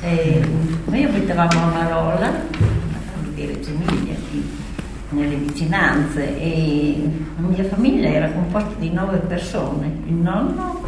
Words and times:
E 0.00 0.40
noi 0.84 1.04
abitavamo 1.04 1.60
a 1.60 1.66
Marolla, 1.66 2.30
di 3.34 3.46
Reggio 3.46 3.70
Emilia, 3.70 4.14
nelle 5.10 5.36
vicinanze 5.36 6.38
e 6.38 7.10
la 7.40 7.46
mia 7.48 7.64
famiglia 7.64 8.08
era 8.08 8.30
composta 8.30 8.74
di 8.78 8.90
nove 8.92 9.18
persone, 9.18 9.90
il 10.06 10.14
nonno, 10.14 10.82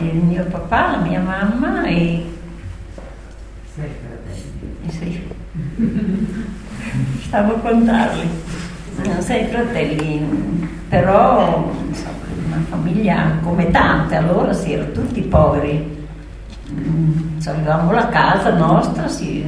il 0.00 0.14
mio 0.14 0.44
papà, 0.44 0.92
la 0.92 0.98
mia 0.98 1.20
mamma 1.20 1.84
e 1.86 2.24
sei 3.74 3.90
fratelli. 4.00 4.90
Sì. 4.90 5.22
Stavo 7.22 7.54
a 7.54 7.58
contarli. 7.58 8.28
Sei 9.18 9.46
fratelli, 9.46 10.68
però 10.88 11.72
insomma, 11.86 12.12
una 12.46 12.64
famiglia 12.68 13.38
come 13.42 13.70
tante, 13.70 14.14
allora 14.16 14.52
si 14.52 14.72
erano 14.72 14.92
tutti 14.92 15.20
poveri. 15.22 15.97
Mm, 16.72 17.38
avevamo 17.46 17.92
la 17.92 18.08
casa 18.08 18.52
nostra, 18.54 19.08
sì, 19.08 19.42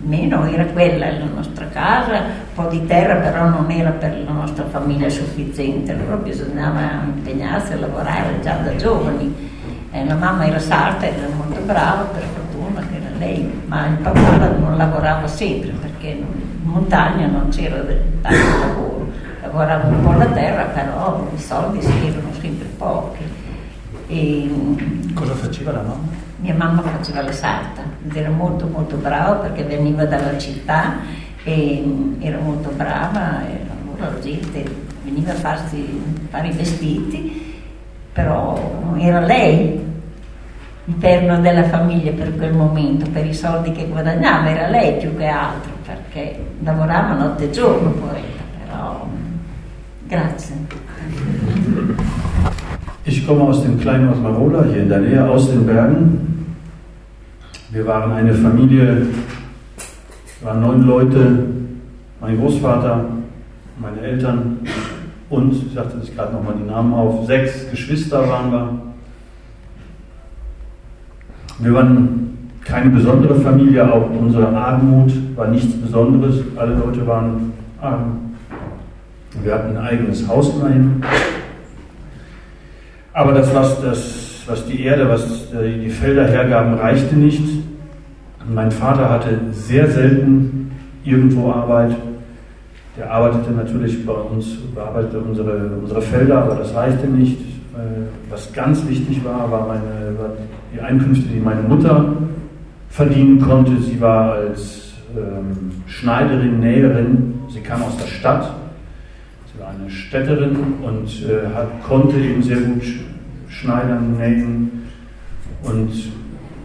meno 0.00 0.46
era 0.46 0.64
quella 0.64 1.10
la 1.10 1.26
nostra 1.34 1.66
casa, 1.68 2.16
un 2.16 2.54
po' 2.54 2.68
di 2.68 2.86
terra 2.86 3.16
però 3.16 3.48
non 3.48 3.70
era 3.70 3.90
per 3.90 4.22
la 4.24 4.32
nostra 4.32 4.64
famiglia 4.64 5.08
sufficiente, 5.10 5.92
allora 5.92 6.16
bisognava 6.16 7.02
impegnarsi 7.04 7.74
a 7.74 7.76
lavorare 7.76 8.40
già 8.42 8.54
da 8.56 8.74
giovani. 8.76 9.56
Eh, 9.90 10.04
la 10.04 10.14
mamma 10.14 10.46
era 10.46 10.58
sarta, 10.58 11.06
era 11.06 11.28
molto 11.34 11.60
brava, 11.60 12.02
per 12.04 12.22
fortuna 12.22 12.80
che 12.80 12.96
era 12.96 13.16
lei, 13.18 13.62
ma 13.66 13.86
il 13.86 13.96
papà 13.96 14.36
non 14.58 14.76
lavorava 14.76 15.26
sempre 15.26 15.70
perché 15.70 16.08
in 16.08 16.26
montagna 16.62 17.26
non 17.26 17.48
c'era 17.48 17.82
tanto 18.22 18.58
lavoro, 18.66 19.10
lavorava 19.42 19.86
un 19.88 20.02
po' 20.02 20.12
la 20.12 20.26
terra, 20.26 20.64
però 20.64 21.26
i 21.34 21.38
soldi 21.38 21.82
si 21.82 21.92
erano 22.06 22.32
sempre 22.40 22.66
pochi. 22.76 23.22
E, 24.08 24.50
Cosa 25.14 25.34
faceva 25.34 25.72
la 25.72 25.82
mamma? 25.82 26.26
Mia 26.40 26.54
mamma 26.54 26.82
faceva 26.82 27.22
la 27.22 27.32
sarta 27.32 27.82
ed 28.06 28.16
era 28.16 28.30
molto 28.30 28.68
molto 28.68 28.96
brava 28.96 29.34
perché 29.34 29.64
veniva 29.64 30.04
dalla 30.04 30.38
città 30.38 30.98
e 31.42 32.16
era 32.20 32.38
molto 32.38 32.70
brava 32.70 33.44
e 33.46 33.58
allora 33.68 34.12
la 34.14 34.20
gente 34.20 34.64
veniva 35.02 35.32
a 35.32 35.36
farsi, 35.36 36.00
fare 36.28 36.48
i 36.48 36.52
vestiti, 36.52 37.62
però 38.12 38.94
era 38.98 39.20
lei 39.20 39.86
il 40.84 40.94
perno 40.94 41.40
della 41.40 41.64
famiglia 41.64 42.12
per 42.12 42.34
quel 42.36 42.54
momento, 42.54 43.10
per 43.10 43.26
i 43.26 43.34
soldi 43.34 43.72
che 43.72 43.88
guadagnava, 43.88 44.48
era 44.48 44.68
lei 44.68 44.96
più 44.96 45.16
che 45.16 45.26
altro 45.26 45.72
perché 45.84 46.38
lavorava 46.62 47.14
notte 47.14 47.44
e 47.44 47.50
giorno 47.50 47.90
poeta, 47.90 48.42
però 48.64 49.06
grazie. 50.06 50.54
Ich 53.08 53.26
komme 53.26 53.40
aus 53.44 53.62
dem 53.62 53.80
kleinen 53.80 54.10
Ort 54.10 54.22
Marola, 54.22 54.64
hier 54.64 54.82
in 54.82 54.90
der 54.90 55.00
Nähe, 55.00 55.26
aus 55.26 55.50
den 55.50 55.64
Bergen. 55.64 56.44
Wir 57.70 57.86
waren 57.86 58.12
eine 58.12 58.34
Familie, 58.34 59.06
waren 60.42 60.60
neun 60.60 60.82
Leute, 60.86 61.46
mein 62.20 62.38
Großvater, 62.38 63.06
meine 63.80 64.00
Eltern 64.02 64.58
und, 65.30 65.54
ich 65.54 65.72
sagte 65.72 65.98
sich 66.00 66.14
gerade 66.14 66.34
nochmal 66.34 66.56
die 66.62 66.68
Namen 66.68 66.92
auf, 66.92 67.26
sechs 67.26 67.70
Geschwister 67.70 68.28
waren 68.28 68.52
wir. 68.52 68.78
Wir 71.60 71.72
waren 71.72 72.50
keine 72.62 72.90
besondere 72.90 73.40
Familie, 73.40 73.90
auch 73.90 74.10
unsere 74.10 74.48
Armut 74.48 75.14
war 75.34 75.48
nichts 75.48 75.74
Besonderes. 75.80 76.42
Alle 76.56 76.74
Leute 76.74 77.06
waren 77.06 77.54
arm. 77.80 78.34
Wir 79.42 79.54
hatten 79.54 79.78
ein 79.78 79.82
eigenes 79.82 80.28
Haus 80.28 80.54
immerhin. 80.54 81.02
Aber 83.18 83.32
das, 83.32 83.52
was, 83.52 83.82
das, 83.82 84.42
was 84.46 84.64
die 84.66 84.84
Erde, 84.84 85.08
was 85.08 85.26
die 85.50 85.90
Felder 85.90 86.24
hergaben, 86.28 86.74
reichte 86.74 87.16
nicht. 87.16 87.42
Mein 88.48 88.70
Vater 88.70 89.10
hatte 89.10 89.40
sehr 89.50 89.88
selten 89.90 90.70
irgendwo 91.02 91.50
Arbeit. 91.50 91.96
Der 92.96 93.10
arbeitete 93.10 93.50
natürlich 93.50 94.06
bei 94.06 94.12
uns, 94.12 94.56
bearbeitete 94.72 95.18
unsere, 95.18 95.68
unsere 95.82 96.00
Felder, 96.00 96.42
aber 96.42 96.54
das 96.54 96.72
reichte 96.76 97.08
nicht. 97.08 97.40
Äh, 97.40 98.06
was 98.30 98.52
ganz 98.52 98.88
wichtig 98.88 99.24
war, 99.24 99.50
war, 99.50 99.66
meine, 99.66 100.16
war 100.16 100.30
die 100.72 100.80
Einkünfte, 100.80 101.28
die 101.28 101.40
meine 101.40 101.62
Mutter 101.62 102.12
verdienen 102.88 103.40
konnte. 103.40 103.82
Sie 103.82 104.00
war 104.00 104.34
als 104.34 104.92
ähm, 105.16 105.72
Schneiderin, 105.88 106.60
Näherin, 106.60 107.34
sie 107.48 107.62
kam 107.62 107.82
aus 107.82 107.96
der 107.96 108.06
Stadt, 108.06 108.54
sie 109.52 109.60
war 109.60 109.70
eine 109.70 109.90
Städterin 109.90 110.56
und 110.84 111.08
äh, 111.28 111.52
hat, 111.52 111.82
konnte 111.82 112.16
eben 112.16 112.44
sehr 112.44 112.58
gut 112.58 112.84
schneidern, 113.60 114.16
nähen. 114.18 114.82
Und 115.62 115.90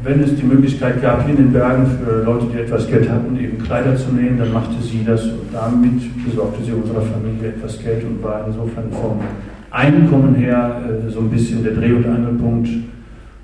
wenn 0.04 0.20
es 0.22 0.36
die 0.36 0.44
Möglichkeit 0.44 1.02
gab, 1.02 1.26
hier 1.26 1.38
in 1.38 1.46
den 1.46 1.54
Bergen 1.54 1.86
für 1.88 2.24
Leute, 2.24 2.48
die 2.54 2.60
etwas 2.60 2.88
Geld 2.88 3.10
hatten, 3.10 3.38
eben 3.40 3.58
Kleider 3.64 3.96
zu 3.96 4.12
nähen, 4.12 4.38
dann 4.38 4.52
machte 4.52 4.82
sie 4.82 5.04
das 5.06 5.24
und 5.24 5.54
damit 5.54 6.26
besorgte 6.26 6.64
sie 6.64 6.74
unserer 6.74 7.02
Familie 7.02 7.50
etwas 7.50 7.82
Geld 7.82 8.04
und 8.04 8.22
war 8.22 8.46
insofern 8.48 8.92
vom 8.92 9.20
Einkommen 9.72 10.36
her 10.36 10.82
äh, 10.86 11.10
so 11.10 11.20
ein 11.20 11.30
bisschen 11.30 11.64
der 11.64 11.74
Dreh- 11.74 11.94
und 11.94 12.06
Angelpunkt 12.06 12.70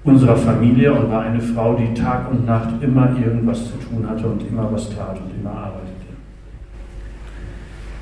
unserer 0.03 0.35
Familie 0.35 0.93
und 0.93 1.09
war 1.11 1.23
eine 1.23 1.41
Frau, 1.41 1.75
die 1.75 1.93
Tag 1.99 2.29
und 2.31 2.45
Nacht 2.45 2.69
immer 2.81 3.09
irgendwas 3.17 3.65
zu 3.65 3.77
tun 3.77 4.07
hatte 4.07 4.27
und 4.27 4.43
immer 4.47 4.71
was 4.71 4.89
tat 4.95 5.17
und 5.17 5.31
immer 5.39 5.51
arbeitete. 5.51 5.89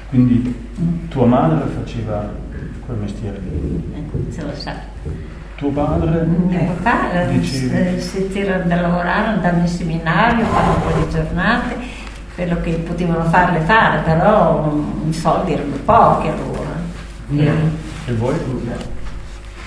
Quindi 0.09 0.53
tua 1.12 1.25
madre 1.25 1.68
faceva 1.68 2.30
quel 2.86 2.97
mestiere. 2.97 3.36
Tuo 5.57 5.69
padre? 5.72 6.28
Eh, 6.51 7.28
Dicevi. 7.29 8.00
se 8.00 8.28
c'era 8.29 8.57
da 8.59 8.79
lavorare, 8.81 9.28
andava 9.29 9.57
in 9.57 9.68
seminario, 9.68 10.45
fare 10.45 10.68
un 10.68 10.81
po' 10.81 11.00
di 11.00 11.09
giornate, 11.12 11.75
quello 12.35 12.62
che 12.62 12.73
potevano 12.73 13.23
farle 13.23 13.59
fare, 13.62 14.01
però 14.01 14.72
mm, 14.72 15.09
i 15.09 15.13
soldi 15.13 15.53
erano 15.53 15.75
pochi 15.84 16.28
allora. 16.28 16.75
E- 17.31 17.51
E 18.06 18.13
voi? 18.13 18.35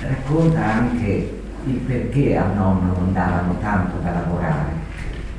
Racconta 0.00 0.64
anche 0.64 1.40
il 1.66 1.74
perché 1.74 2.36
a 2.36 2.44
nonno 2.44 2.94
non 2.96 3.12
davano 3.12 3.56
tanto 3.60 3.96
da 4.02 4.12
lavorare. 4.12 4.72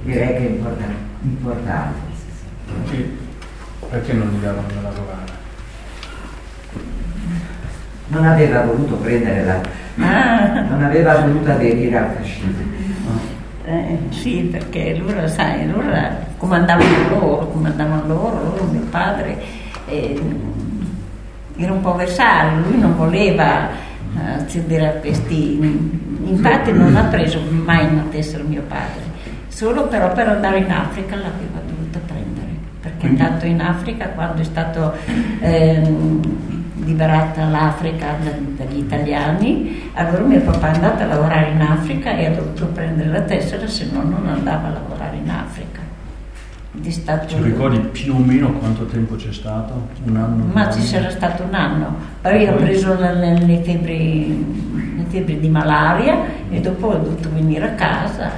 Direi 0.04 0.28
che 0.28 0.38
è 0.38 0.50
importan- 0.50 0.96
importante. 1.22 2.00
Perché, 2.66 3.10
perché 3.90 4.14
non 4.14 4.28
gli 4.34 4.44
davano 4.44 4.68
da 4.68 4.82
lavorare? 4.82 5.40
Non 8.12 8.26
aveva 8.26 8.62
voluto 8.62 8.96
prendere 8.96 9.44
la... 9.44 9.62
Ah, 10.04 10.62
non 10.70 10.84
aveva 10.84 11.20
voluto 11.20 11.52
aderire 11.52 11.98
al 11.98 12.10
fascismo. 12.16 12.50
eh, 13.66 13.98
sì, 14.10 14.50
perché 14.52 14.96
allora, 14.98 15.28
sai, 15.28 15.64
allora 15.64 16.18
comandavano 16.38 17.10
loro, 17.10 17.48
comandavano 17.48 18.08
loro, 18.08 18.44
loro, 18.44 18.64
mio 18.66 18.86
padre 18.90 19.38
eh, 19.86 20.20
era 21.58 21.72
un 21.72 21.82
po' 21.82 21.96
versario, 21.96 22.64
lui 22.68 22.80
non 22.80 22.96
voleva 22.96 23.70
eh, 23.70 24.48
cedere 24.48 24.88
a 24.88 24.92
questi, 24.94 25.58
infatti 26.24 26.72
non 26.72 26.96
ha 26.96 27.04
preso 27.04 27.40
mai 27.50 27.86
una 27.86 28.06
tessera 28.10 28.44
mio 28.44 28.64
padre, 28.68 29.02
solo 29.48 29.88
però 29.88 30.12
per 30.12 30.28
andare 30.28 30.60
in 30.60 30.72
Africa 30.72 31.16
l'aveva 31.16 31.62
dovuta 31.66 32.00
prendere, 32.06 32.48
perché 32.82 33.06
è 33.06 33.10
andato 33.10 33.46
in 33.46 33.62
Africa 33.62 34.08
quando 34.08 34.42
è 34.42 34.46
stato 34.46 34.94
ehm, 35.40 36.61
liberata 36.84 37.46
l'Africa 37.46 38.16
da- 38.24 38.64
dagli 38.64 38.78
italiani, 38.80 39.90
allora 39.94 40.24
mio 40.24 40.42
papà 40.42 40.72
è 40.72 40.76
andato 40.76 41.04
a 41.04 41.06
lavorare 41.06 41.52
in 41.52 41.62
Africa 41.62 42.12
e 42.12 42.26
ha 42.26 42.32
dovuto 42.32 42.66
prendere 42.68 43.10
la 43.10 43.22
tessera, 43.22 43.68
se 43.68 43.88
no 43.92 44.02
non 44.04 44.28
andava 44.28 44.68
a 44.68 44.72
lavorare 44.72 45.18
in 45.18 45.30
Africa. 45.30 45.80
È 46.84 46.90
stato- 46.90 47.36
Ti 47.36 47.42
ricordi 47.44 47.80
più 47.80 48.16
o 48.16 48.18
meno 48.20 48.54
quanto 48.54 48.86
tempo 48.86 49.16
c'è 49.16 49.32
stato? 49.34 49.90
Un 50.06 50.16
anno? 50.16 50.46
ma 50.54 50.72
ci 50.72 50.82
sarà 50.82 51.10
stato 51.10 51.44
un 51.44 51.54
anno. 51.54 51.96
Poi 52.22 52.48
ho 52.48 52.56
preso 52.56 52.96
le, 52.98 53.38
le- 53.46 53.62
febbri, 53.62 54.96
le 54.98 55.04
febbri 55.10 55.40
di 55.40 55.50
malaria 55.50 56.18
e 56.50 56.60
dopo 56.62 56.88
ho 56.88 56.98
dovuto 56.98 57.30
venire 57.34 57.66
a 57.66 57.72
casa. 57.74 58.32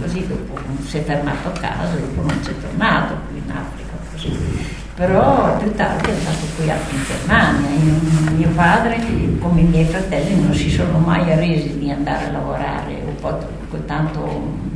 così 0.00 0.26
dopo 0.26 0.58
si 0.84 0.98
è 0.98 1.02
fermato 1.02 1.48
a 1.48 1.52
casa, 1.52 1.94
dopo 1.94 2.22
non 2.22 2.40
c'è 2.42 2.52
tornato 2.60 3.14
qui 3.28 3.38
in 3.38 3.50
Africa. 3.50 3.90
Così. 4.10 4.70
Però 4.94 5.56
più 5.56 5.74
tardi 5.74 6.10
è 6.10 6.12
andato 6.12 6.46
qui 6.56 6.70
anche 6.70 6.94
in 6.94 7.02
Germania. 7.04 7.68
Io- 7.70 8.36
mio 8.36 8.48
padre, 8.54 9.00
come 9.38 9.60
i 9.60 9.64
miei 9.64 9.84
fratelli, 9.84 10.40
non 10.40 10.54
si 10.54 10.70
sono 10.70 10.98
mai 10.98 11.32
arresi 11.32 11.78
di 11.78 11.90
andare 11.90 12.26
a 12.26 12.30
lavorare, 12.32 13.02
un 13.04 13.14
po' 13.20 13.38
tanto 13.86 14.70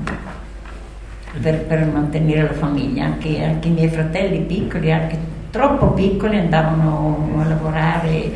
per, 1.41 1.65
per 1.65 1.87
mantenere 1.87 2.43
la 2.43 2.53
famiglia, 2.55 3.05
anche, 3.05 3.43
anche 3.43 3.69
i 3.69 3.73
miei 3.73 3.89
fratelli 3.89 4.41
piccoli, 4.41 4.93
anche 4.93 5.19
troppo 5.51 5.89
piccoli, 5.93 6.39
andavano 6.39 7.39
a 7.39 7.45
lavorare 7.45 8.31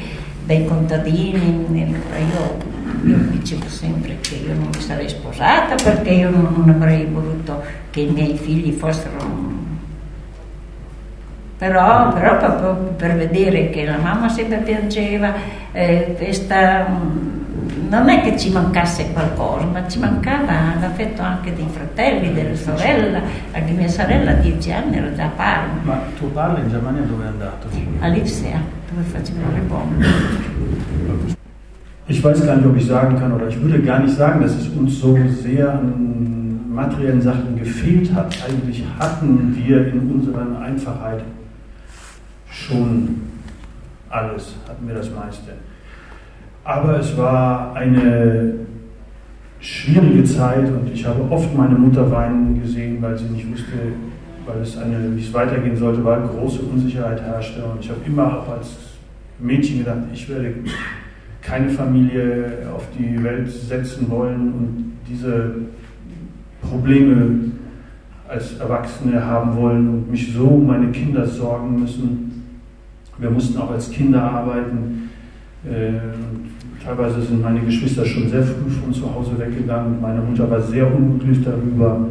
dai 0.44 0.64
contadini. 0.66 1.66
Io, 1.72 2.56
io 3.04 3.16
dicevo 3.30 3.68
sempre 3.68 4.18
che 4.20 4.34
io 4.34 4.54
non 4.54 4.68
mi 4.74 4.80
sarei 4.80 5.08
sposata 5.08 5.76
perché 5.82 6.10
io 6.10 6.30
non 6.30 6.68
avrei 6.68 7.06
voluto 7.06 7.62
che 7.90 8.00
i 8.00 8.10
miei 8.10 8.36
figli 8.36 8.72
fossero... 8.72 9.49
Però, 11.60 12.10
però 12.14 12.38
proprio 12.38 12.74
per 12.96 13.16
vedere 13.16 13.68
che 13.68 13.84
la 13.84 13.98
mamma 13.98 14.30
sempre 14.30 14.60
piangeva, 14.60 15.34
eh, 15.72 16.14
questa 16.16 16.86
mm, 16.88 17.88
non 17.90 18.08
è 18.08 18.22
che 18.22 18.38
ci 18.38 18.50
mancasse 18.50 19.12
qualcosa, 19.12 19.66
ma 19.66 19.86
ci 19.86 19.98
mancava 19.98 20.52
l'affetto 20.80 21.20
anche 21.20 21.54
dei 21.54 21.66
fratelli, 21.70 22.32
della 22.32 22.56
sorella. 22.56 23.20
Anche 23.52 23.72
mia 23.72 23.88
sorella 23.88 24.30
a 24.30 24.34
dieci 24.36 24.72
anni 24.72 24.96
era 24.96 25.12
già 25.12 25.26
a 25.26 25.30
Parma. 25.36 25.72
Ma 25.82 26.00
tuo 26.16 26.28
padre 26.28 26.62
in 26.62 26.70
Germania 26.70 27.02
dove 27.02 27.24
è 27.24 27.26
andato? 27.26 27.68
A 27.98 28.06
Lipsia, 28.06 28.58
dove 28.90 29.02
faceva 29.02 29.50
le 29.52 29.60
bombe. 29.60 30.06
Ich 32.06 32.22
weiß 32.24 32.42
gar 32.46 32.56
nicht, 32.56 32.66
ob 32.66 32.76
ich 32.76 32.86
sagen 32.86 33.18
kann, 33.18 33.32
oder 33.32 33.48
ich 33.48 33.60
würde 33.60 33.82
gar 33.82 34.00
nicht 34.00 34.16
sagen, 34.16 34.40
dass 34.40 34.54
es 34.54 34.66
uns 34.68 34.98
so 34.98 35.14
sehr 35.42 35.70
an 35.70 36.70
materiellen 36.72 37.20
Sachen 37.20 37.54
gefehlt 37.58 38.14
hat. 38.14 38.34
Eigentlich 38.48 38.82
hatten 38.98 39.54
wir 39.54 39.88
in 39.88 40.10
unserer 40.10 40.58
Einfachheit 40.62 41.22
schon 42.50 43.22
alles, 44.08 44.56
hatten 44.68 44.86
wir 44.86 44.94
das 44.94 45.10
meiste. 45.10 45.52
Aber 46.64 46.98
es 46.98 47.16
war 47.16 47.74
eine 47.74 48.54
schwierige 49.60 50.24
Zeit 50.24 50.68
und 50.68 50.90
ich 50.92 51.06
habe 51.06 51.22
oft 51.30 51.54
meine 51.56 51.74
Mutter 51.74 52.10
weinen 52.10 52.60
gesehen, 52.60 53.00
weil 53.00 53.16
sie 53.18 53.26
nicht 53.26 53.50
wusste, 53.50 53.72
weil 54.46 54.62
es 54.62 54.76
eine, 54.76 55.16
wie 55.16 55.20
es 55.20 55.32
weitergehen 55.32 55.76
sollte, 55.76 56.04
weil 56.04 56.22
große 56.22 56.62
Unsicherheit 56.62 57.20
herrschte. 57.22 57.64
Und 57.64 57.80
ich 57.80 57.90
habe 57.90 58.00
immer 58.06 58.38
auch 58.38 58.48
als 58.48 58.76
Mädchen 59.38 59.78
gedacht, 59.78 59.98
ich 60.12 60.28
werde 60.28 60.54
keine 61.42 61.70
Familie 61.70 62.68
auf 62.74 62.86
die 62.98 63.22
Welt 63.22 63.50
setzen 63.50 64.10
wollen 64.10 64.52
und 64.52 64.92
diese 65.08 65.52
Probleme 66.60 67.50
als 68.28 68.58
Erwachsene 68.58 69.24
haben 69.24 69.56
wollen 69.56 69.88
und 69.88 70.10
mich 70.10 70.32
so 70.32 70.46
um 70.46 70.66
meine 70.66 70.90
Kinder 70.92 71.26
sorgen 71.26 71.80
müssen. 71.80 72.29
Wir 73.20 73.30
mussten 73.30 73.58
auch 73.58 73.70
als 73.70 73.90
Kinder 73.90 74.22
arbeiten. 74.22 75.10
Äh, 75.64 76.82
teilweise 76.82 77.20
sind 77.20 77.42
meine 77.42 77.60
Geschwister 77.60 78.04
schon 78.04 78.28
sehr 78.28 78.42
früh 78.42 78.70
von 78.70 78.92
zu 78.92 79.14
Hause 79.14 79.38
weggegangen. 79.38 80.00
Meine 80.00 80.20
Mutter 80.20 80.50
war 80.50 80.60
sehr 80.60 80.92
unglücklich 80.92 81.44
darüber. 81.44 82.08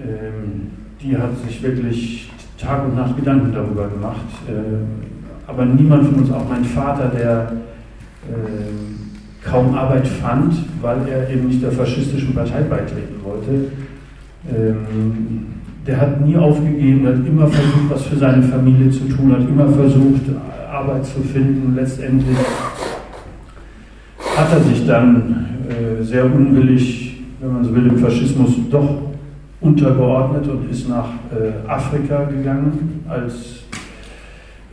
Ähm, 0.00 0.70
die 1.02 1.16
hat 1.16 1.36
sich 1.44 1.62
wirklich 1.62 2.30
Tag 2.56 2.84
und 2.84 2.96
Nacht 2.96 3.16
Gedanken 3.16 3.52
darüber 3.52 3.88
gemacht. 3.88 4.26
Äh, 4.46 5.50
aber 5.50 5.64
niemand 5.64 6.06
von 6.06 6.14
uns, 6.16 6.30
auch 6.30 6.48
mein 6.48 6.64
Vater, 6.64 7.08
der 7.08 7.52
kaum 9.42 9.74
Arbeit 9.74 10.06
fand, 10.06 10.54
weil 10.82 11.08
er 11.08 11.30
eben 11.30 11.48
nicht 11.48 11.62
der 11.62 11.72
faschistischen 11.72 12.34
Partei 12.34 12.62
beitreten 12.62 13.16
wollte. 13.22 13.70
Ähm, 14.54 15.57
der 15.88 15.98
hat 15.98 16.20
nie 16.20 16.36
aufgegeben, 16.36 17.06
hat 17.06 17.26
immer 17.26 17.46
versucht, 17.46 17.88
was 17.88 18.02
für 18.02 18.16
seine 18.16 18.42
Familie 18.42 18.90
zu 18.90 19.08
tun, 19.08 19.32
hat 19.32 19.40
immer 19.48 19.68
versucht, 19.70 20.20
Arbeit 20.70 21.06
zu 21.06 21.20
finden. 21.22 21.74
Letztendlich 21.74 22.36
hat 24.36 24.52
er 24.52 24.60
sich 24.60 24.86
dann 24.86 25.46
äh, 25.66 26.02
sehr 26.04 26.26
unwillig, 26.26 27.22
wenn 27.40 27.54
man 27.54 27.64
so 27.64 27.74
will, 27.74 27.86
im 27.86 27.96
Faschismus 27.96 28.50
doch 28.70 28.98
untergeordnet 29.62 30.46
und 30.46 30.70
ist 30.70 30.90
nach 30.90 31.08
äh, 31.32 31.68
Afrika 31.68 32.24
gegangen 32.24 33.00
als 33.08 33.62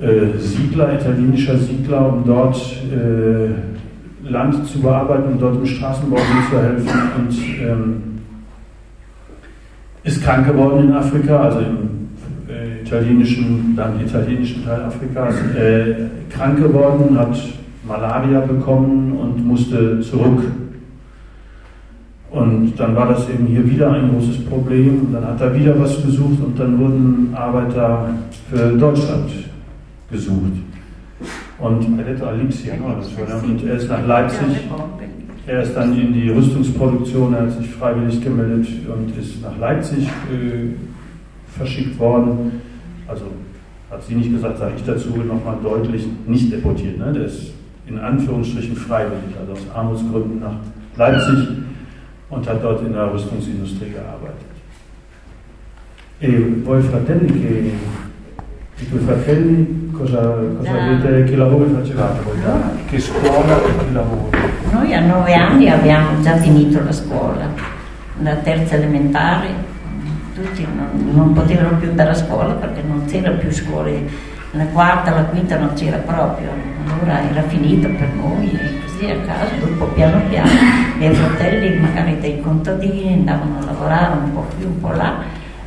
äh, 0.01 0.37
Siedler, 0.37 0.99
italienischer 0.99 1.57
Siedler, 1.57 2.13
um 2.13 2.25
dort 2.25 2.57
äh, 2.91 4.29
Land 4.29 4.67
zu 4.67 4.81
bearbeiten, 4.81 5.31
um 5.31 5.39
dort 5.39 5.55
im 5.55 5.65
Straßenbau 5.65 6.17
mitzuhelfen 6.17 6.89
und 7.17 7.37
ähm, 7.61 8.14
ist 10.05 10.23
krank 10.23 10.47
geworden 10.47 10.87
in 10.87 10.93
Afrika, 10.93 11.37
also 11.37 11.59
im 11.59 12.07
äh, 12.47 12.81
italienischen, 12.81 13.75
dann 13.75 13.99
italienischen 13.99 14.63
Teil 14.63 14.83
Afrikas, 14.83 15.35
äh, 15.57 15.95
krank 16.29 16.61
geworden, 16.61 17.17
hat 17.17 17.35
Malaria 17.87 18.39
bekommen 18.41 19.13
und 19.13 19.45
musste 19.45 19.99
zurück. 20.01 20.43
Und 22.31 22.73
dann 22.77 22.95
war 22.95 23.07
das 23.07 23.29
eben 23.29 23.45
hier 23.47 23.67
wieder 23.69 23.91
ein 23.93 24.11
großes 24.11 24.45
Problem. 24.45 25.01
Und 25.05 25.13
dann 25.13 25.25
hat 25.25 25.41
er 25.41 25.55
wieder 25.55 25.79
was 25.79 26.03
gesucht 26.03 26.43
und 26.43 26.59
dann 26.59 26.77
wurden 26.77 27.33
Arbeiter 27.33 28.09
für 28.49 28.77
Deutschland 28.77 29.31
gesucht. 30.11 30.53
Und 31.59 31.87
und 31.87 33.67
er 33.67 33.75
ist 33.75 33.89
nach 33.89 34.05
Leipzig. 34.05 34.67
Er 35.47 35.61
ist 35.61 35.75
dann 35.75 35.95
in 35.95 36.11
die 36.11 36.29
Rüstungsproduktion, 36.29 37.33
er 37.35 37.43
hat 37.43 37.51
sich 37.51 37.69
freiwillig 37.69 38.19
gemeldet 38.23 38.67
und 38.87 39.15
ist 39.15 39.41
nach 39.43 39.57
Leipzig 39.59 40.07
äh, 40.07 40.73
verschickt 41.55 41.99
worden. 41.99 42.61
Also 43.07 43.25
hat 43.91 44.03
sie 44.03 44.15
nicht 44.15 44.31
gesagt, 44.31 44.57
sage 44.57 44.73
ich 44.75 44.83
dazu 44.83 45.09
nochmal 45.09 45.57
deutlich, 45.61 46.07
nicht 46.25 46.51
deportiert. 46.51 46.97
Ne? 46.97 47.13
Der 47.13 47.25
ist 47.25 47.53
in 47.87 47.99
Anführungsstrichen 47.99 48.75
freiwillig, 48.75 49.37
also 49.39 49.51
aus 49.51 49.75
Armutsgründen 49.75 50.39
nach 50.39 50.55
Leipzig 50.97 51.47
und 52.31 52.49
hat 52.49 52.63
dort 52.63 52.81
in 52.81 52.93
der 52.93 53.13
Rüstungsindustrie 53.13 53.91
gearbeitet. 53.91 54.55
E 56.19 56.63
voi 56.63 56.81
fratelli 56.81 57.27
che 57.27 57.71
i 58.79 58.89
tuoi 58.89 59.01
fratelli 59.01 59.91
cosa, 59.91 60.35
cosa 60.57 60.71
avete, 60.71 61.23
che 61.25 61.35
lavoro 61.35 61.65
facevate. 61.65 62.19
Che 62.87 62.99
scuola 62.99 63.57
e 63.57 63.77
che 63.77 63.91
lavoro? 63.93 64.64
Noi 64.71 64.93
a 64.93 64.99
nove 64.99 65.33
anni 65.33 65.69
abbiamo 65.69 66.21
già 66.21 66.37
finito 66.37 66.83
la 66.83 66.91
scuola, 66.91 67.47
la 68.19 68.35
terza 68.35 68.75
elementare, 68.75 69.47
tutti 70.33 70.65
non, 70.75 71.11
non 71.13 71.33
potevano 71.33 71.77
più 71.77 71.89
andare 71.89 72.09
a 72.09 72.15
scuola 72.15 72.53
perché 72.53 72.81
non 72.85 73.05
c'era 73.05 73.31
più 73.31 73.51
scuole, 73.51 74.07
la 74.51 74.65
quarta, 74.67 75.11
la 75.11 75.23
quinta 75.23 75.57
non 75.57 75.73
c'era 75.73 75.97
proprio, 75.97 76.49
allora 76.85 77.21
era 77.29 77.41
finita 77.43 77.87
per 77.87 78.09
noi 78.15 78.51
e 78.51 78.81
così 78.81 79.09
a 79.09 79.17
casa, 79.25 79.55
dopo 79.59 79.85
piano 79.93 80.19
piano 80.29 80.49
i 80.95 80.97
miei 80.97 81.13
fratelli 81.13 81.79
magari 81.79 82.19
dei 82.19 82.41
contadini 82.41 83.13
andavano 83.13 83.59
a 83.59 83.65
lavorare 83.65 84.17
un 84.17 84.33
po' 84.33 84.45
qui, 84.55 84.65
un 84.65 84.79
po' 84.79 84.91
là, 84.91 85.15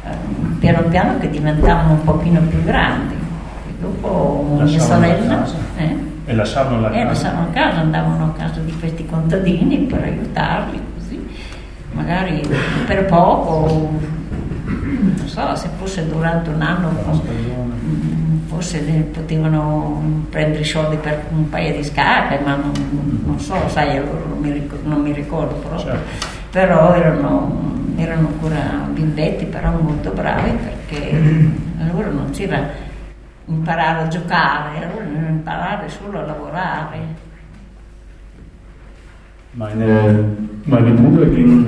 ehm, 0.05 0.57
piano 0.59 0.83
piano 0.89 1.19
che 1.19 1.31
diventavano 1.31 1.93
un 1.93 2.05
pochino 2.05 2.41
più 2.41 2.63
grandi. 2.65 3.15
E 3.15 3.73
dopo 3.81 4.61
mia 4.63 4.65
la 4.65 4.85
sorella... 4.85 5.37
casa? 5.37 5.57
eh? 5.77 6.08
E 6.31 6.35
lasciavano 6.35 6.81
la 6.83 6.91
Eh, 6.93 7.05
casa? 7.05 7.15
stavano 7.15 7.49
a 7.49 7.53
casa, 7.53 7.81
andavano 7.81 8.25
a 8.25 8.33
casa 8.39 8.61
di 8.61 8.73
questi 8.79 9.07
contadini 9.07 9.79
per 9.79 10.03
aiutarli 10.03 10.79
così, 10.95 11.27
magari 11.93 12.47
per 12.87 13.07
poco, 13.07 13.91
non 14.67 15.23
so, 15.25 15.57
se 15.57 15.69
fosse 15.79 16.07
durante 16.07 16.51
un 16.51 16.61
anno, 16.61 16.91
forse 18.49 18.79
potevano 19.11 20.27
prendere 20.29 20.61
i 20.61 20.67
soldi 20.67 20.97
per 20.97 21.25
un 21.31 21.49
paio 21.49 21.75
di 21.75 21.83
scarpe, 21.83 22.41
ma 22.45 22.57
non, 22.57 22.73
non 23.25 23.41
so, 23.41 23.55
sai, 23.69 23.97
allora 23.97 24.21
non 24.29 24.39
mi 24.39 24.53
ricordo, 24.53 24.87
non 24.87 25.01
mi 25.01 25.13
ricordo 25.15 25.55
proprio. 25.55 25.93
Certo. 25.93 26.27
Però 26.51 26.93
erano, 26.95 27.63
erano 27.97 28.29
ancora 28.29 28.87
bimbetti, 28.93 29.47
però 29.47 29.71
molto 29.81 30.11
bravi 30.11 30.51
perché 30.51 31.11
allora 31.81 32.09
non 32.11 32.29
c'era 32.33 32.87
imparare 33.49 34.03
a 34.03 34.09
giocare, 34.09 34.85
allora 34.85 35.05
non 35.05 35.25
imparare 35.29 35.89
solo 35.89 36.19
a 36.19 36.27
lavorare. 36.27 36.99
Meine, 39.53 40.37
meine 40.65 40.91
Brüder 40.91 41.27
gingen, 41.27 41.67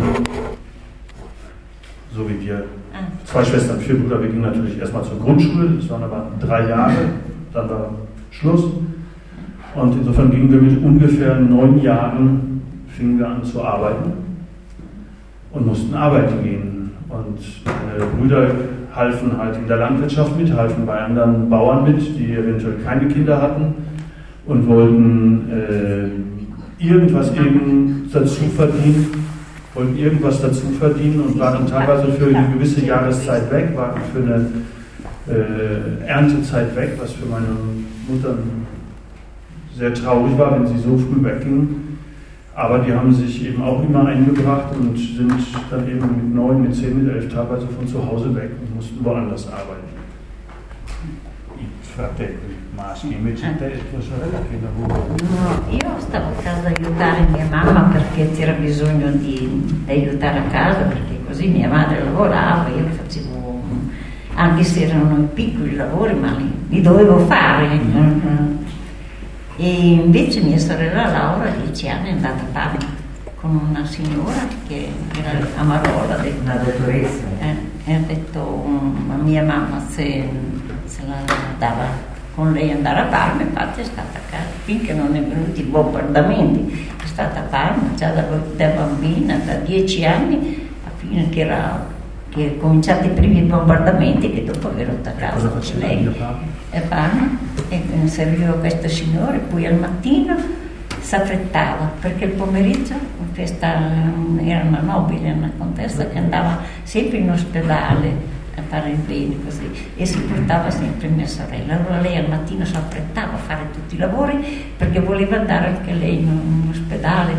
so 2.13 2.29
wie 2.29 2.41
wir, 2.41 2.65
Ah, 2.93 3.07
zwei 3.25 3.45
Schwestern, 3.45 3.79
vier 3.79 3.97
Brüder, 4.01 4.21
wir 4.21 4.29
gingen 4.29 4.43
natürlich 4.43 4.79
erstmal 4.79 5.05
zur 5.05 5.21
Grundschule, 5.21 5.77
das 5.77 5.89
waren 5.91 6.03
aber 6.03 6.27
drei 6.41 6.69
Jahre, 6.69 6.97
dann 7.53 7.71
war 7.71 7.91
Schluss. 8.31 8.65
Und 9.77 9.93
insofern 9.95 10.31
gingen 10.33 10.51
wir 10.51 10.61
mit 10.61 10.83
ungefähr 10.83 11.37
neun 11.37 11.81
Jahren, 11.81 12.63
fingen 12.89 13.19
wir 13.19 13.29
an 13.29 13.45
zu 13.45 13.63
arbeiten 13.63 14.13
und 15.53 15.67
mussten 15.67 15.95
arbeiten 15.95 16.43
gehen. 16.43 16.91
Und 17.09 17.39
meine 17.65 18.11
Brüder 18.11 18.51
halfen 18.95 19.37
halt 19.39 19.57
in 19.57 19.67
der 19.67 19.77
Landwirtschaft 19.77 20.37
mit, 20.37 20.53
halfen 20.53 20.87
bei 20.87 20.99
anderen 20.99 21.49
Bauern 21.49 21.85
mit, 21.85 22.01
die 22.19 22.33
eventuell 22.33 22.77
keine 22.85 23.09
Kinder 23.09 23.41
hatten 23.41 23.75
und 24.47 24.67
wollten 24.67 25.49
äh, 25.51 26.85
irgendwas 26.85 27.31
eben 27.35 28.09
dazu 28.13 28.45
verdienen, 28.57 29.27
wollten 29.75 29.97
irgendwas 29.97 30.41
dazu 30.41 30.67
verdienen 30.79 31.21
und 31.21 31.39
waren 31.39 31.67
teilweise 31.67 32.13
für 32.13 32.35
eine 32.35 32.49
gewisse 32.55 32.85
Jahreszeit 32.85 33.51
weg, 33.53 33.77
waren 33.77 34.01
für 34.13 34.23
eine 34.23 34.47
äh, 35.29 36.07
Erntezeit 36.07 36.75
weg, 36.75 36.93
was 37.01 37.13
für 37.13 37.27
meine 37.27 37.47
Mutter 38.09 38.35
sehr 39.77 39.95
traurig 39.95 40.37
war, 40.37 40.59
wenn 40.59 40.67
sie 40.67 40.79
so 40.79 40.99
früh 40.99 41.23
wegging. 41.23 41.90
Aber 42.61 42.81
die 42.81 42.93
haben 42.93 43.11
sich 43.11 43.47
eben 43.47 43.63
auch 43.63 43.83
immer 43.83 44.05
eingebracht 44.05 44.67
und 44.79 44.95
sind 44.95 45.33
dann 45.71 45.89
eben 45.89 46.07
mit 46.15 46.35
neun, 46.35 46.61
mit 46.61 46.75
zehn, 46.75 47.03
mit 47.03 47.11
elf 47.11 47.33
teilweise 47.33 47.67
von 47.67 47.89
zu 47.89 48.07
Hause 48.07 48.37
weg 48.37 48.51
und 48.61 48.77
mussten 48.77 49.03
woanders 49.03 49.47
arbeiten. 49.51 49.89
I 51.59 51.65
fratelli 51.97 52.57
maschi, 52.77 53.15
invece 53.15 53.57
te 53.57 53.65
e 53.65 53.91
tua 53.91 54.01
sorella 54.03 54.41
che 54.47 54.59
lavoro? 54.61 55.07
no, 55.09 55.73
io 55.73 56.01
stavo 56.01 56.27
a 56.29 56.43
casa 56.43 56.69
a 56.69 56.73
aiutare 56.77 57.27
mia 57.33 57.47
mamma 57.51 57.81
perché 57.93 58.31
c'era 58.37 58.53
bisogno 58.53 59.11
di 59.13 59.83
aiutare 59.87 60.41
a 60.41 60.51
casa, 60.51 60.81
perché 60.81 61.19
così 61.27 61.49
mia 61.49 61.69
madre 61.69 62.05
lavorava, 62.05 62.69
io 62.69 62.85
facevo, 62.89 63.63
anche 64.35 64.65
se 64.65 64.85
erano 64.85 65.29
piccoli 65.33 65.77
lavori, 65.77 66.13
ma 66.13 66.33
li, 66.33 66.53
li 66.69 66.83
dovevo 66.83 67.21
fare. 67.21 68.60
E 69.63 69.91
invece 69.93 70.41
mia 70.41 70.57
sorella 70.57 71.11
Laura 71.11 71.51
dieci 71.51 71.87
anni 71.87 72.09
è 72.09 72.13
andata 72.13 72.41
a 72.41 72.47
Parma 72.51 72.97
con 73.39 73.61
una 73.69 73.85
signora 73.85 74.47
che 74.67 74.89
era 75.15 75.47
Amarola, 75.57 76.15
ha 76.15 76.23
detto, 76.23 76.41
Una 76.41 76.55
dottoressa. 76.55 77.25
eh, 77.41 77.57
e 77.85 77.95
ha 77.95 77.99
detto 77.99 78.65
mm, 78.67 79.11
a 79.11 79.17
mia 79.17 79.43
mamma 79.43 79.85
se, 79.91 80.27
se 80.87 81.03
la 81.07 81.17
dava 81.59 81.85
con 82.35 82.53
lei 82.53 82.71
andare 82.71 83.01
a 83.01 83.05
Parma, 83.05 83.43
infatti 83.43 83.83
è 83.83 83.85
stata 83.85 84.17
a 84.17 84.31
casa, 84.31 84.49
finché 84.65 84.95
non 84.95 85.15
è 85.15 85.23
venuti 85.23 85.61
i 85.61 85.65
bombardamenti, 85.65 86.89
è 87.03 87.07
stata 87.07 87.41
a 87.41 87.43
Parma 87.43 87.95
già 87.97 88.13
da, 88.13 88.23
da 88.57 88.67
bambina, 88.69 89.37
da 89.45 89.57
dieci 89.57 90.07
anni, 90.07 90.71
a 90.87 90.91
fine 90.97 91.29
che 91.29 91.41
era 91.41 91.87
che 92.31 92.57
cominciati 92.59 93.09
i 93.09 93.11
primi 93.11 93.43
bombardamenti 93.43 94.31
che 94.33 94.45
dopo 94.45 94.71
è 94.71 94.75
venuta 94.75 95.11
a 95.11 95.13
casa 95.15 95.35
Cosa 95.35 95.49
con 95.49 95.61
faceva 95.61 95.87
lei 95.87 96.05
papà? 96.05 96.39
e 96.71 96.81
Parma 96.81 97.39
e 97.69 97.83
serviva 98.07 98.53
questo 98.53 98.89
signore, 98.89 99.39
poi 99.39 99.67
al 99.67 99.75
mattino 99.75 100.37
si 101.01 101.15
affrettava 101.15 101.91
perché 102.01 102.27
il 102.27 102.33
pomeriggio 102.33 102.95
questa 103.35 103.75
era 104.45 104.65
una 104.65 104.81
nobile, 104.81 105.33
una 105.33 105.51
contessa 105.57 106.07
che 106.09 106.19
andava 106.19 106.59
sempre 106.83 107.19
in 107.19 107.31
ospedale 107.31 108.39
a 108.57 108.63
fare 108.69 108.91
il 108.91 108.97
bene 108.97 109.37
così 109.43 109.71
e 109.97 110.05
si 110.05 110.19
portava 110.21 110.71
sempre 110.71 111.09
mia 111.09 111.27
sorella. 111.27 111.77
Allora 111.77 112.01
lei 112.01 112.17
al 112.17 112.29
mattino 112.29 112.65
si 112.65 112.75
affrettava 112.77 113.33
a 113.35 113.37
fare 113.37 113.71
tutti 113.73 113.95
i 113.95 113.99
lavori 113.99 114.73
perché 114.77 115.01
voleva 115.01 115.39
andare 115.39 115.69
anche 115.69 115.93
lei 115.93 116.19
in, 116.19 116.29
in 116.29 116.69
ospedale. 116.71 117.33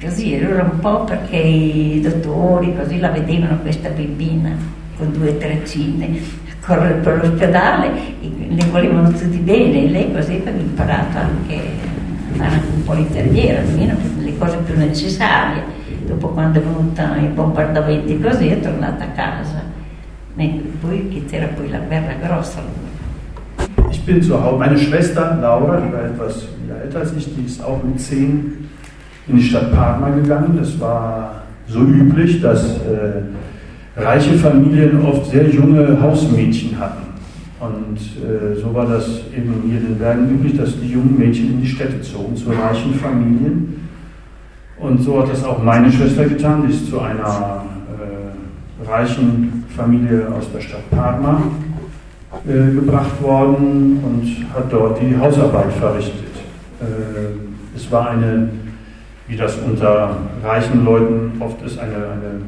Così, 0.00 0.32
e 0.32 0.42
allora 0.42 0.62
un 0.62 0.78
po' 0.78 1.04
perché 1.04 1.36
i 1.36 2.00
dottori 2.00 2.74
così 2.74 2.98
la 2.98 3.10
vedevano 3.10 3.58
questa 3.58 3.90
bambina 3.90 4.56
con 4.96 5.12
due 5.12 5.36
treccine 5.36 6.18
correre 6.60 6.94
per 6.94 7.18
l'ospedale, 7.18 7.90
le 8.20 8.64
volevano 8.70 9.10
tutti 9.10 9.36
bene 9.36 9.84
e 9.84 9.88
lei 9.90 10.12
così 10.12 10.40
aveva 10.40 10.58
imparato 10.58 11.18
anche 11.18 11.54
a 11.54 12.36
fare 12.36 12.60
un 12.74 12.84
po' 12.84 12.94
l'infermiera, 12.94 13.60
almeno 13.60 13.94
le 14.20 14.38
cose 14.38 14.56
più 14.58 14.76
necessarie. 14.76 15.62
Dopo 16.06 16.28
quando 16.28 16.60
è 16.60 16.62
venuta 16.62 17.16
i 17.16 17.26
bombardamenti 17.26 18.18
così 18.20 18.48
è 18.48 18.60
tornata 18.60 19.04
a 19.04 19.08
casa. 19.08 19.62
E 20.36 20.62
poi 20.80 21.08
che 21.08 21.24
c'era 21.26 21.46
poi 21.46 21.68
la 21.68 21.78
guerra 21.78 22.14
grossa. 22.14 22.62
Ich 23.90 24.02
bin 24.04 24.22
zu 24.22 24.34
Hause. 24.34 24.56
Meine 24.56 24.78
Schwester 24.78 25.36
Laura, 25.40 25.78
die 25.78 25.92
war 25.92 26.04
etwas 26.04 26.48
älter 26.82 27.00
als 27.00 27.12
ich, 27.12 27.34
die 27.34 27.44
ist 27.44 27.62
auch 27.62 27.82
mit 27.82 28.00
zehn 28.00 28.69
in 29.30 29.36
die 29.36 29.42
Stadt 29.42 29.72
Parma 29.72 30.10
gegangen. 30.10 30.56
Das 30.58 30.78
war 30.80 31.42
so 31.66 31.80
üblich, 31.80 32.40
dass 32.40 32.64
äh, 32.64 34.00
reiche 34.00 34.34
Familien 34.34 35.04
oft 35.04 35.30
sehr 35.30 35.48
junge 35.48 36.00
Hausmädchen 36.00 36.78
hatten. 36.78 37.10
Und 37.60 37.98
äh, 37.98 38.58
so 38.60 38.74
war 38.74 38.86
das 38.86 39.06
eben 39.36 39.62
hier 39.66 39.80
in 39.80 39.86
den 39.88 39.98
Bergen 39.98 40.30
üblich, 40.30 40.56
dass 40.56 40.80
die 40.80 40.88
jungen 40.88 41.18
Mädchen 41.18 41.50
in 41.50 41.60
die 41.60 41.68
Städte 41.68 42.00
zogen, 42.00 42.34
zu 42.34 42.50
reichen 42.50 42.94
Familien. 42.94 43.88
Und 44.78 45.02
so 45.02 45.20
hat 45.20 45.30
das 45.30 45.44
auch 45.44 45.62
meine 45.62 45.92
Schwester 45.92 46.24
getan. 46.24 46.64
Die 46.66 46.72
ist 46.72 46.88
zu 46.88 47.00
einer 47.00 47.64
äh, 48.84 48.88
reichen 48.90 49.64
Familie 49.76 50.26
aus 50.34 50.50
der 50.52 50.60
Stadt 50.60 50.90
Parma 50.90 51.42
äh, 52.48 52.74
gebracht 52.74 53.22
worden 53.22 54.00
und 54.02 54.54
hat 54.54 54.72
dort 54.72 54.98
die 55.02 55.16
Hausarbeit 55.18 55.72
verrichtet. 55.74 56.14
Äh, 56.80 57.76
es 57.76 57.92
war 57.92 58.10
eine, 58.10 58.48
wie 59.30 59.36
das 59.36 59.56
unter 59.58 60.16
reichen 60.42 60.84
Leuten 60.84 61.32
oft 61.38 61.62
ist, 61.62 61.78
eine, 61.78 61.94
eine 61.94 62.40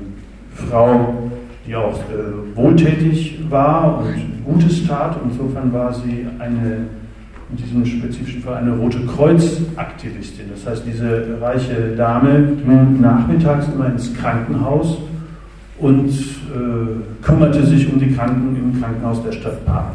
Frau, 0.69 1.31
die 1.65 1.77
auch 1.77 1.97
äh, 1.97 2.57
wohltätig 2.57 3.39
war 3.49 4.01
und 4.01 4.45
Gutes 4.45 4.85
tat. 4.89 5.17
Insofern 5.25 5.73
war 5.73 5.95
sie 5.95 6.27
eine, 6.41 6.89
in 7.51 7.57
diesem 7.57 7.87
spezifischen 7.87 8.43
Fall 8.43 8.57
eine 8.57 8.73
Rote 8.73 8.99
Kreuz-Aktivistin. 9.07 10.47
Das 10.53 10.67
heißt, 10.67 10.83
diese 10.85 11.39
reiche 11.41 11.95
Dame 11.97 12.57
ging 12.67 13.01
nachmittags 13.01 13.69
immer 13.73 13.87
ins 13.87 14.13
Krankenhaus 14.15 14.99
und 15.79 16.11
äh, 16.11 17.25
kümmerte 17.25 17.65
sich 17.65 17.93
um 17.93 18.01
die 18.01 18.13
Kranken 18.13 18.57
im 18.57 18.81
Krankenhaus 18.81 19.23
der 19.23 19.33
Stadt 19.33 19.65
Parma. 19.65 19.93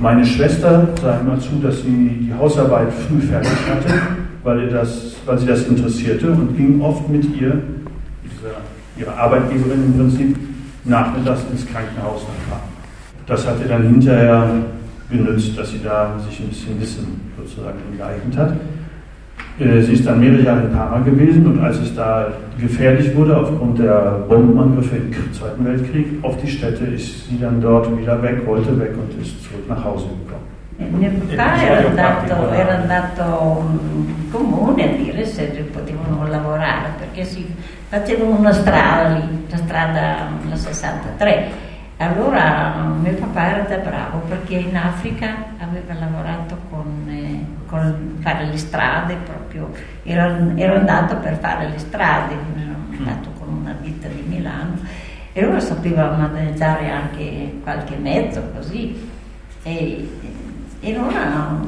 Meine 0.00 0.26
Schwester 0.26 0.88
sah 1.00 1.20
immer 1.20 1.38
zu, 1.38 1.60
dass 1.62 1.82
sie 1.82 2.26
die 2.26 2.34
Hausarbeit 2.36 2.92
früh 2.92 3.20
fertig 3.20 3.52
hatte, 3.70 4.21
weil, 4.42 4.62
ihr 4.62 4.70
das, 4.70 5.14
weil 5.26 5.38
sie 5.38 5.46
das 5.46 5.66
interessierte 5.66 6.30
und 6.30 6.56
ging 6.56 6.80
oft 6.80 7.08
mit 7.08 7.24
ihr, 7.40 7.62
dieser, 8.24 8.60
ihrer 8.98 9.16
Arbeitgeberin 9.16 9.84
im 9.86 9.96
Prinzip, 9.96 10.36
nachmittags 10.84 11.42
ins 11.50 11.66
Krankenhaus 11.66 12.22
nach 12.22 12.50
Parma. 12.50 12.64
Das 13.26 13.46
hat 13.46 13.60
ihr 13.60 13.68
dann 13.68 13.82
hinterher 13.82 14.48
genützt, 15.10 15.56
dass 15.56 15.70
sie 15.70 15.80
da 15.82 16.18
sich 16.28 16.40
ein 16.40 16.48
bisschen 16.48 16.80
Wissen 16.80 17.20
sozusagen 17.38 17.78
geeignet 17.96 18.36
hat. 18.36 18.54
Äh, 19.58 19.82
Sie 19.82 19.92
ist 19.92 20.06
dann 20.06 20.20
mehrere 20.20 20.42
Jahre 20.42 20.62
in 20.62 20.72
Parma 20.72 20.98
gewesen 21.00 21.46
und 21.46 21.60
als 21.60 21.78
es 21.78 21.94
da 21.94 22.32
gefährlich 22.58 23.14
wurde 23.14 23.36
aufgrund 23.36 23.78
der 23.78 24.24
Bombenangriffe 24.28 24.96
im 24.96 25.32
Zweiten 25.32 25.64
Weltkrieg 25.64 26.06
auf 26.22 26.40
die 26.40 26.48
Städte, 26.48 26.84
ist 26.84 27.28
sie 27.28 27.38
dann 27.38 27.60
dort 27.60 27.96
wieder 27.98 28.20
weg, 28.22 28.46
wollte 28.46 28.78
weg 28.80 28.92
und 28.96 29.22
ist 29.22 29.42
zurück 29.42 29.68
nach 29.68 29.84
Hause 29.84 30.04
gekommen. 30.04 30.21
E 30.76 30.84
mio 30.84 31.10
papà 31.10 31.62
era 31.62 31.88
andato, 31.88 32.52
era 32.52 32.74
andato 32.78 33.64
in 33.94 34.30
comune 34.30 34.84
a 34.84 34.96
dire 34.96 35.24
se 35.26 35.44
potevano 35.70 36.26
lavorare 36.26 36.90
perché 36.98 37.24
si 37.24 37.54
facevano 37.88 38.36
una 38.36 38.52
strada 38.52 39.08
lì, 39.10 39.46
la 39.48 39.56
strada 39.56 40.28
la 40.48 40.56
63. 40.56 41.70
Allora 41.98 42.90
mio 43.00 43.12
papà 43.12 43.50
era 43.50 43.62
da 43.62 43.76
bravo 43.76 44.18
perché 44.28 44.54
in 44.54 44.76
Africa 44.76 45.34
aveva 45.58 45.94
lavorato 45.94 46.56
con, 46.68 47.06
eh, 47.08 47.44
con 47.66 48.16
fare 48.20 48.46
le 48.46 48.56
strade 48.56 49.16
proprio, 49.24 49.70
era, 50.02 50.36
era 50.56 50.78
andato 50.78 51.16
per 51.16 51.36
fare 51.38 51.68
le 51.68 51.78
strade, 51.78 52.34
era 52.56 52.74
andato 52.96 53.28
con 53.38 53.54
una 53.54 53.76
ditta 53.80 54.08
di 54.08 54.24
Milano 54.26 54.78
e 55.34 55.42
allora 55.42 55.60
sapeva 55.60 56.10
maneggiare 56.10 56.90
anche 56.90 57.58
qualche 57.62 57.96
mezzo 57.96 58.42
così. 58.54 59.08
E, 59.62 60.08
e 60.82 60.94
allora 60.94 61.60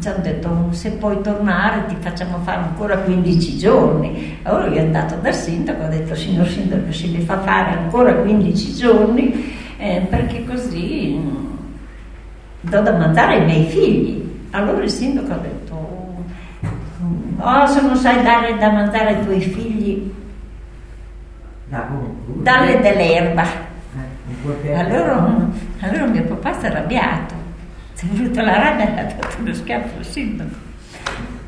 ci 0.00 0.08
hanno 0.08 0.22
detto 0.22 0.68
se 0.70 0.92
puoi 0.92 1.20
tornare 1.20 1.84
ti 1.86 1.96
facciamo 2.00 2.38
fare 2.42 2.62
ancora 2.62 2.96
15 2.98 3.58
giorni. 3.58 4.38
Allora 4.42 4.66
io 4.66 4.76
è 4.76 4.80
andato 4.80 5.14
dal 5.20 5.34
sindaco, 5.34 5.84
ho 5.84 5.88
detto 5.88 6.14
signor 6.14 6.46
sindaco 6.48 6.90
se 6.92 7.06
mi 7.08 7.20
fa 7.20 7.38
fare 7.40 7.76
ancora 7.78 8.14
15 8.14 8.74
giorni 8.74 9.54
eh, 9.76 10.06
perché 10.08 10.44
così 10.44 11.14
mm, 11.20 11.46
do 12.62 12.80
da 12.80 12.92
mangiare 12.96 13.34
ai 13.34 13.44
miei 13.44 13.66
figli. 13.66 14.30
Allora 14.50 14.82
il 14.82 14.90
sindaco 14.90 15.32
ha 15.32 15.36
detto 15.36 15.90
oh 17.38 17.66
se 17.66 17.80
non 17.82 17.96
sai 17.96 18.22
dare 18.22 18.56
da 18.58 18.70
mangiare 18.72 19.16
ai 19.16 19.24
tuoi 19.24 19.40
figli 19.40 20.12
Da, 21.68 21.88
dalle 22.42 22.80
dell'erba. 22.80 23.44
per- 24.62 24.76
Allora, 24.78 25.48
allora 25.80 26.06
mio 26.06 26.22
papà 26.24 26.58
si 26.58 26.66
è 26.66 26.68
arrabbiato, 26.68 27.34
è 28.02 28.14
venuto 28.14 28.40
la 28.40 28.56
rabbia 28.56 28.96
e 28.96 28.98
ha 28.98 29.04
dato 29.04 29.28
uno 29.38 29.54
schiaffo 29.54 29.98
al 29.98 30.04
sindaco. 30.04 30.54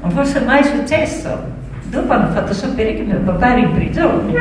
Non 0.03 0.11
fosse 0.13 0.41
mai 0.41 0.63
successo. 0.63 1.63
Dopo 1.87 2.13
hanno 2.13 2.31
fatto 2.33 2.53
sapere 2.53 2.95
che 2.95 3.03
mio 3.03 3.19
papà 3.19 3.51
era 3.53 3.59
in 3.59 3.73
prigione. 3.73 4.33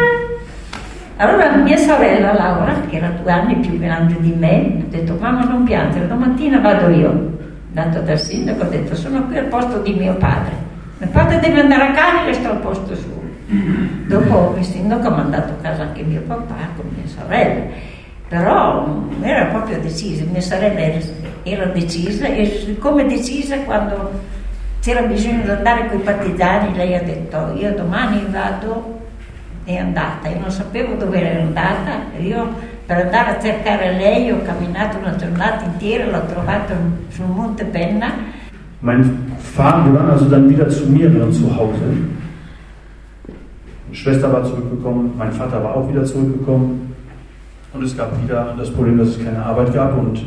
Allora 1.17 1.55
mia 1.55 1.77
sorella 1.77 2.33
Laura, 2.33 2.81
che 2.87 2.97
era 2.97 3.09
due 3.09 3.31
anni 3.31 3.55
più 3.55 3.79
grande 3.79 4.19
di 4.19 4.33
me, 4.37 4.81
ha 4.81 4.89
detto 4.89 5.17
mamma 5.19 5.43
non 5.43 5.63
piangere, 5.63 6.07
domattina 6.07 6.59
vado 6.59 6.89
io. 6.89 7.37
Dato 7.71 7.99
dal 8.01 8.19
sindaco, 8.19 8.63
ho 8.63 8.69
detto 8.69 8.95
sono 8.95 9.25
qui 9.25 9.37
al 9.37 9.45
posto 9.45 9.79
di 9.79 9.93
mio 9.93 10.13
padre. 10.15 10.53
Mio 10.99 11.09
padre 11.09 11.39
deve 11.39 11.61
andare 11.61 11.87
a 11.87 11.91
casa 11.91 12.27
e 12.27 12.33
sto 12.33 12.49
al 12.51 12.59
posto 12.59 12.95
suo. 12.95 13.21
Dopo 14.07 14.55
il 14.57 14.65
sindaco 14.65 15.07
ha 15.07 15.15
mandato 15.15 15.53
a 15.53 15.61
casa 15.61 15.83
anche 15.83 16.03
mio 16.03 16.21
papà 16.21 16.55
con 16.75 16.85
mia 16.95 17.07
sorella. 17.07 17.61
Però 18.33 18.87
era 19.21 19.45
proprio 19.45 19.79
decisa, 19.79 20.23
mia 20.25 20.41
sorella 20.41 20.79
era, 21.43 21.65
decisa 21.65 22.25
e 22.25 22.63
siccome 22.65 23.05
decisa 23.05 23.59
quando 23.59 24.09
c'era 24.81 25.03
bisogno 25.03 25.43
di 25.43 25.49
andare 25.51 25.87
con 25.87 25.99
i 25.99 26.01
partigiani, 26.01 26.75
lei 26.75 26.95
ha 26.95 27.03
detto 27.03 27.53
io 27.55 27.75
domani 27.75 28.25
vado, 28.31 29.01
è 29.65 29.75
andata, 29.77 30.29
io 30.29 30.39
non 30.39 30.49
sapevo 30.49 30.95
dove 30.95 31.21
era 31.21 31.41
andata, 31.43 31.91
io 32.17 32.49
per 32.87 33.01
andare 33.01 33.37
a 33.37 33.39
cercare 33.39 33.91
lei 33.97 34.31
ho 34.31 34.41
camminato 34.41 34.97
una 34.97 35.15
giornata 35.15 35.65
intera, 35.65 36.09
l'ho 36.09 36.25
trovato 36.25 36.73
sul 37.09 37.27
Monte 37.27 37.65
Penna 37.65 38.11
Mein 38.79 39.27
Vater, 39.37 39.93
waren 39.93 40.09
also 40.09 40.25
dann 40.25 40.49
wieder 40.49 40.67
zu 40.69 40.87
mehreren 40.87 41.31
zu 41.31 41.55
Hause. 41.55 41.79
Meine 43.85 43.95
Schwester 43.95 44.33
war 44.33 44.43
zurückgekommen, 44.43 45.13
mein 45.15 45.31
Vater 45.31 45.63
war 45.63 45.75
auch 45.75 45.87
wieder 45.87 46.03
zurückgekommen. 46.03 46.82
Und 47.73 47.83
es 47.83 47.97
gab 47.97 48.11
wieder 48.23 48.53
das 48.57 48.69
Problem, 48.69 48.97
dass 48.97 49.09
es 49.09 49.23
keine 49.23 49.43
Arbeit 49.43 49.73
gab. 49.73 49.97
Und 49.97 50.21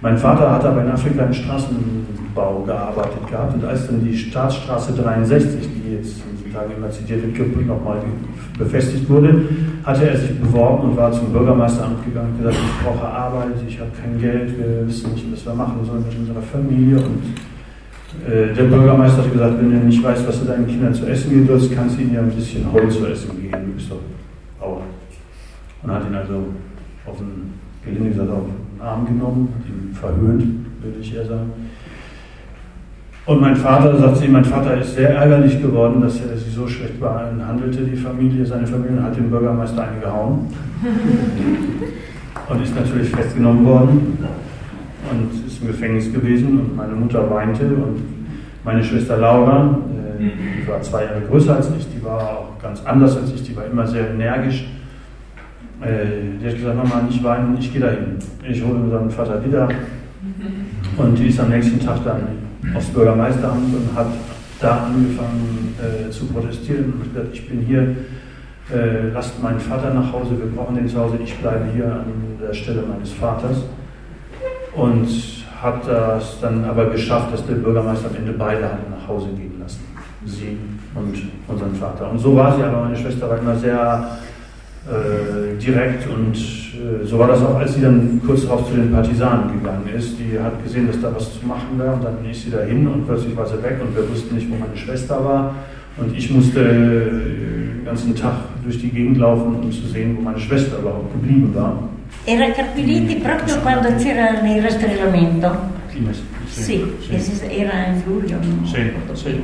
mein 0.00 0.18
Vater 0.18 0.50
hat 0.50 0.64
aber 0.64 0.82
in 0.82 0.90
Afrika 0.90 1.24
im 1.24 1.32
Straßenbau 1.32 2.64
gearbeitet 2.66 3.26
gehabt. 3.30 3.54
Und 3.54 3.64
als 3.64 3.86
dann 3.86 4.04
die 4.04 4.16
Staatsstraße 4.16 4.92
63, 4.94 5.60
die 5.60 5.94
jetzt 5.94 6.22
in 6.28 6.36
diesen 6.38 6.52
Tagen 6.52 6.72
immer 6.76 6.90
zitiert 6.90 7.22
wird, 7.22 7.66
nochmal 7.66 7.98
befestigt 8.58 9.08
wurde, 9.08 9.42
hatte 9.84 10.08
er 10.08 10.16
sich 10.16 10.38
beworben 10.40 10.90
und 10.90 10.96
war 10.96 11.12
zum 11.12 11.32
Bürgermeisteramt 11.32 12.04
gegangen 12.04 12.32
und 12.32 12.38
gesagt, 12.38 12.56
ich 12.56 12.84
brauche 12.84 13.06
Arbeit, 13.06 13.54
ich 13.66 13.78
habe 13.78 13.90
kein 14.00 14.20
Geld, 14.20 14.58
wir 14.58 14.86
wissen 14.86 15.12
nicht, 15.12 15.32
was 15.32 15.46
wir 15.46 15.54
machen 15.54 15.84
sollen 15.84 16.04
mit 16.08 16.18
unserer 16.18 16.42
Familie. 16.42 16.96
Und 16.96 17.22
Äh, 18.26 18.54
der 18.54 18.64
Bürgermeister 18.64 19.22
hat 19.22 19.32
gesagt, 19.32 19.54
wenn 19.58 19.70
du 19.70 19.86
nicht 19.86 20.02
weißt, 20.02 20.28
was 20.28 20.40
du 20.40 20.44
deinen 20.44 20.66
Kindern 20.66 20.92
zu 20.92 21.06
essen 21.06 21.30
geben 21.30 21.46
sollst, 21.46 21.74
kannst 21.74 21.96
du 21.96 22.02
ihnen 22.02 22.14
ja 22.14 22.20
ein 22.20 22.30
bisschen 22.30 22.70
Holz 22.70 22.98
zu 22.98 23.06
essen 23.06 23.40
geben. 23.40 23.66
Du 23.66 23.72
bist 23.72 23.90
doch 23.90 24.00
Bauer. 24.60 24.82
Und 25.82 25.90
hat 25.90 26.06
ihn 26.06 26.14
also 26.14 26.44
auf 27.06 27.18
den, 27.18 27.54
gelinde 27.84 28.10
gesagt, 28.10 28.30
auf 28.30 28.44
den 28.44 28.80
Arm 28.80 29.06
genommen, 29.06 29.48
hat 29.58 29.68
ihn 29.68 29.94
verhöhnt, 29.94 30.44
würde 30.82 30.98
ich 31.00 31.14
eher 31.14 31.26
sagen. 31.26 31.52
Und 33.24 33.40
mein 33.40 33.54
Vater, 33.54 33.96
sagt 33.98 34.16
sie, 34.16 34.28
mein 34.28 34.44
Vater 34.44 34.80
ist 34.80 34.94
sehr 34.94 35.10
ärgerlich 35.10 35.62
geworden, 35.62 36.00
dass 36.00 36.20
er 36.20 36.36
sich 36.36 36.52
so 36.52 36.66
schlecht 36.66 36.98
behandelte, 36.98 37.84
die 37.84 37.96
Familie, 37.96 38.44
seine 38.44 38.66
Familie, 38.66 38.98
und 38.98 39.04
hat 39.04 39.16
den 39.16 39.30
Bürgermeister 39.30 39.88
eingehauen. 39.88 40.48
und 42.48 42.62
ist 42.62 42.74
natürlich 42.74 43.10
festgenommen 43.10 43.64
worden 43.64 44.18
und 45.10 45.46
ist 45.46 45.60
im 45.60 45.68
Gefängnis 45.68 46.12
gewesen 46.12 46.58
und 46.58 46.76
meine 46.76 46.94
Mutter 46.94 47.28
weinte 47.30 47.64
und 47.64 48.02
meine 48.64 48.82
Schwester 48.82 49.16
Laura, 49.16 49.78
äh, 50.18 50.22
die 50.22 50.68
war 50.68 50.80
zwei 50.82 51.04
Jahre 51.04 51.20
größer 51.28 51.56
als 51.56 51.70
ich, 51.78 51.86
die 51.94 52.04
war 52.04 52.20
auch 52.20 52.62
ganz 52.62 52.84
anders 52.84 53.16
als 53.16 53.32
ich, 53.32 53.42
die 53.42 53.56
war 53.56 53.64
immer 53.66 53.86
sehr 53.86 54.10
energisch. 54.10 54.66
Äh, 55.82 56.38
die 56.40 56.46
hat 56.46 56.56
gesagt, 56.56 56.76
Mama, 56.76 57.02
nicht 57.02 57.22
weinen, 57.24 57.56
ich 57.58 57.72
gehe 57.72 57.80
dahin. 57.80 58.16
Ich 58.48 58.62
hole 58.62 58.74
unseren 58.74 59.10
Vater 59.10 59.44
wieder. 59.44 59.68
Und 60.96 61.18
die 61.18 61.26
ist 61.26 61.40
am 61.40 61.50
nächsten 61.50 61.80
Tag 61.80 62.04
dann 62.04 62.22
aufs 62.74 62.88
Bürgermeisteramt 62.88 63.74
und 63.74 63.96
hat 63.96 64.06
da 64.60 64.84
angefangen 64.86 65.74
äh, 65.80 66.10
zu 66.10 66.26
protestieren 66.26 66.92
und 66.92 67.12
gesagt, 67.12 67.28
ich 67.32 67.48
bin 67.48 67.60
hier, 67.62 67.82
äh, 68.72 69.08
lasst 69.12 69.42
meinen 69.42 69.58
Vater 69.58 69.92
nach 69.92 70.12
Hause, 70.12 70.38
wir 70.38 70.46
brauchen 70.54 70.76
den 70.76 70.88
zu 70.88 70.98
Hause, 71.00 71.18
ich 71.22 71.34
bleibe 71.38 71.64
hier 71.74 71.86
an 71.86 72.04
der 72.40 72.54
Stelle 72.54 72.82
meines 72.82 73.12
Vaters. 73.12 73.56
Und 74.74 75.08
hat 75.60 75.86
das 75.86 76.40
dann 76.40 76.64
aber 76.64 76.86
geschafft, 76.86 77.32
dass 77.32 77.46
der 77.46 77.54
Bürgermeister 77.54 78.08
am 78.08 78.16
Ende 78.16 78.32
beide 78.32 78.64
hatte 78.64 78.82
nach 78.90 79.06
Hause 79.06 79.28
gehen 79.36 79.60
lassen. 79.60 79.80
Sie 80.24 80.56
und 80.94 81.22
unseren 81.48 81.74
Vater. 81.74 82.10
Und 82.10 82.18
so 82.18 82.36
war 82.36 82.56
sie, 82.56 82.62
aber 82.62 82.82
meine 82.82 82.96
Schwester 82.96 83.28
war 83.28 83.38
immer 83.38 83.56
sehr 83.56 84.18
direkt 85.60 86.08
und 86.08 86.34
äh, 86.34 87.06
so 87.06 87.18
war 87.18 87.28
das 87.28 87.40
auch, 87.40 87.56
als 87.56 87.74
sie 87.74 87.82
dann 87.82 88.20
kurz 88.26 88.42
darauf 88.42 88.68
zu 88.68 88.74
den 88.74 88.90
Partisanen 88.90 89.52
gegangen 89.52 89.88
ist. 89.96 90.16
Die 90.18 90.38
hat 90.38 90.62
gesehen, 90.64 90.88
dass 90.88 91.00
da 91.00 91.14
was 91.14 91.38
zu 91.38 91.46
machen 91.46 91.78
war 91.78 91.94
und 91.94 92.04
dann 92.04 92.16
ist 92.28 92.42
sie 92.42 92.50
dahin 92.50 92.86
und 92.88 93.06
plötzlich 93.06 93.36
war 93.36 93.46
sie 93.46 93.62
weg 93.62 93.78
und 93.80 93.94
wir 93.94 94.08
wussten 94.10 94.34
nicht, 94.34 94.50
wo 94.50 94.56
meine 94.56 94.76
Schwester 94.76 95.24
war. 95.24 95.54
Und 95.96 96.16
ich 96.16 96.30
musste 96.30 96.60
äh, 96.60 97.76
den 97.76 97.82
ganzen 97.84 98.16
Tag 98.16 98.34
durch 98.64 98.80
die 98.80 98.88
Gegend 98.88 99.18
laufen, 99.18 99.54
um 99.54 99.70
zu 99.70 99.86
sehen, 99.86 100.16
wo 100.16 100.22
meine 100.22 100.40
Schwester 100.40 100.78
überhaupt 100.78 101.12
geblieben 101.12 101.54
war. 101.54 101.88
Era 102.26 102.50
Carpiliti 102.50 103.16
proprio 103.16 103.56
quando 103.62 103.88
c'era 103.98 104.30
il 104.44 104.62
rastrellamento? 104.62 105.50
Sì, 106.46 106.84
era 107.48 107.86
in 107.86 108.02
luglio, 108.06 108.38
sì, 108.64 108.90
sì. 109.14 109.40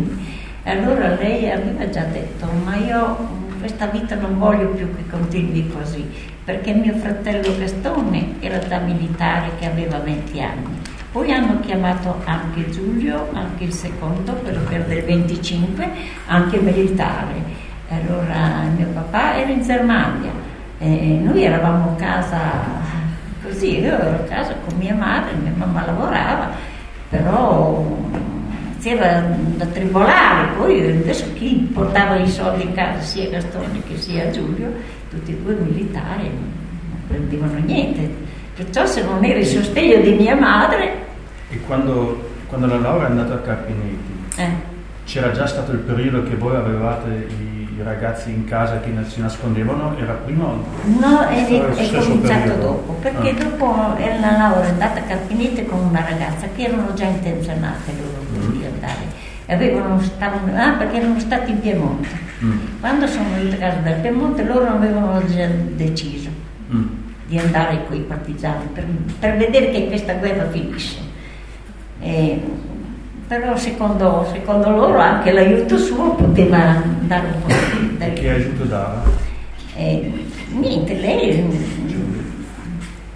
Allora 0.65 1.17
lei 1.17 1.51
aveva 1.51 1.89
già 1.91 2.05
detto, 2.13 2.47
ma 2.65 2.77
io 2.77 3.17
questa 3.59 3.87
vita 3.87 4.15
non 4.15 4.39
voglio 4.39 4.69
più 4.69 4.95
che 4.95 5.05
continui 5.11 5.69
così, 5.69 6.09
perché 6.45 6.73
mio 6.73 6.95
fratello 6.95 7.57
Gastone 7.59 8.35
era 8.41 8.59
da 8.59 8.79
militare 8.79 9.51
che 9.59 9.67
aveva 9.67 9.99
20 9.99 10.41
anni. 10.41 10.79
Poi 11.11 11.33
hanno 11.33 11.61
chiamato 11.61 12.21
anche 12.25 12.71
Giulio, 12.71 13.29
anche 13.33 13.65
il 13.65 13.73
secondo, 13.73 14.33
quello 14.35 14.61
per 14.61 14.85
del 14.85 15.03
25, 15.03 15.91
anche 16.27 16.59
militare. 16.59 17.67
Allora 17.89 18.63
mio 18.77 18.87
papà 18.89 19.37
era 19.37 19.51
in 19.51 19.63
Germania, 19.63 20.31
e 20.79 21.19
noi 21.23 21.43
eravamo 21.43 21.93
a 21.93 21.95
casa 21.95 22.41
così, 23.43 23.81
io 23.81 23.99
ero 23.99 24.17
a 24.17 24.29
casa 24.29 24.55
con 24.65 24.77
mia 24.79 24.95
madre, 24.95 25.35
mia 25.43 25.53
mamma 25.55 25.87
lavorava, 25.87 26.51
però 27.09 27.85
c'era 28.89 29.23
da 29.57 29.67
tribolare, 29.67 30.49
poi 30.57 30.81
adesso 30.81 31.27
chi 31.35 31.69
portava 31.73 32.17
i 32.17 32.29
soldi 32.29 32.63
in 32.63 32.73
casa, 32.73 33.01
sia 33.01 33.29
Gastone 33.29 33.83
che 33.87 33.99
sia 33.99 34.31
Giulio, 34.31 34.73
tutti 35.11 35.33
e 35.33 35.37
due 35.37 35.55
militari, 35.55 36.25
non 36.25 37.03
prendevano 37.07 37.59
niente. 37.65 38.11
Perciò 38.55 38.87
se 38.87 39.05
non 39.05 39.23
era 39.25 39.39
il 39.39 39.47
sostegno 39.47 40.01
di 40.01 40.13
mia 40.13 40.35
madre... 40.35 41.07
E 41.51 41.61
quando, 41.67 42.31
quando 42.47 42.67
la 42.67 42.79
Laura 42.79 43.07
è 43.07 43.11
andata 43.11 43.35
a 43.35 43.39
Carpinetti, 43.39 44.13
eh. 44.37 44.51
c'era 45.05 45.33
già 45.33 45.47
stato 45.47 45.73
il 45.73 45.79
periodo 45.79 46.23
che 46.23 46.35
voi 46.35 46.57
avevate 46.57 47.09
i, 47.09 47.83
ragazzi 47.83 48.31
in 48.31 48.45
casa 48.45 48.81
che 48.81 48.93
si 49.07 49.21
nascondevano? 49.21 49.97
Era 49.99 50.15
prima 50.15 50.45
o 50.45 50.55
no? 50.55 50.65
No, 50.99 51.29
è, 51.29 51.47
è 51.47 52.01
cominciato 52.01 52.21
periodo. 52.21 52.61
dopo, 52.61 52.93
perché 52.95 53.31
ah. 53.31 53.45
dopo 53.45 53.67
la 53.97 54.37
Laura 54.37 54.65
è 54.65 54.69
andata 54.71 54.99
a 54.99 55.03
Carpinetti 55.03 55.65
con 55.65 55.79
una 55.79 56.01
ragazza 56.01 56.49
che 56.55 56.65
erano 56.65 56.93
già 56.95 57.05
intenzionate 57.05 57.93
loro. 57.97 58.08
Avevano, 59.51 60.01
stavano, 60.01 60.55
ah, 60.57 60.73
perché 60.73 60.99
erano 60.99 61.19
stati 61.19 61.51
in 61.51 61.61
Piemonte. 61.61 62.09
Mm. 62.45 62.59
Quando 62.81 63.07
sono 63.07 63.31
venuti 63.35 63.55
a 63.55 63.59
casa 63.59 63.79
del 63.79 64.01
Piemonte 64.01 64.45
loro 64.45 64.67
avevano 64.67 65.25
già 65.27 65.47
deciso 65.47 66.29
mm. 66.73 66.87
di 67.27 67.39
andare 67.39 67.85
con 67.87 67.97
i 67.97 68.01
partigiani 68.01 68.67
per, 68.73 68.85
per, 69.19 69.37
vedere 69.37 69.71
che 69.71 69.87
questa 69.89 70.15
guerra 70.15 70.49
finisse. 70.51 70.99
E, 72.01 72.41
però 73.27 73.57
secondo, 73.57 74.29
secondo, 74.33 74.71
loro 74.71 74.99
anche 74.99 75.33
l'aiuto 75.33 75.79
suo 75.79 76.15
poteva 76.15 76.83
dare 77.01 77.27
un 77.27 77.43
po' 77.43 77.49
di... 77.49 77.97
E 77.99 78.13
che 78.13 78.31
aiuto 78.31 78.65
dava? 78.65 79.03
E, 79.75 80.13
niente, 80.51 80.95
lei 80.95 81.87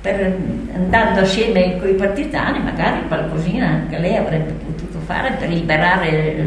per, 0.02 0.36
andando 0.74 1.20
assieme 1.20 1.78
con 1.78 1.88
i 1.88 1.94
partigiani 1.94 2.60
magari 2.62 3.06
qualcosina 3.06 3.68
anche 3.68 3.98
lei 3.98 4.16
avrebbe 4.16 4.50
potuto 4.52 4.71
fare 5.04 5.36
per 5.38 5.48
liberare 5.48 6.44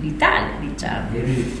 l'Italia 0.00 0.56
diciamo. 0.60 1.08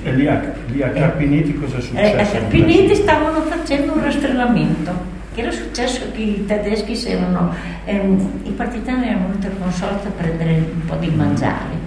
E 0.02 0.12
lì 0.12 0.26
a, 0.26 0.40
lì 0.66 0.82
a 0.82 0.90
Carpinetti 0.90 1.54
cosa 1.54 1.78
è 1.78 1.80
successo? 1.80 2.16
Eh, 2.16 2.20
a 2.20 2.26
Carpinetti 2.26 2.94
stavano 2.94 3.42
facendo 3.42 3.92
un 3.92 4.02
rastrellamento 4.02 5.16
che 5.34 5.40
era 5.42 5.50
successo 5.50 6.10
che 6.12 6.20
i 6.20 6.44
tedeschi 6.46 7.00
erano, 7.06 7.54
ehm, 7.84 8.40
i 8.44 8.50
partigiani 8.50 9.08
erano 9.08 9.26
venuti 9.28 9.46
al 9.46 9.58
consorte 9.60 10.08
a 10.08 10.10
prendere 10.10 10.52
un 10.72 10.84
po' 10.86 10.96
di 10.96 11.10
mangiare 11.10 11.86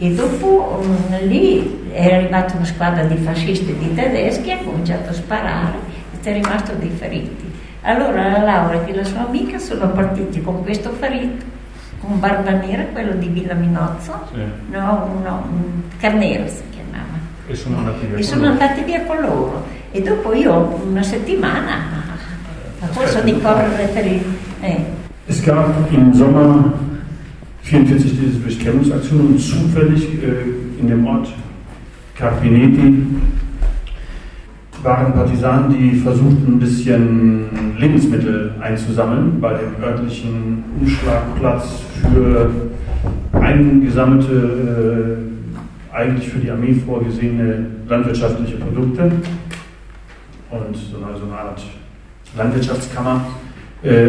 e 0.00 0.14
dopo 0.14 0.80
um, 0.80 1.26
lì 1.26 1.90
è 1.92 2.14
arrivata 2.14 2.54
una 2.54 2.64
squadra 2.64 3.02
di 3.02 3.16
fascisti 3.16 3.70
e 3.70 3.78
di 3.78 3.94
tedeschi 3.94 4.52
ha 4.52 4.58
cominciato 4.58 5.10
a 5.10 5.12
sparare 5.12 5.76
e 6.14 6.20
c'è 6.22 6.34
rimasto 6.34 6.72
dei 6.74 6.90
feriti. 6.90 7.50
Allora 7.82 8.30
la 8.30 8.42
Laura 8.42 8.84
e 8.84 8.94
la 8.94 9.02
sua 9.02 9.26
amica 9.26 9.58
sono 9.58 9.90
partiti 9.90 10.40
con 10.40 10.62
questo 10.62 10.90
ferito, 10.90 11.44
con 12.08 12.18
Barba 12.20 12.50
Nera, 12.52 12.84
quello 12.84 13.12
di 13.12 13.28
Villa 13.28 13.52
Minozzo, 13.52 14.18
sì. 14.32 14.40
no, 14.70 15.20
no, 15.22 15.46
Carnero 15.98 16.48
si 16.48 16.62
chiamava. 16.70 17.18
E 17.46 17.54
sono 17.54 17.76
andati 17.76 18.06
via, 18.06 18.16
e 18.16 18.22
sono 18.22 18.46
andati 18.46 18.82
via 18.82 19.04
con 19.04 19.20
loro. 19.20 19.66
E 19.90 20.00
dopo 20.00 20.32
io 20.32 20.80
una 20.86 21.02
settimana 21.02 22.06
Forse 22.90 23.24
di 23.24 23.38
correre 23.40 23.86
per 23.88 24.06
il... 24.06 24.22
Eh. 24.60 24.84
Es 25.26 25.42
gab 25.42 25.92
im 25.92 26.14
Sommer 26.14 26.72
44 27.62 27.98
diese 27.98 29.12
und 29.12 29.38
zufällig 29.38 30.22
äh, 30.22 30.80
in 30.80 30.86
dem 30.86 31.06
Ort 31.06 31.28
Carpineti 32.14 33.04
waren 34.82 35.12
Partisanen, 35.12 35.70
die 35.70 35.96
versuchten, 35.96 36.54
ein 36.54 36.58
bisschen 36.58 37.76
Lebensmittel 37.78 38.52
einzusammeln 38.60 39.40
bei 39.40 39.54
dem 39.54 39.82
örtlichen 39.82 40.64
Umschlagplatz 40.80 41.82
für 42.00 42.50
eingesammelte, 43.32 45.18
äh, 45.92 45.94
eigentlich 45.94 46.28
für 46.28 46.38
die 46.38 46.50
Armee 46.50 46.74
vorgesehene 46.74 47.66
landwirtschaftliche 47.88 48.56
Produkte 48.56 49.10
und 50.50 50.76
so 50.76 50.96
eine, 50.98 51.06
eine 51.06 51.38
Art 51.38 51.62
Landwirtschaftskammer. 52.36 53.26
Äh, 53.82 54.08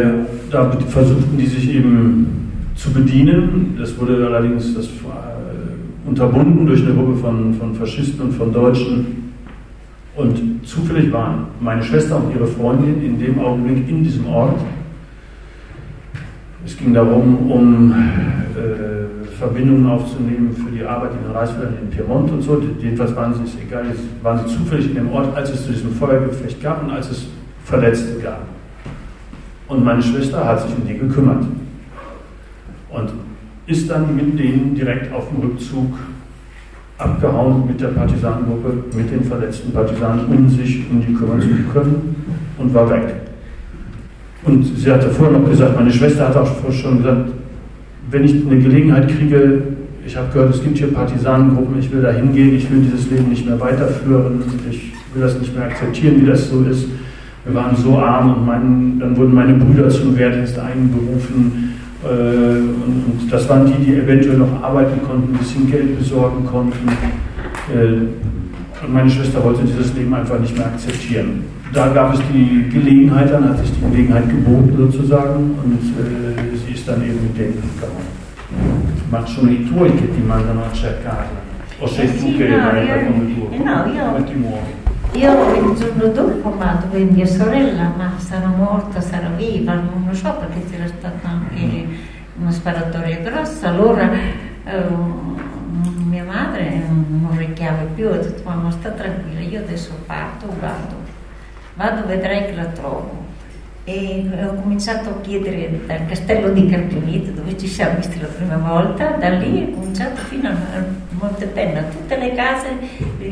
da 0.51 0.71
versuchten 0.71 1.37
die 1.37 1.45
sich 1.45 1.73
eben 1.75 2.51
zu 2.75 2.91
bedienen. 2.91 3.75
Das 3.77 3.97
wurde 3.99 4.25
allerdings 4.25 4.73
das, 4.75 4.85
äh, 4.85 6.07
unterbunden 6.07 6.65
durch 6.65 6.81
eine 6.83 6.93
Gruppe 6.93 7.17
von, 7.17 7.53
von 7.53 7.75
Faschisten 7.75 8.21
und 8.21 8.33
von 8.33 8.51
Deutschen. 8.51 9.28
Und 10.19 10.67
zufällig 10.67 11.13
waren 11.13 11.45
meine 11.61 11.81
Schwester 11.81 12.17
und 12.17 12.35
ihre 12.35 12.45
Freundin 12.45 13.01
in 13.01 13.17
dem 13.17 13.39
Augenblick 13.39 13.87
in 13.87 14.03
diesem 14.03 14.27
Ort. 14.27 14.59
Es 16.65 16.75
ging 16.75 16.93
darum, 16.93 17.49
um 17.49 17.93
äh, 17.93 19.35
Verbindungen 19.37 19.87
aufzunehmen 19.87 20.51
für 20.51 20.71
die 20.71 20.83
Arbeit 20.83 21.11
in 21.13 21.23
den 21.23 21.31
Reisfeldern 21.31 21.75
in 21.81 21.89
Piemont 21.89 22.29
und 22.31 22.41
so. 22.41 22.61
Jedenfalls 22.81 23.15
waren 23.15 23.33
sie, 23.33 23.61
egal, 23.61 23.85
waren 24.21 24.45
sie 24.45 24.57
zufällig 24.57 24.87
in 24.87 24.95
dem 24.95 25.09
Ort, 25.13 25.33
als 25.37 25.51
es 25.51 25.65
zu 25.65 25.71
diesem 25.71 25.93
Feuergefecht 25.93 26.61
gab 26.61 26.83
und 26.83 26.91
als 26.91 27.09
es 27.09 27.27
Verletzte 27.63 28.19
gab. 28.19 28.41
Und 29.69 29.85
meine 29.85 30.03
Schwester 30.03 30.43
hat 30.43 30.63
sich 30.63 30.75
um 30.75 30.85
die 30.85 30.97
gekümmert 30.97 31.45
und 32.89 33.09
ist 33.67 33.89
dann 33.89 34.13
mit 34.17 34.37
denen 34.37 34.75
direkt 34.75 35.13
auf 35.13 35.29
dem 35.29 35.39
Rückzug 35.43 35.97
abgehauen 36.99 37.65
mit 37.65 37.81
der 37.81 37.87
Partisanengruppe, 37.87 38.73
mit 38.95 39.09
den 39.09 39.23
verletzten 39.23 39.71
Partisanen, 39.71 40.25
um 40.25 40.49
sich 40.49 40.85
um 40.91 41.01
die 41.01 41.13
kümmern 41.13 41.41
zu 41.41 41.47
können 41.73 42.15
und 42.57 42.73
war 42.73 42.89
weg. 42.89 43.15
Und 44.43 44.63
sie 44.77 44.91
hatte 44.91 45.09
vorher 45.09 45.39
noch 45.39 45.49
gesagt, 45.49 45.75
meine 45.75 45.91
Schwester 45.91 46.27
hat 46.27 46.35
auch 46.35 46.71
schon 46.71 46.97
gesagt, 46.97 47.31
wenn 48.11 48.23
ich 48.23 48.45
eine 48.45 48.59
Gelegenheit 48.59 49.07
kriege, 49.07 49.61
ich 50.05 50.17
habe 50.17 50.27
gehört, 50.33 50.55
es 50.55 50.63
gibt 50.63 50.77
hier 50.77 50.93
Partisanengruppen, 50.93 51.79
ich 51.79 51.91
will 51.91 52.01
da 52.01 52.11
hingehen, 52.11 52.55
ich 52.55 52.69
will 52.71 52.79
dieses 52.79 53.09
Leben 53.11 53.29
nicht 53.29 53.45
mehr 53.45 53.59
weiterführen, 53.59 54.41
ich 54.69 54.91
will 55.13 55.21
das 55.21 55.39
nicht 55.39 55.55
mehr 55.55 55.65
akzeptieren, 55.65 56.21
wie 56.21 56.25
das 56.25 56.49
so 56.49 56.63
ist. 56.63 56.87
Wir 57.45 57.55
waren 57.55 57.75
so 57.75 57.97
arm 57.97 58.35
und 58.35 58.45
mein, 58.45 58.99
dann 58.99 59.15
wurden 59.15 59.33
meine 59.33 59.53
Brüder 59.53 59.89
zum 59.89 60.17
Wehrdienst 60.17 60.57
einberufen. 60.59 61.68
Äh, 62.03 62.07
und, 62.07 63.21
und, 63.21 63.31
das 63.31 63.47
waren 63.49 63.65
die, 63.65 63.85
die 63.85 63.95
eventuell 63.95 64.37
noch 64.37 64.63
arbeiten 64.63 65.01
konnten, 65.05 65.33
ein 65.33 65.37
bisschen 65.37 65.69
Geld 65.69 65.97
besorgen 65.97 66.45
konnten. 66.45 66.87
Äh, 67.73 68.85
und 68.85 68.93
meine 68.93 69.09
Schwester 69.09 69.43
wollte 69.43 69.63
dieses 69.63 69.93
Leben 69.93 70.13
einfach 70.13 70.39
nicht 70.39 70.57
mehr 70.57 70.67
akzeptieren. 70.67 71.43
Da 71.73 71.89
gab 71.89 72.13
es 72.13 72.21
die 72.33 72.69
Gelegenheit, 72.69 73.31
dann 73.31 73.49
hat 73.49 73.59
sich 73.59 73.71
die 73.73 73.81
Gelegenheit 73.91 74.29
geboten 74.29 74.73
sozusagen 74.77 75.55
und 75.63 75.79
äh, 75.99 76.57
sie 76.65 76.73
ist 76.73 76.87
dann 76.87 77.01
eben 77.03 77.21
mit 77.21 77.37
denen 77.37 77.61
gegangen. 77.75 78.17
Ma 79.11 79.25
sono 79.25 79.51
i 79.51 79.63
tuoi 79.67 79.93
che 79.95 80.09
ti 80.11 80.21
mandano 80.21 80.63
a 80.63 80.71
cercare? 80.73 81.27
O 81.79 81.87
sei 81.87 82.05
eh 82.05 82.17
tu 82.17 82.25
sì, 82.25 82.37
che 82.37 82.47
no, 82.49 82.57
vai 82.71 82.85
io, 82.87 83.05
con 83.05 83.27
il 83.27 83.35
tuo? 83.35 83.49
eh 83.51 83.57
no, 83.57 83.85
io, 83.93 84.05
Come 84.11 84.23
ti 84.23 84.33
muovi? 84.33 84.71
io 85.13 85.71
il 85.71 85.77
giorno 85.77 86.07
dopo 86.13 86.49
ma 86.57 86.83
dove 86.83 87.03
mia 87.05 87.25
sorella, 87.25 87.93
ma 87.97 88.13
sarà 88.17 88.47
morta, 88.47 89.01
sarà 89.01 89.29
viva, 89.37 89.73
non 89.73 90.05
lo 90.07 90.15
so 90.15 90.33
perché 90.39 90.63
c'era 90.69 90.87
stata 90.87 91.27
anche 91.27 91.85
una 92.39 92.51
sparatoria 92.51 93.17
grossa, 93.17 93.69
allora 93.69 94.09
eh, 94.63 94.83
mia 96.05 96.23
madre 96.23 96.83
non 96.87 97.35
richiama 97.37 97.83
più, 97.93 98.07
ha 98.07 98.17
detto 98.17 98.41
mamma 98.43 98.71
sta 98.71 98.89
tranquilla, 98.89 99.39
io 99.39 99.59
adesso 99.59 99.91
parto, 100.05 100.47
vado, 100.59 100.95
vado, 101.75 102.07
vedrai 102.07 102.45
che 102.45 102.55
la 102.55 102.65
trovo. 102.65 103.27
E 103.83 104.29
ho 104.43 104.53
cominciato 104.53 105.09
a 105.09 105.21
chiedere 105.21 105.81
dal 105.87 106.05
castello 106.05 106.49
di 106.49 106.69
Carpinito 106.69 107.31
dove 107.31 107.57
ci 107.57 107.67
siamo 107.67 107.95
visti 107.95 108.19
la 108.19 108.27
prima 108.27 108.57
volta, 108.57 109.11
da 109.11 109.29
lì 109.29 109.63
ho 109.63 109.73
cominciato 109.73 110.17
fino 110.17 110.49
a 110.49 110.53
Montepenna, 111.11 111.81
tutte 111.83 112.17
le 112.17 112.33
case 112.33 112.69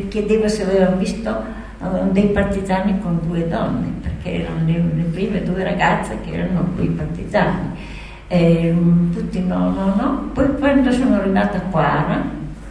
chiedevo 0.08 0.48
se 0.48 0.63
avevano 0.63 0.96
visto 0.98 1.43
uh, 1.80 2.12
dei 2.12 2.28
partigiani 2.28 3.00
con 3.00 3.20
due 3.28 3.48
donne, 3.48 3.91
perché 4.02 4.41
erano 4.41 4.65
le, 4.65 4.84
le, 4.96 5.04
prime 5.04 5.43
due 5.43 5.63
ragazze 5.63 6.17
che 6.26 6.32
erano 6.32 6.72
quei 6.76 6.89
partigiani. 6.89 7.96
E, 8.28 8.72
um, 8.72 9.13
tutti 9.13 9.40
no, 9.42 9.70
no, 9.72 9.96
no. 9.96 10.30
Poi 10.34 10.58
quando 10.58 10.92
sono 10.92 11.16
arrivata 11.16 11.58
a 11.58 11.62
Quara, 11.62 12.24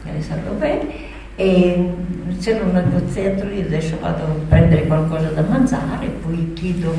che 0.04 0.12
lei 0.12 0.22
sa 0.22 0.36
dov'è, 0.36 0.86
e 1.36 1.94
c'era 2.40 2.64
un 2.64 2.72
negoziato, 2.72 3.46
io 3.46 3.64
adesso 3.66 3.96
vado 4.00 4.24
a 4.24 4.48
prendere 4.48 4.86
qualcosa 4.86 5.28
da 5.28 5.42
mangiare, 5.42 6.06
poi 6.06 6.52
chiedo 6.54 6.94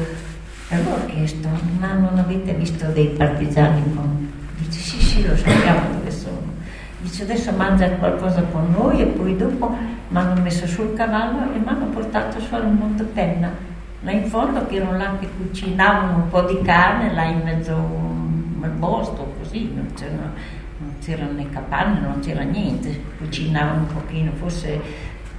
e 0.70 0.76
allora 0.76 0.96
ho 0.96 1.06
chiesto, 1.06 1.48
ma 1.80 1.94
non 1.94 2.20
avete 2.20 2.54
visto 2.54 2.86
dei 2.88 3.08
partigiani 3.08 3.82
con... 3.96 4.32
Dice 4.58 4.80
sì 4.80 5.00
sì 5.00 5.26
lo 5.26 5.36
sappiamo 5.36 5.94
dove 5.94 6.12
sono. 6.12 6.56
Dice 7.00 7.24
adesso 7.24 7.52
mangia 7.54 7.90
qualcosa 7.92 8.42
con 8.52 8.74
noi 8.78 9.02
e 9.02 9.06
poi 9.06 9.38
dopo 9.38 9.76
mi 10.10 10.18
hanno 10.18 10.42
messo 10.42 10.68
sul 10.68 10.94
cavallo 10.94 11.54
e 11.54 11.60
mi 11.60 11.68
hanno 11.68 11.86
portato 11.86 12.40
su 12.40 12.54
al 12.54 12.70
Montepenna, 12.72 13.50
là 14.02 14.12
in 14.12 14.26
fondo 14.26 14.66
che 14.68 14.76
erano 14.76 14.98
là 14.98 15.16
che 15.20 15.30
cucinavano 15.38 16.16
un 16.16 16.28
po' 16.30 16.42
di 16.42 16.60
carne, 16.64 17.14
là 17.14 17.24
in 17.24 17.42
mezzo 17.44 17.76
al 18.64 18.72
bosco, 18.72 19.34
così, 19.40 19.72
non 19.74 19.92
c'erano, 19.96 20.32
non 20.78 20.94
c'erano 21.02 21.32
né 21.32 21.50
capanne, 21.50 22.00
non 22.02 22.20
c'era 22.20 22.44
niente, 22.44 23.02
cucinavano 23.18 23.80
un 23.82 23.88
pochino, 23.88 24.32
forse 24.34 24.80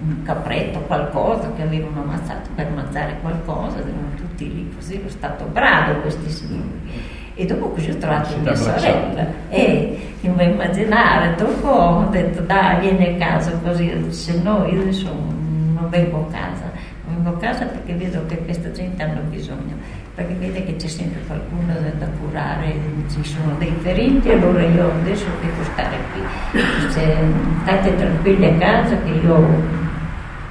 un 0.00 0.22
capretto, 0.22 0.78
qualcosa 0.80 1.52
che 1.54 1.62
avevano 1.62 2.02
ammazzato 2.02 2.50
per 2.54 2.70
mangiare 2.70 3.18
qualcosa, 3.20 3.78
erano 3.78 4.14
tutti 4.16 4.52
lì 4.52 4.72
così, 4.74 4.96
ero 4.96 5.08
stato 5.08 5.44
bravo 5.46 6.00
questi 6.00 6.30
signori. 6.30 7.16
E 7.34 7.44
dopo 7.46 7.68
così 7.70 7.90
ho 7.90 7.96
trovato 7.98 8.36
mia 8.38 8.54
sorella 8.54 9.26
e 9.48 10.14
non 10.22 10.34
vuoi 10.34 10.50
immaginare, 10.50 11.34
dopo 11.36 11.68
ho 11.68 12.08
detto 12.10 12.40
dai 12.42 12.80
vieni 12.80 13.14
a 13.14 13.26
casa 13.26 13.52
così, 13.62 14.12
se 14.12 14.40
no 14.40 14.66
io 14.66 14.80
adesso 14.80 15.08
non 15.08 15.86
vengo 15.88 16.26
a 16.28 16.32
casa, 16.32 16.70
non 17.06 17.22
vengo 17.22 17.36
a 17.36 17.38
casa 17.38 17.64
perché 17.66 17.94
vedo 17.94 18.26
che 18.26 18.38
questa 18.38 18.72
gente 18.72 19.02
hanno 19.02 19.20
bisogno, 19.28 19.76
perché 20.18 20.34
vede 20.34 20.64
che 20.64 20.74
c'è 20.74 20.88
sempre 20.88 21.20
qualcuno 21.28 21.72
da 21.96 22.06
curare, 22.18 22.74
ci 23.08 23.22
sono 23.22 23.54
dei 23.56 23.72
feriti, 23.80 24.28
allora 24.30 24.64
io 24.64 24.90
adesso 24.90 25.26
devo 25.40 25.62
stare 25.62 25.96
qui, 26.12 26.60
se, 26.90 27.16
state 27.62 27.94
tranquilli 27.94 28.46
a 28.46 28.54
casa 28.54 29.00
che 29.00 29.10
io 29.10 29.86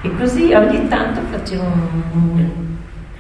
e 0.04 0.16
così 0.16 0.54
ogni 0.54 0.88
tanto 0.88 1.20
facevo 1.30 1.64
un... 2.14 2.50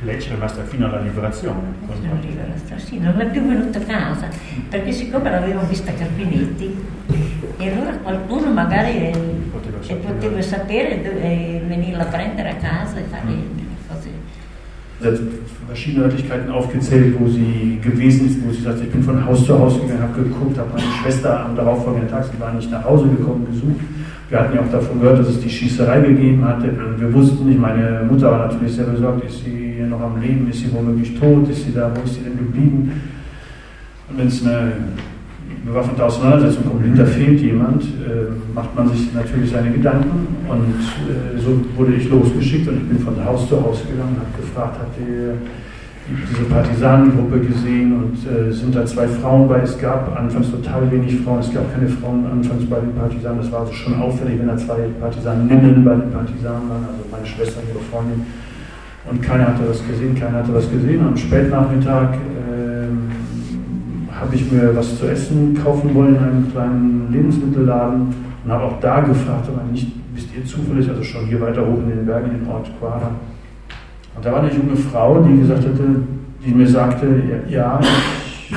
Lei 0.03 0.15
c'è 0.15 0.29
rimasta 0.29 0.63
fino 0.63 0.85
alla 0.85 1.01
liberazione? 1.01 1.59
Fino 1.81 2.11
alla 2.11 2.21
liberazione, 2.21 2.79
sì, 2.79 2.97
non 2.97 3.19
è 3.19 3.25
più 3.25 3.45
venuta 3.45 3.79
a 3.79 3.81
casa, 3.81 4.29
perché 4.69 4.93
siccome 4.93 5.29
l'avevo 5.29 5.65
vista 5.67 5.91
a 5.91 5.95
Carpinetti, 5.95 6.85
e 7.57 7.71
allora 7.71 7.91
qualcuno 7.97 8.51
magari 8.51 9.11
poteva 9.51 9.81
sapere, 9.81 10.13
poteva 10.13 10.41
sapere 10.41 11.21
e 11.21 11.61
venirla 11.67 12.03
a 12.03 12.05
prendere 12.05 12.51
a 12.51 12.55
casa 12.55 12.99
e 12.99 13.03
fare 13.09 13.25
mm. 13.25 13.56
Sie 14.99 15.27
verschiedene 15.67 16.05
Örtlichkeiten 16.05 16.49
aufgezählt, 16.51 17.15
wo 17.19 17.27
sie 17.27 17.79
gewesen 17.81 18.27
ist, 18.27 18.37
wo 18.43 18.51
sie 18.51 18.61
sagt, 18.61 18.81
ich 18.81 18.89
bin 18.89 19.03
von 19.03 19.23
Haus 19.25 19.45
zu 19.45 19.57
Haus 19.57 19.79
gegangen, 19.79 20.01
habe 20.01 20.23
geguckt, 20.23 20.57
habe 20.57 20.69
meine 20.73 20.91
Schwester 21.03 21.45
am 21.45 21.55
darauffolgenden 21.55 22.09
Tag, 22.09 22.25
sie 22.25 22.39
war 22.39 22.53
nicht 22.53 22.71
nach 22.71 22.83
Hause 22.83 23.07
gekommen, 23.07 23.45
besucht 23.49 23.81
wir 24.29 24.39
hatten 24.39 24.55
ja 24.55 24.61
auch 24.61 24.71
davon 24.71 24.99
gehört, 24.99 25.19
dass 25.19 25.29
es 25.29 25.39
die 25.39 25.49
Schießerei 25.49 26.01
gegeben 26.01 26.43
hatte. 26.43 26.69
Wir 26.97 27.13
wussten 27.13 27.47
nicht, 27.47 27.59
meine 27.59 28.05
Mutter 28.09 28.29
war 28.29 28.47
natürlich 28.47 28.73
sehr 28.73 28.85
besorgt, 28.85 29.23
ist 29.25 29.43
sie 29.43 29.81
noch 29.87 30.01
am 30.01 30.19
Leben, 30.19 30.49
ist 30.49 30.59
sie 30.59 30.73
womöglich 30.73 31.17
tot, 31.17 31.49
ist 31.49 31.63
sie 31.63 31.73
da, 31.73 31.89
wo 31.95 32.03
ist 32.03 32.15
sie 32.15 32.21
denn 32.21 32.37
geblieben? 32.37 32.91
Und 34.09 34.17
wenn 34.17 34.27
es 34.27 34.45
eine 34.45 34.73
bewaffnete 35.67 36.03
Auseinandersetzung 36.03 36.65
kommt, 36.65 36.83
hinter 36.83 37.05
fehlt 37.05 37.39
jemand, 37.41 37.83
äh, 37.83 38.31
macht 38.53 38.75
man 38.75 38.89
sich 38.89 39.13
natürlich 39.13 39.51
seine 39.51 39.71
Gedanken. 39.71 40.27
Und 40.47 40.79
äh, 41.07 41.39
so 41.39 41.59
wurde 41.75 41.93
ich 41.93 42.09
losgeschickt 42.09 42.67
und 42.67 42.77
ich 42.77 42.87
bin 42.87 42.99
von 42.99 43.23
Haus 43.23 43.47
zu 43.49 43.61
Haus 43.61 43.81
gegangen 43.81 44.15
habe 44.17 44.41
gefragt, 44.41 44.77
habt 44.79 44.97
ihr 44.99 45.35
diese 46.09 46.43
Partisanengruppe 46.43 47.39
gesehen 47.41 47.93
und 47.93 48.15
äh, 48.31 48.51
sind 48.51 48.73
da 48.73 48.85
zwei 48.85 49.07
Frauen 49.07 49.47
bei. 49.49 49.59
Es 49.59 49.77
gab 49.77 50.17
anfangs 50.17 50.49
total 50.51 50.89
wenig 50.89 51.19
Frauen, 51.19 51.39
es 51.39 51.53
gab 51.53 51.71
keine 51.73 51.89
Frauen 51.89 52.25
anfangs 52.25 52.65
bei 52.65 52.79
den 52.79 52.93
Partisanen. 52.95 53.39
Das 53.39 53.51
war 53.51 53.61
also 53.61 53.73
schon 53.73 53.95
auffällig, 53.95 54.39
wenn 54.39 54.47
da 54.47 54.57
zwei 54.57 54.87
Partisaninnen 55.01 55.83
bei 55.83 55.95
den 55.95 56.09
Partisanen 56.11 56.69
waren, 56.69 56.85
also 56.87 57.03
meine 57.11 57.25
Schwester 57.25 57.59
und 57.61 57.75
ihre 57.75 57.83
Freundin. 57.91 58.25
Und 59.09 59.21
keiner 59.21 59.47
hatte 59.47 59.63
was 59.69 59.85
gesehen, 59.85 60.15
keiner 60.15 60.39
hatte 60.39 60.53
was 60.53 60.69
gesehen. 60.71 61.05
Am 61.05 61.17
Spätnachmittag 61.17 62.13
äh, 62.13 62.87
habe 64.19 64.35
ich 64.35 64.51
mir 64.51 64.75
was 64.75 64.97
zu 64.97 65.07
essen 65.07 65.57
kaufen 65.63 65.93
wollen 65.93 66.15
in 66.15 66.21
einem 66.21 66.51
kleinen 66.51 67.07
Lebensmittelladen 67.11 68.13
und 68.43 68.51
habe 68.51 68.63
auch 68.63 68.79
da 68.79 69.01
gefragt, 69.01 69.47
aber 69.49 69.63
nicht, 69.71 69.87
wisst 70.13 70.29
ihr 70.35 70.45
zufällig, 70.45 70.89
also 70.89 71.03
schon 71.03 71.25
hier 71.25 71.41
weiter 71.41 71.61
hoch 71.61 71.79
in 71.79 71.89
den 71.89 72.05
Bergen, 72.05 72.31
in 72.31 72.39
den 72.39 72.47
Ort 72.47 72.69
Quara, 72.79 73.11
und 74.17 74.25
da 74.25 74.31
war 74.31 74.39
eine 74.39 74.51
junge 74.51 74.75
Frau, 74.75 75.21
die 75.21 75.41
gesagt 75.41 75.63
hatte, 75.63 75.83
die 76.43 76.51
mir 76.51 76.67
sagte, 76.67 77.05
ja, 77.49 77.79
ich 77.79 78.51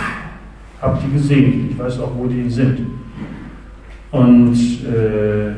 habe 0.81 0.99
die 1.05 1.13
gesehen, 1.13 1.69
ich 1.71 1.79
weiß 1.79 2.01
auch, 2.01 2.13
wo 2.17 2.27
die 2.27 2.49
sind. 2.49 2.79
Und 4.11 4.55
äh, 4.55 5.53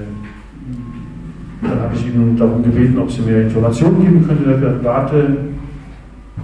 dann 1.63 1.81
habe 1.81 1.95
ich 1.95 2.05
ihn 2.05 2.37
darum 2.37 2.65
gebeten, 2.65 2.99
ob 2.99 3.13
sie 3.13 3.23
mir 3.23 3.43
Informationen 3.43 4.01
geben 4.01 4.27
könnte. 4.27 4.45
Er 4.45 4.57
hat 4.57 4.61
gesagt, 4.61 4.85
warte 4.85 5.37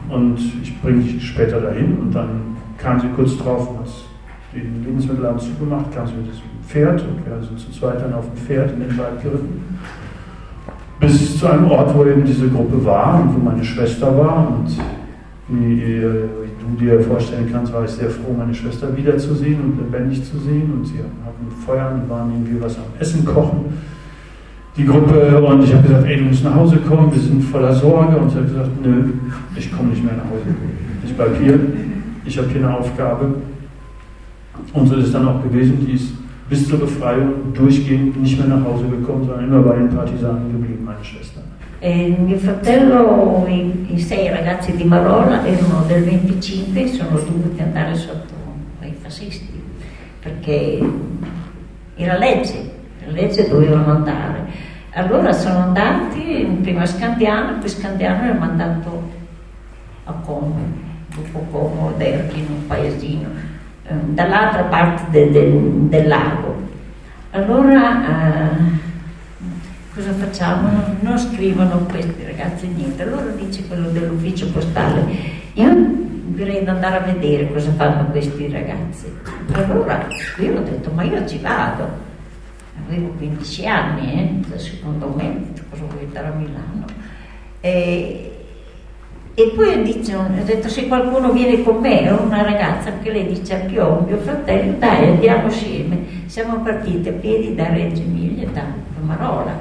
und 0.08 0.38
ich 0.62 0.80
bringe 0.80 1.02
dich 1.02 1.26
später 1.26 1.60
dahin. 1.60 1.98
Und 1.98 2.14
dann 2.14 2.28
kam 2.78 3.00
sie 3.00 3.08
kurz 3.14 3.36
drauf 3.36 3.70
und 3.70 3.78
hat 3.80 3.88
den 4.54 4.84
Lebensmittelladen 4.84 5.40
zugemacht, 5.40 5.92
kam 5.94 6.06
sie 6.06 6.14
mit 6.14 6.26
diesem 6.26 6.42
Pferd 6.66 7.02
und 7.02 7.26
wir 7.26 7.46
sind 7.46 7.58
zu 7.58 7.70
zweit 7.72 8.00
dann 8.00 8.14
auf 8.14 8.26
dem 8.26 8.36
Pferd 8.36 8.72
in 8.72 8.80
den 8.80 8.96
Wald 8.96 9.22
geritten 9.22 9.62
bis 11.00 11.38
zu 11.38 11.46
einem 11.46 11.70
Ort, 11.70 11.94
wo 11.96 12.04
eben 12.04 12.24
diese 12.24 12.48
Gruppe 12.48 12.84
war 12.84 13.22
und 13.22 13.34
wo 13.34 13.38
meine 13.38 13.64
Schwester 13.64 14.16
war. 14.16 14.48
Und 14.48 14.76
wie, 15.48 16.02
du 16.60 16.84
dir 16.84 17.00
vorstellen 17.00 17.48
kannst, 17.50 17.72
war 17.72 17.84
ich 17.84 17.90
sehr 17.90 18.10
froh, 18.10 18.34
meine 18.36 18.54
Schwester 18.54 18.94
wiederzusehen 18.94 19.60
und 19.62 19.78
lebendig 19.78 20.24
zu 20.24 20.38
sehen. 20.38 20.72
Und 20.74 20.86
sie 20.86 20.98
hatten 20.98 21.50
Feuer 21.64 21.92
und 21.94 22.10
waren 22.10 22.30
irgendwie 22.32 22.60
was 22.60 22.76
am 22.76 22.84
Essen 22.98 23.24
kochen. 23.24 23.64
Die 24.76 24.84
Gruppe 24.84 25.42
und 25.42 25.64
ich 25.64 25.74
habe 25.74 25.88
gesagt, 25.88 26.06
ey, 26.06 26.18
du 26.18 26.24
musst 26.24 26.44
nach 26.44 26.54
Hause 26.54 26.76
kommen, 26.76 27.12
wir 27.12 27.20
sind 27.20 27.42
voller 27.42 27.72
Sorge. 27.72 28.16
Und 28.16 28.30
sie 28.30 28.38
hat 28.38 28.46
gesagt, 28.48 28.70
nö, 28.82 29.04
ich 29.56 29.72
komme 29.72 29.90
nicht 29.90 30.04
mehr 30.04 30.14
nach 30.14 30.24
Hause. 30.24 30.54
Ich 31.04 31.14
bleibe 31.14 31.36
hier, 31.42 31.58
ich 32.28 32.36
habe 32.38 32.48
hier 32.48 32.62
eine 32.62 32.76
Aufgabe. 32.76 33.34
Und 34.74 34.86
so 34.86 34.96
ist 34.96 35.06
es 35.06 35.12
dann 35.12 35.26
auch 35.26 35.42
gewesen, 35.42 35.84
die 35.84 35.92
ist 35.94 36.12
bis 36.48 36.68
zur 36.68 36.78
Befreiung 36.78 37.52
durchgehend 37.54 38.20
nicht 38.20 38.38
mehr 38.38 38.48
nach 38.48 38.64
Hause 38.64 38.84
gekommen, 38.88 39.24
sondern 39.24 39.44
immer 39.44 39.62
bei 39.62 39.76
den 39.76 39.88
Partisanen 39.88 40.52
geblieben, 40.52 40.84
meine 40.84 41.02
Schwester. 41.02 41.40
E 41.80 42.08
mio 42.08 42.38
fratello, 42.38 43.46
i, 43.48 43.94
i, 43.94 44.00
sei 44.00 44.28
ragazzi 44.28 44.76
di 44.76 44.84
Marola 44.84 45.46
erano 45.46 45.84
del 45.86 46.02
25 46.02 46.82
e 46.82 46.88
sono 46.88 47.10
dovuti 47.10 47.62
andare 47.62 47.94
sotto 47.94 48.34
i 48.82 48.92
fascisti 49.00 49.62
perché 50.20 50.80
era 51.94 52.18
legge, 52.18 52.70
la 53.06 53.12
legge 53.12 53.48
dovevano 53.48 53.92
andare. 53.92 54.46
Allora 54.94 55.32
sono 55.32 55.58
andati 55.58 56.58
prima 56.62 56.82
a 56.82 56.86
Scandiano, 56.86 57.58
poi 57.58 57.68
Scandiano 57.68 58.24
era 58.24 58.34
mandato 58.34 59.02
a 60.04 60.12
Como, 60.14 60.87
dopo 61.22 61.38
Como, 61.50 61.92
Derchi, 61.96 62.44
un 62.48 62.66
paesino 62.66 63.56
Ehm, 63.90 64.14
dall'altra 64.14 64.64
parte 64.64 65.10
de, 65.10 65.30
de, 65.30 65.88
del 65.88 66.08
lago. 66.08 66.56
Allora 67.30 68.04
eh, 68.04 68.78
cosa 69.94 70.12
facciamo? 70.12 70.68
Non 71.00 71.18
scrivono 71.18 71.86
questi 71.90 72.22
ragazzi 72.22 72.66
niente. 72.68 73.02
Allora 73.02 73.30
dice 73.30 73.66
quello 73.66 73.88
dell'ufficio 73.88 74.50
postale, 74.50 75.06
io 75.54 75.74
direi 76.26 76.64
di 76.64 76.68
andare 76.68 76.96
a 76.96 77.00
vedere 77.00 77.50
cosa 77.50 77.72
fanno 77.72 78.10
questi 78.10 78.50
ragazzi. 78.50 79.10
Allora 79.52 80.06
io 80.38 80.58
ho 80.58 80.62
detto, 80.62 80.90
ma 80.90 81.02
io 81.04 81.26
ci 81.26 81.38
vado. 81.38 82.06
Avevo 82.86 83.08
15 83.16 83.66
anni, 83.66 84.12
eh? 84.52 84.58
secondo 84.58 85.12
me, 85.16 85.46
cosa 85.70 85.82
vuoi 85.84 86.04
andare 86.04 86.26
a 86.26 86.32
Milano? 86.32 86.84
E, 87.60 88.37
e 89.38 89.52
poi 89.54 89.84
dice, 89.84 90.16
ho 90.16 90.26
detto 90.44 90.68
se 90.68 90.88
qualcuno 90.88 91.30
viene 91.30 91.62
con 91.62 91.76
me, 91.76 92.10
ho 92.10 92.22
una 92.22 92.42
ragazza 92.42 92.90
che 93.00 93.12
lei 93.12 93.24
dice 93.24 93.54
a 93.54 93.58
Pio, 93.66 94.04
mio 94.04 94.16
fratello, 94.16 94.74
dai 94.80 95.10
andiamo 95.10 95.46
assieme. 95.46 96.26
Siamo 96.26 96.60
partiti 96.60 97.08
a 97.08 97.12
piedi 97.12 97.54
da 97.54 97.68
Reggio 97.68 98.02
Emilia, 98.02 98.48
da 98.48 98.64
Marola 99.00 99.56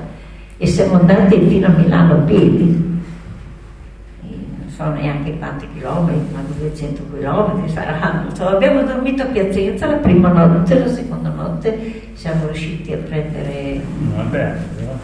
e 0.58 0.66
siamo 0.66 0.96
andati 0.96 1.40
fino 1.48 1.68
a 1.68 1.70
Milano 1.70 2.13
a 2.13 2.18
piedi 2.22 2.86
so 4.78 4.92
neanche 4.92 5.36
quanti 5.40 5.68
chilometri, 5.74 6.28
ma 6.32 6.40
200 6.56 7.02
chilometri 7.12 7.70
saranno. 7.72 8.34
So, 8.36 8.48
abbiamo 8.48 8.84
dormito 8.84 9.24
a 9.24 9.26
Piacenza 9.26 9.88
la 9.88 9.96
prima 9.96 10.30
notte, 10.30 10.78
la 10.78 10.88
seconda 10.88 11.30
notte 11.30 12.07
siamo 12.18 12.48
riusciti 12.48 12.94
a 12.94 12.98
prendere... 12.98 13.80
Vabbè, 14.16 14.56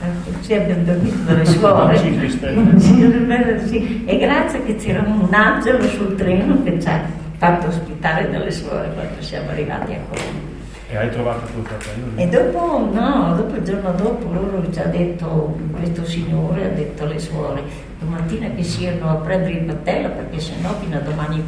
eh, 0.01 0.41
sì, 0.41 0.53
abbiamo 0.55 0.83
dormito 0.83 1.17
dalle 1.25 1.45
suore. 1.55 1.97
sì, 1.97 4.03
e 4.05 4.17
grazie 4.17 4.63
che 4.63 4.75
c'era 4.75 5.03
un 5.05 5.31
angelo 5.31 5.83
sul 5.83 6.15
treno 6.15 6.63
che 6.63 6.81
ci 6.81 6.87
ha 6.87 7.01
fatto 7.37 7.67
ospitare 7.67 8.29
dalle 8.31 8.49
suore 8.49 8.91
quando 8.93 9.21
siamo 9.21 9.51
arrivati 9.51 9.93
a 9.93 9.97
Como. 10.09 10.51
E 10.89 10.97
hai 10.97 11.09
trovato 11.11 11.45
tuo 11.53 11.61
fratello? 11.63 12.05
E 12.15 12.27
dopo, 12.27 12.89
no, 12.91 13.35
dopo 13.35 13.55
il 13.55 13.63
giorno 13.63 13.91
dopo 13.91 14.33
loro 14.33 14.71
ci 14.71 14.79
ha 14.79 14.85
detto, 14.85 15.55
questo 15.71 16.05
signore 16.05 16.65
ha 16.65 16.69
detto 16.69 17.03
alle 17.03 17.19
suore, 17.19 17.61
domattina 17.99 18.47
che 18.55 18.63
siano 18.63 19.09
a 19.09 19.15
prendere 19.15 19.53
il 19.53 19.65
battello 19.65 20.09
perché 20.09 20.39
sennò 20.39 20.73
fino 20.79 20.97
a 20.97 20.99
domani, 20.99 21.43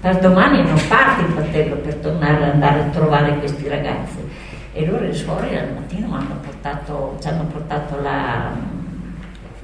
per 0.00 0.18
domani 0.18 0.62
non 0.62 0.78
parte 0.86 1.22
il 1.22 1.32
battello 1.32 1.76
per 1.76 1.94
tornare 1.94 2.44
ad 2.44 2.50
andare 2.50 2.80
a 2.80 2.84
trovare 2.84 3.38
questi 3.38 3.66
ragazzi. 3.68 4.48
E 4.72 4.86
loro 4.86 5.04
le 5.04 5.12
suore 5.12 5.58
al 5.58 5.74
mattino 5.74 6.14
hanno 6.14 6.36
portato, 6.44 7.18
hanno 7.24 7.44
portato 7.52 8.00
la, 8.02 8.52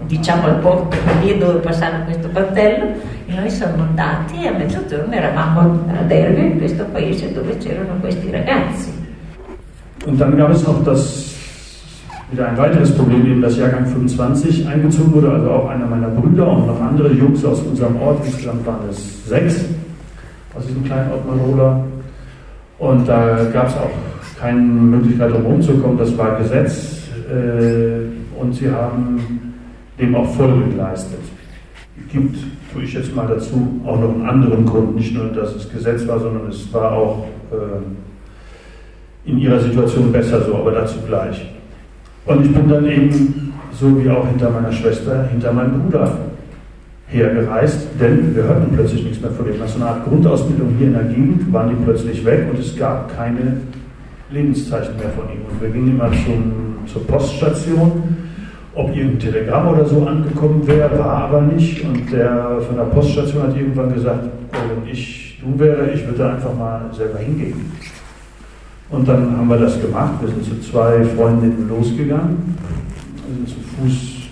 diciamo 0.04 0.46
al 0.46 0.56
porto 0.56 0.96
dire 1.20 1.38
dove 1.38 1.58
passare 1.60 2.02
questo 2.04 2.28
battello 2.28 2.86
e 3.26 3.34
noi 3.34 3.48
siamo 3.48 3.84
andati 3.84 4.42
e 4.42 4.48
a 4.48 4.52
mezzogiorno 4.52 5.12
eravamo 5.12 5.84
ad 5.88 6.10
Erbe 6.10 6.40
in 6.40 6.58
questo 6.58 6.84
paese 6.86 7.32
dove 7.32 7.56
c'erano 7.58 7.94
questi 8.00 8.30
ragazzi. 8.30 9.04
Und 10.06 10.18
dann 10.18 10.36
gab 10.36 10.50
es 10.50 10.64
noch 10.64 10.84
das, 10.84 11.34
wieder 12.30 12.48
ein 12.48 12.56
weiteres 12.56 12.94
Problem, 12.94 13.26
eben 13.26 13.40
dass 13.40 13.56
Jahrgang 13.56 13.86
25 13.86 14.66
eingezogen 14.68 15.12
wurde, 15.12 15.30
also 15.32 15.50
auch 15.50 15.68
einer 15.68 15.86
meiner 15.86 16.08
Brüder 16.08 16.48
und 16.48 16.66
noch 16.66 16.80
andere 16.80 17.12
Jungs 17.12 17.44
aus 17.44 17.60
unserem 17.62 18.00
Ort, 18.00 18.24
insgesamt 18.24 18.66
waren 18.66 18.88
es 18.88 19.28
sechs 19.28 19.64
aus 20.56 20.66
diesem 20.66 20.84
kleinen 20.84 21.10
Ort 21.12 21.26
Marola. 21.26 21.80
Und 22.78 23.08
da 23.08 23.44
gab 23.52 23.68
es 23.68 23.74
auch 23.74 23.90
keine 24.38 24.60
Möglichkeit, 24.60 25.32
um 25.32 25.46
rumzukommen, 25.46 25.98
das 25.98 26.16
war 26.16 26.38
Gesetz. 26.38 27.08
Äh, 27.30 28.40
und 28.40 28.54
sie 28.54 28.70
haben 28.70 29.54
dem 29.98 30.14
auch 30.14 30.32
Folge 30.34 30.70
geleistet. 30.70 31.20
Es 31.98 32.12
gibt, 32.12 32.36
tue 32.72 32.82
ich 32.82 32.92
jetzt 32.92 33.14
mal 33.14 33.26
dazu, 33.26 33.80
auch 33.84 33.98
noch 33.98 34.14
einen 34.14 34.26
anderen 34.26 34.66
Grund, 34.66 34.96
nicht 34.96 35.14
nur, 35.14 35.26
dass 35.28 35.54
es 35.54 35.70
Gesetz 35.70 36.06
war, 36.06 36.20
sondern 36.20 36.48
es 36.48 36.72
war 36.72 36.92
auch 36.92 37.26
äh, 37.50 39.28
in 39.30 39.38
ihrer 39.38 39.58
Situation 39.58 40.12
besser 40.12 40.44
so, 40.44 40.54
aber 40.54 40.72
dazu 40.72 40.98
gleich. 41.06 41.46
Und 42.26 42.44
ich 42.44 42.52
bin 42.52 42.68
dann 42.68 42.86
eben, 42.86 43.54
so 43.72 44.02
wie 44.02 44.08
auch 44.10 44.26
hinter 44.28 44.50
meiner 44.50 44.72
Schwester, 44.72 45.26
hinter 45.30 45.52
meinem 45.52 45.82
Bruder 45.82 46.10
hergereist, 47.08 47.88
denn 48.00 48.34
wir 48.34 48.44
hörten 48.44 48.74
plötzlich 48.74 49.04
nichts 49.04 49.20
mehr 49.20 49.30
von 49.30 49.46
dem. 49.46 49.58
Nach 49.58 49.68
so 49.68 49.78
einer 49.78 49.90
Art 49.90 50.04
Grundausbildung 50.04 50.74
hier 50.78 50.88
in 50.88 50.94
der 50.94 51.04
Gegend 51.04 51.52
waren 51.52 51.70
die 51.70 51.84
plötzlich 51.84 52.24
weg 52.24 52.46
und 52.50 52.58
es 52.58 52.76
gab 52.76 53.14
keine 53.16 53.58
Lebenszeichen 54.30 54.96
mehr 54.96 55.10
von 55.10 55.24
ihm. 55.26 55.42
Und 55.50 55.60
wir 55.60 55.70
gingen 55.70 55.90
immer 55.90 56.10
zum, 56.12 56.86
zur 56.86 57.06
Poststation 57.06 58.26
ob 58.76 58.94
irgendein 58.94 59.18
Telegramm 59.18 59.68
oder 59.68 59.86
so 59.86 60.06
angekommen 60.06 60.66
wäre, 60.66 60.98
war 60.98 61.24
aber 61.24 61.40
nicht. 61.40 61.82
Und 61.82 62.12
der 62.12 62.60
von 62.60 62.76
der 62.76 62.84
Poststation 62.84 63.44
hat 63.44 63.56
irgendwann 63.56 63.92
gesagt, 63.92 64.28
wenn 64.52 64.92
ich 64.92 65.40
du 65.40 65.58
wäre, 65.58 65.90
ich 65.92 66.06
würde 66.06 66.30
einfach 66.30 66.54
mal 66.54 66.90
selber 66.92 67.18
hingehen. 67.18 67.72
Und 68.90 69.08
dann 69.08 69.36
haben 69.36 69.48
wir 69.48 69.56
das 69.56 69.80
gemacht. 69.80 70.14
Wir 70.20 70.28
sind 70.28 70.44
zu 70.44 70.60
zwei 70.60 71.02
Freundinnen 71.04 71.68
losgegangen. 71.68 72.54
Wir 73.26 73.34
sind 73.34 73.48
zu 73.48 73.60
Fuß 73.60 74.28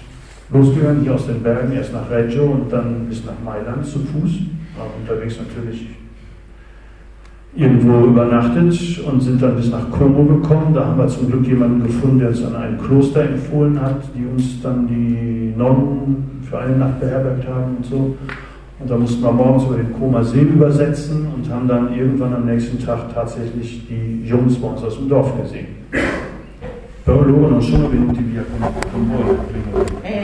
losgegangen, 0.50 1.02
hier 1.02 1.14
aus 1.14 1.26
den 1.26 1.42
Bergen, 1.42 1.72
erst 1.72 1.92
nach 1.94 2.08
Reggio 2.10 2.44
und 2.44 2.70
dann 2.70 3.06
bis 3.08 3.24
nach 3.24 3.32
Mailand 3.42 3.84
zu 3.86 3.98
Fuß. 4.00 4.30
Waren 4.76 4.90
unterwegs 5.00 5.38
natürlich 5.38 5.86
irgendwo 7.56 8.06
übernachtet 8.06 9.00
und 9.06 9.20
sind 9.22 9.40
dann 9.40 9.56
bis 9.56 9.70
nach 9.70 9.88
Como 9.90 10.24
gekommen. 10.24 10.74
Da 10.74 10.86
haben 10.86 10.98
wir 10.98 11.06
zum 11.08 11.30
Glück 11.30 11.46
jemanden 11.46 11.84
gefunden, 11.84 12.18
der 12.18 12.28
uns 12.28 12.44
an 12.44 12.56
ein 12.56 12.78
Kloster 12.78 13.22
empfohlen 13.22 13.80
hat, 13.80 14.02
die 14.14 14.26
uns 14.26 14.60
dann 14.62 14.86
die 14.88 15.54
Nonnen 15.56 16.40
für 16.48 16.58
eine 16.58 16.76
Nacht 16.76 17.00
beherbergt 17.00 17.46
haben 17.48 17.76
und 17.76 17.86
so. 17.86 18.16
Und 18.80 18.90
da 18.90 18.96
mussten 18.96 19.22
wir 19.22 19.32
morgens 19.32 19.64
über 19.64 19.76
den 19.76 19.92
Koma 19.92 20.22
See 20.24 20.40
übersetzen 20.40 21.28
und 21.34 21.48
haben 21.48 21.68
dann 21.68 21.96
irgendwann 21.96 22.34
am 22.34 22.44
nächsten 22.44 22.78
Tag 22.84 23.14
tatsächlich 23.14 23.86
die 23.88 24.28
Jungs 24.28 24.56
bei 24.56 24.68
uns 24.68 24.82
aus 24.82 24.96
dem 24.98 25.08
Dorf 25.08 25.32
gesehen. 25.40 25.66
Loro 27.06 27.48
non 27.48 27.60
sono 27.60 27.88
venuti 27.90 28.22
via 28.22 28.42
con. 28.50 28.66
Eh, 30.00 30.23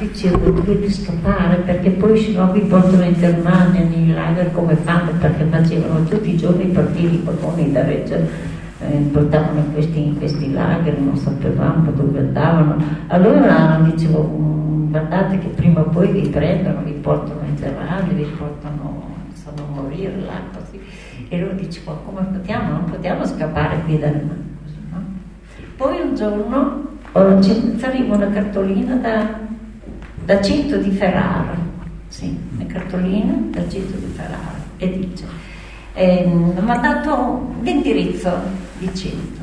dicevo 0.00 0.50
dovete 0.50 0.90
scappare 0.90 1.56
perché 1.56 1.90
poi 1.90 2.18
se 2.18 2.32
no 2.32 2.50
vi 2.52 2.60
portano 2.60 3.04
in 3.04 3.14
Germania, 3.14 3.82
nei 3.82 4.12
lager 4.12 4.50
come 4.52 4.74
fanno 4.76 5.10
perché 5.18 5.44
facevano 5.44 6.04
tutti 6.04 6.30
i 6.30 6.36
giorni 6.36 6.64
partire 6.66 7.12
i 7.12 7.20
vagoni 7.22 7.70
da 7.70 7.84
Reggio 7.84 8.14
eh, 8.80 8.96
portavano 9.12 9.62
questi, 9.72 10.06
in 10.06 10.16
questi 10.16 10.52
lager, 10.52 10.98
non 10.98 11.16
sapevamo 11.16 11.90
dove 11.90 12.18
andavano. 12.18 12.82
Allora 13.08 13.78
dicevo 13.84 14.22
guardate 14.90 15.38
che 15.38 15.48
prima 15.48 15.80
o 15.80 15.84
poi 15.84 16.10
vi 16.10 16.28
prendono, 16.28 16.82
vi 16.82 16.92
portano 16.92 17.40
in 17.46 17.56
Germania, 17.56 18.12
vi 18.12 18.24
portano 18.24 19.04
insomma, 19.28 19.68
a 19.68 19.80
morire 19.82 20.16
là 20.24 20.40
così. 20.56 20.80
E 21.28 21.38
loro 21.38 21.52
dicevo 21.52 22.00
come 22.06 22.22
possiamo? 22.38 22.72
Non 22.72 22.84
possiamo 22.84 23.26
scappare 23.26 23.82
qui 23.84 23.98
da 23.98 24.10
Germania. 24.10 24.44
No? 24.92 25.04
Poi 25.76 26.00
un 26.00 26.14
giorno 26.14 26.88
ci 27.42 27.76
arriva 27.82 28.14
una 28.14 28.30
cartolina 28.30 28.94
da 28.94 29.48
da 30.30 30.40
Cito 30.40 30.76
di 30.76 30.92
Ferrara, 30.92 31.56
sì, 32.06 32.38
una 32.54 32.64
cartolina 32.66 33.34
da 33.50 33.68
Cito 33.68 33.96
di 33.96 34.12
Ferrara 34.14 34.54
e 34.76 34.98
dice, 35.00 35.24
eh, 35.92 36.24
mi 36.24 36.70
ha 36.70 36.76
dato 36.76 37.52
l'indirizzo 37.62 38.40
di 38.78 38.94
Cito. 38.94 39.40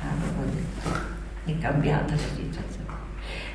Allora 0.00 0.40
ho 0.40 0.50
detto, 0.50 0.98
è 1.44 1.56
cambiata 1.60 2.14
la 2.14 2.18
situazione. 2.18 2.62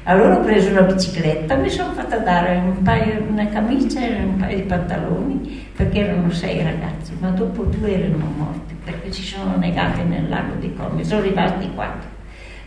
Allora 0.04 0.38
ho 0.38 0.40
preso 0.40 0.70
una 0.70 0.84
bicicletta, 0.84 1.56
mi 1.56 1.70
sono 1.70 1.92
fatta 1.92 2.18
dare 2.20 2.56
un 2.56 2.82
paio, 2.82 3.26
una 3.28 3.50
camicia 3.50 4.00
e 4.00 4.24
un 4.24 4.38
paio 4.38 4.56
di 4.56 4.64
pantaloni 4.64 5.72
perché 5.76 6.00
erano 6.00 6.32
sei 6.32 6.64
ragazzi, 6.64 7.12
ma 7.20 7.32
dopo 7.32 7.64
due 7.64 7.94
erano 7.94 8.32
morti 8.38 8.74
perché 8.82 9.12
si 9.12 9.24
sono 9.24 9.58
negati 9.58 10.02
nel 10.04 10.30
lago 10.30 10.54
di 10.54 10.74
Como, 10.74 11.04
sono 11.04 11.24
rimasti 11.24 11.70
quattro. 11.76 12.19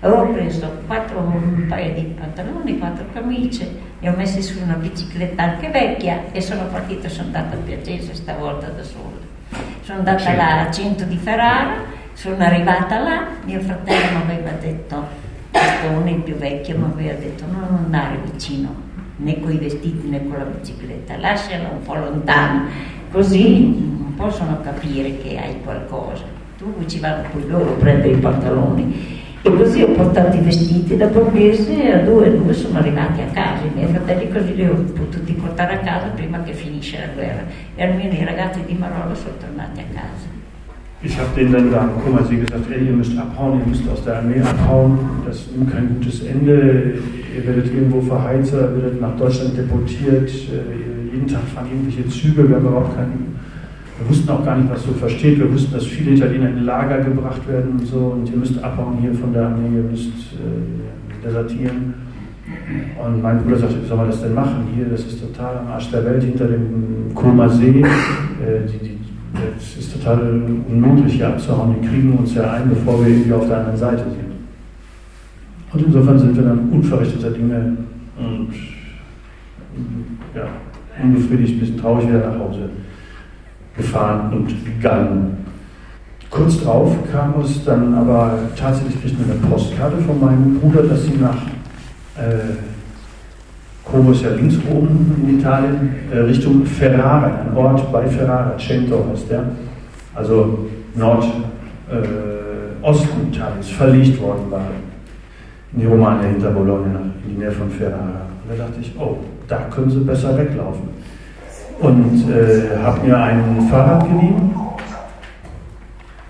Avevo 0.04 0.32
preso 0.32 0.68
quattro, 0.88 1.20
un 1.20 1.66
paio 1.68 1.94
di 1.94 2.02
pantaloni, 2.18 2.76
quattro 2.76 3.04
camicie, 3.12 3.70
li 4.00 4.08
ho 4.08 4.14
messi 4.16 4.42
su 4.42 4.60
una 4.60 4.74
bicicletta 4.74 5.44
anche 5.44 5.68
vecchia 5.68 6.24
e 6.32 6.40
sono 6.40 6.64
partita, 6.64 7.08
sono 7.08 7.26
andata 7.26 7.54
a 7.54 7.60
Piacenza 7.60 8.12
stavolta 8.12 8.66
da 8.66 8.82
sola. 8.82 9.14
Sono 9.82 9.98
andata 9.98 10.34
là 10.34 10.62
a 10.62 10.70
Cinto 10.72 11.04
di 11.04 11.16
Ferrara, 11.16 11.84
sono 12.14 12.42
arrivata 12.42 12.98
là, 12.98 13.26
mio 13.44 13.60
fratello 13.60 14.24
mi 14.26 14.32
aveva 14.32 14.50
detto, 14.60 15.06
Gastone 15.52 16.10
il 16.10 16.22
più 16.22 16.34
vecchio 16.34 16.78
mi 16.78 16.84
aveva 16.92 17.20
detto 17.20 17.44
non 17.46 17.62
andare 17.84 18.18
vicino 18.28 18.74
né 19.18 19.38
con 19.38 19.52
i 19.52 19.58
vestiti 19.58 20.08
né 20.08 20.26
con 20.26 20.36
la 20.36 20.44
bicicletta, 20.44 21.16
lasciala 21.16 21.68
un 21.68 21.82
po' 21.82 21.94
lontano, 21.94 22.66
così 23.12 23.68
non 23.68 24.14
possono 24.16 24.60
capire 24.62 25.16
che 25.18 25.38
hai 25.38 25.60
qualcosa. 25.62 26.24
Tu 26.58 26.74
ci 26.86 26.98
vanno 26.98 27.28
poi 27.30 27.46
loro 27.46 27.74
a 27.74 27.76
prendere 27.76 28.14
i 28.14 28.18
pantaloni 28.18 29.20
e 29.42 29.50
così 29.56 29.82
ho 29.82 29.88
portato 29.88 30.36
i 30.36 30.40
vestiti 30.40 30.96
da 30.96 31.06
borghese 31.06 31.92
a 31.92 31.98
due, 31.98 32.36
due 32.36 32.52
sono 32.52 32.78
arrivati 32.78 33.22
a 33.22 33.26
casa, 33.32 33.64
i 33.64 33.70
miei 33.74 33.88
fratelli 33.88 34.30
così 34.30 34.54
li 34.54 34.64
ho 34.64 34.74
potuti 34.74 35.32
portare 35.32 35.74
a 35.74 35.78
casa 35.78 36.06
prima 36.14 36.42
che 36.44 36.52
finisce 36.52 36.98
la 36.98 37.12
guerra. 37.12 37.42
E 37.74 37.82
almeno 37.82 38.12
i 38.12 38.24
ragazzi 38.24 38.60
di 38.64 38.74
Marola 38.74 39.14
sono 39.14 39.34
tornati 39.40 39.80
a 39.80 39.84
casa. 39.92 40.30
Ich 41.04 41.18
habe 41.18 41.34
denen 41.34 41.50
dann 41.50 41.70
da, 41.72 41.88
guck 41.92 42.14
mal, 42.14 42.24
sie 42.24 42.38
gesagt, 42.38 42.70
ey, 42.70 42.86
ihr 42.86 42.92
müsst 42.92 43.18
abhauen, 43.18 43.58
ihr 43.58 43.66
müsst 43.66 43.82
aus 43.88 44.04
der 44.04 44.18
Armee 44.18 44.40
abhauen, 44.40 44.96
das 45.26 45.48
nimmt 45.50 45.72
kein 45.72 45.88
gutes 45.88 46.22
Ende, 46.22 46.94
ihr 47.36 47.44
werdet 47.44 47.66
irgendwo 47.74 48.00
verheizt, 48.02 48.52
ihr 48.52 48.60
werdet 48.60 49.00
nach 49.00 49.16
Deutschland 49.16 49.58
deportiert, 49.58 50.30
jeden 51.12 51.26
Tag 51.26 51.42
fahren 51.52 51.66
irgendwelche 51.72 52.08
Züge, 52.08 52.48
wir 52.48 52.54
haben 52.54 52.66
überhaupt 52.66 52.94
keinen 52.94 53.34
wir 54.02 54.10
wussten 54.10 54.28
auch 54.30 54.44
gar 54.44 54.56
nicht, 54.56 54.70
was 54.70 54.82
so 54.82 54.92
versteht. 54.92 55.38
Wir 55.38 55.52
wussten, 55.52 55.72
dass 55.72 55.86
viele 55.86 56.12
Italiener 56.12 56.48
in 56.48 56.64
Lager 56.64 56.98
gebracht 56.98 57.46
werden 57.48 57.72
und 57.72 57.86
so 57.86 58.16
und 58.16 58.28
ihr 58.28 58.36
müsst 58.36 58.62
abhauen 58.62 58.98
hier 59.00 59.14
von 59.14 59.32
der 59.32 59.46
Armee, 59.46 59.76
ihr 59.76 59.82
müsst 59.82 60.10
äh, 60.34 61.24
desertieren. 61.24 61.94
Und 63.04 63.22
mein 63.22 63.42
Bruder 63.42 63.58
sagte, 63.58 63.76
wie 63.82 63.86
soll 63.86 63.96
man 63.96 64.08
das 64.08 64.20
denn 64.20 64.34
machen? 64.34 64.66
Hier, 64.74 64.86
das 64.86 65.00
ist 65.00 65.20
total 65.20 65.58
am 65.58 65.68
Arsch 65.68 65.90
der 65.90 66.04
Welt, 66.04 66.22
hinter 66.22 66.46
dem 66.46 67.14
Koma 67.14 67.48
See. 67.48 67.80
Äh, 67.80 68.66
die, 68.66 68.84
die, 68.84 68.98
es 69.56 69.76
ist 69.78 69.92
total 69.94 70.42
unmöglich 70.68 71.14
hier 71.14 71.28
abzuhauen. 71.28 71.76
Die 71.80 71.88
kriegen 71.88 72.12
uns 72.12 72.34
ja 72.34 72.52
ein, 72.52 72.68
bevor 72.68 73.00
wir 73.00 73.12
irgendwie 73.12 73.32
auf 73.32 73.46
der 73.46 73.58
anderen 73.58 73.76
Seite 73.76 74.02
sind. 74.02 74.32
Und 75.72 75.86
insofern 75.86 76.18
sind 76.18 76.36
wir 76.36 76.42
dann 76.42 76.68
unverrichteter 76.70 77.30
Dinge 77.30 77.76
und 78.18 78.48
ja, 80.34 80.48
unbefriedigt, 81.02 81.54
ein 81.54 81.60
bisschen 81.60 81.78
traurig 81.78 82.08
wieder 82.08 82.30
nach 82.30 82.38
Hause 82.38 82.68
gefahren 83.76 84.32
und 84.32 84.64
gegangen. 84.64 85.38
Kurz 86.30 86.62
darauf 86.62 86.96
kam 87.10 87.34
es 87.42 87.64
dann 87.64 87.94
aber 87.94 88.38
tatsächlich 88.56 89.00
kriegten 89.02 89.26
wir 89.26 89.34
eine 89.34 89.42
Postkarte 89.42 89.98
von 89.98 90.18
meinem 90.20 90.58
Bruder, 90.60 90.84
dass 90.84 91.04
sie 91.04 91.18
nach 91.20 91.36
äh, 92.16 92.56
Como 93.84 94.12
ist 94.12 94.22
ja 94.22 94.30
links 94.30 94.56
oben 94.70 95.14
in 95.22 95.38
Italien, 95.38 95.94
äh, 96.10 96.18
Richtung 96.18 96.64
Ferrara, 96.64 97.26
ein 97.26 97.56
Ort 97.56 97.92
bei 97.92 98.06
Ferrara, 98.06 98.56
Cento 98.56 99.04
heißt 99.10 99.30
der, 99.30 99.44
also 100.14 100.66
Nordosten 100.94 101.44
äh, 101.90 103.30
Italiens, 103.30 103.68
verlegt 103.68 104.20
worden 104.20 104.50
war 104.50 104.68
in 105.74 105.80
die 105.80 105.86
Romane 105.86 106.28
hinter 106.28 106.50
Bologna, 106.50 107.00
in 107.24 107.34
die 107.34 107.38
Nähe 107.38 107.52
von 107.52 107.70
Ferrara. 107.70 108.26
Und 108.42 108.58
da 108.58 108.64
dachte 108.64 108.80
ich, 108.80 108.92
oh, 108.98 109.18
da 109.48 109.58
können 109.70 109.90
sie 109.90 110.00
besser 110.00 110.36
weglaufen. 110.38 110.88
Und 111.82 112.30
äh, 112.30 112.78
habe 112.80 113.04
mir 113.04 113.18
ein 113.18 113.66
Fahrrad 113.68 114.04
geliehen, 114.08 114.52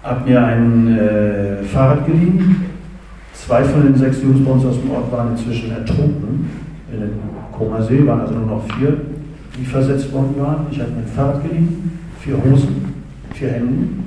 habe 0.03 0.29
mir 0.31 0.43
ein 0.45 0.99
äh, 0.99 1.62
Fahrrad 1.65 2.07
geliehen. 2.07 2.65
Zwei 3.35 3.62
von 3.65 3.83
den 3.83 3.95
sechs 3.95 4.23
Jungs 4.23 4.43
bei 4.45 4.51
uns 4.51 4.65
aus 4.65 4.81
dem 4.81 4.91
Ort 4.93 5.12
waren 5.12 5.33
inzwischen 5.33 5.73
ertrunken 5.73 6.51
in 6.93 7.01
den 7.01 7.12
Komasee, 7.57 8.07
waren 8.07 8.21
also 8.23 8.35
nur 8.35 8.47
noch 8.47 8.62
vier, 8.79 8.97
die 9.59 9.65
versetzt 9.65 10.11
worden 10.12 10.35
waren. 10.38 10.67
Ich 10.71 10.81
habe 10.81 10.91
mir 10.93 10.99
ein 10.99 11.07
Fahrrad 11.07 11.43
geliehen, 11.43 12.01
vier 12.21 12.37
Hosen, 12.43 12.95
vier 13.35 13.51
Hemden 13.51 14.05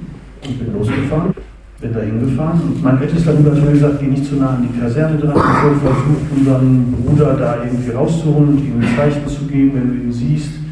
und 0.47 0.59
bin 0.59 0.73
losgefahren 0.73 1.35
bin 1.81 1.93
da 1.93 1.99
hingefahren 1.99 2.61
und 2.61 2.83
mein 2.83 3.01
ältester 3.01 3.33
Bruder 3.33 3.51
hat 3.51 3.65
mir 3.65 3.71
gesagt, 3.71 3.99
geh 3.99 4.07
nicht 4.07 4.25
zu 4.25 4.35
nah 4.35 4.55
an 4.55 4.67
die 4.67 4.79
Kaserne 4.79 5.17
dran, 5.17 5.33
bevor 5.33 5.91
versucht, 5.91 6.31
unseren 6.35 6.93
Bruder 6.93 7.35
da 7.35 7.57
irgendwie 7.63 7.91
rauszuholen 7.91 8.49
und 8.49 8.59
ihm 8.59 8.79
ein 8.79 8.95
Zeichen 8.95 9.27
zu 9.27 9.45
geben, 9.45 9.71
wenn 9.75 9.87
du 9.89 10.03
ihn 10.05 10.11
siehst. 10.11 10.64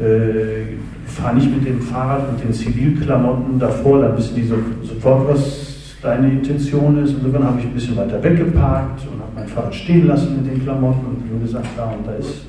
Äh, 0.00 0.76
fahr 1.06 1.32
nicht 1.32 1.50
mit 1.50 1.66
dem 1.66 1.80
Fahrrad 1.80 2.28
und 2.28 2.44
den 2.44 2.52
Zivilklamotten 2.52 3.58
davor, 3.58 4.02
dann 4.02 4.16
wissen 4.16 4.36
die 4.36 4.44
so, 4.44 4.54
sofort, 4.82 5.28
was 5.28 5.96
deine 6.02 6.30
Intention 6.30 7.02
ist. 7.02 7.14
Insofern 7.18 7.44
habe 7.44 7.58
ich 7.58 7.66
ein 7.66 7.74
bisschen 7.74 7.96
weiter 7.96 8.22
weggeparkt 8.22 9.00
und 9.10 9.20
habe 9.20 9.32
mein 9.34 9.48
Fahrrad 9.48 9.74
stehen 9.74 10.06
lassen 10.06 10.36
mit 10.36 10.52
den 10.52 10.62
Klamotten 10.62 11.04
und 11.06 11.28
ihm 11.28 11.40
gesagt, 11.42 11.66
da 11.76 11.86
und 11.86 12.06
da 12.06 12.12
ist 12.12 12.46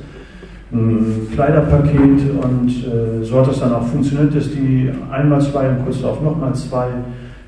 ein 0.71 1.27
Kleiderpaket 1.33 2.29
und 2.43 2.69
äh, 2.69 3.23
so 3.23 3.39
hat 3.39 3.47
das 3.47 3.59
dann 3.59 3.73
auch 3.73 3.88
funktioniert, 3.88 4.35
dass 4.35 4.51
die 4.51 4.91
einmal 5.09 5.41
zwei 5.41 5.69
und 5.69 5.83
kurz 5.83 6.01
darauf 6.01 6.21
nochmal 6.21 6.53
zwei 6.53 6.89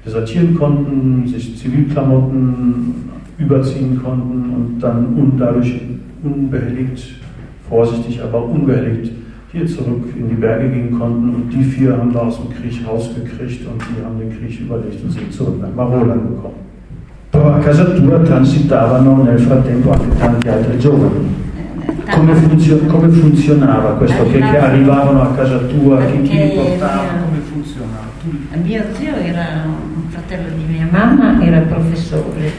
desertieren 0.03 0.55
konnten, 0.55 1.27
sich 1.27 1.55
Zivilklamotten 1.59 3.11
überziehen 3.37 4.01
konnten 4.03 4.49
und 4.49 4.79
dann 4.79 5.05
und 5.15 5.37
dadurch 5.37 5.79
unbehelligt, 6.23 7.15
vorsichtig, 7.69 8.19
aber 8.23 8.43
unbehelligt 8.43 9.20
hier 9.51 9.67
zurück 9.67 10.03
in 10.15 10.29
die 10.29 10.35
Berge 10.35 10.69
gehen 10.69 10.97
konnten. 10.97 11.35
Und 11.35 11.49
die 11.49 11.63
vier 11.63 11.97
haben 11.97 12.13
wir 12.13 12.21
aus 12.21 12.37
dem 12.37 12.49
Krieg 12.49 12.87
rausgekriegt 12.87 13.67
und 13.67 13.81
die 13.81 14.03
haben 14.03 14.17
den 14.17 14.31
Krieg 14.37 14.59
überlegt 14.59 15.03
und 15.03 15.11
sind 15.11 15.33
zurück 15.33 15.59
nach 15.61 15.73
Marola 15.75 16.15
gekommen. 16.15 16.69
Però 17.31 17.53
a 17.53 17.59
casa 17.59 17.85
tua 17.85 18.19
transitavano 18.19 19.23
nel 19.23 19.39
frattempo 19.39 19.91
anche 19.91 20.17
tanti 20.17 20.49
altri 20.49 20.77
giovani. 20.77 21.33
Come, 22.09 22.33
funzio 22.35 22.77
come 22.87 23.07
funzionava 23.07 23.91
questo? 23.93 24.23
Che, 24.23 24.39
che, 24.39 24.57
arrivavano 24.57 25.21
a 25.21 25.33
casa 25.33 25.59
tua, 25.59 26.03
chi, 26.07 26.21
chi 26.23 26.37
li 26.37 26.49
portava? 26.55 27.03
Come 27.23 27.39
funzionava? 27.39 28.09
Mio 28.61 28.83
zio 28.93 29.15
era 29.15 29.63
un 29.65 30.09
fratello 30.09 30.49
di 30.57 30.73
mia 30.73 30.87
mamma, 30.91 31.41
era 31.41 31.59
professore 31.59 32.51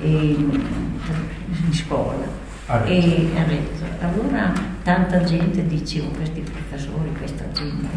in 0.00 0.60
scuola 1.72 2.39
e 2.84 3.30
a 3.36 3.40
Arezzo. 3.40 3.84
Allora 4.00 4.52
tanta 4.82 5.22
gente 5.24 5.66
diceva 5.66 6.08
questi 6.16 6.40
professori, 6.40 7.12
questa 7.18 7.44
gente, 7.52 7.88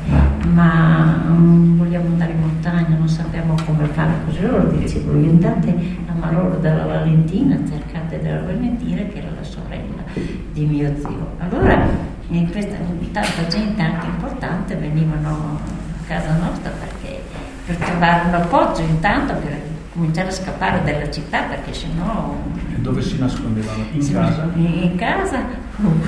ma 0.47 1.23
um, 1.27 1.77
vogliamo 1.77 2.07
andare 2.07 2.31
in 2.31 2.39
montagna, 2.39 2.97
non 2.97 3.07
sappiamo 3.07 3.55
come 3.65 3.85
fare 3.87 4.11
così. 4.25 4.41
Loro 4.41 4.67
dicevano, 4.69 5.17
andate 5.29 5.69
a 6.07 6.13
Marolo 6.13 6.55
dalla 6.57 6.85
Valentina, 6.85 7.57
cercate 7.69 8.19
della 8.19 8.41
Valentina 8.41 9.03
che 9.03 9.19
era 9.19 9.29
la 9.35 9.43
sorella 9.43 10.03
di 10.51 10.65
mio 10.65 10.91
zio. 10.97 11.35
Allora 11.39 11.87
in 12.29 12.49
questa, 12.49 12.75
tanta 13.11 13.47
gente 13.47 13.81
anche 13.81 14.07
importante 14.07 14.75
venivano 14.75 15.59
a 15.61 16.07
casa 16.07 16.35
nostra 16.37 16.71
perché 16.71 17.21
per 17.65 17.75
trovare 17.77 18.27
un 18.27 18.33
appoggio 18.33 18.81
intanto 18.81 19.33
per 19.35 19.55
cominciare 19.93 20.27
a 20.29 20.31
scappare 20.31 20.83
dalla 20.83 21.09
città 21.09 21.43
perché 21.43 21.73
sennò... 21.73 22.62
Dove 22.77 23.01
si 23.01 23.17
nascondevano? 23.17 23.85
In 23.91 24.11
casa? 24.11 24.49
In 24.55 24.95
casa? 24.95 25.45
Uh, 25.77 25.99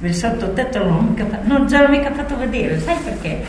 il 0.00 0.14
sottotetto 0.14 0.84
non, 0.84 1.16
non 1.44 1.68
ce 1.68 1.78
l'ho 1.78 1.88
mica 1.88 2.12
fatto 2.12 2.36
vedere, 2.36 2.78
sai 2.80 2.96
perché? 3.02 3.44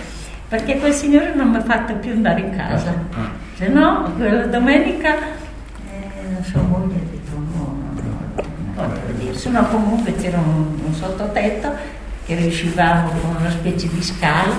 Perché 0.48 0.78
quel 0.80 0.94
signore 0.94 1.34
non 1.36 1.50
mi 1.50 1.58
ha 1.58 1.64
fatto 1.64 1.96
più 1.96 2.12
andare 2.12 2.40
in 2.40 2.56
casa. 2.56 2.90
Ah. 2.90 3.20
ah. 3.20 3.30
Se 3.56 3.68
no, 3.68 4.14
quella 4.16 4.46
domenica 4.46 5.16
eh, 5.18 6.44
sua 6.44 6.62
moglie 6.62 6.96
ha 6.96 7.12
detto 7.12 7.36
no, 7.36 7.78
no, 7.94 8.20
no, 8.76 8.88
no. 8.88 9.34
Se 9.34 9.50
no 9.50 9.68
comunque 9.68 10.16
c'era 10.16 10.38
un, 10.38 10.80
un 10.86 10.94
sottotetto 10.94 11.74
che 12.26 12.36
riuscivamo 12.36 13.10
con 13.10 13.36
una 13.40 13.50
specie 13.50 13.90
di 13.90 14.02
scala, 14.02 14.54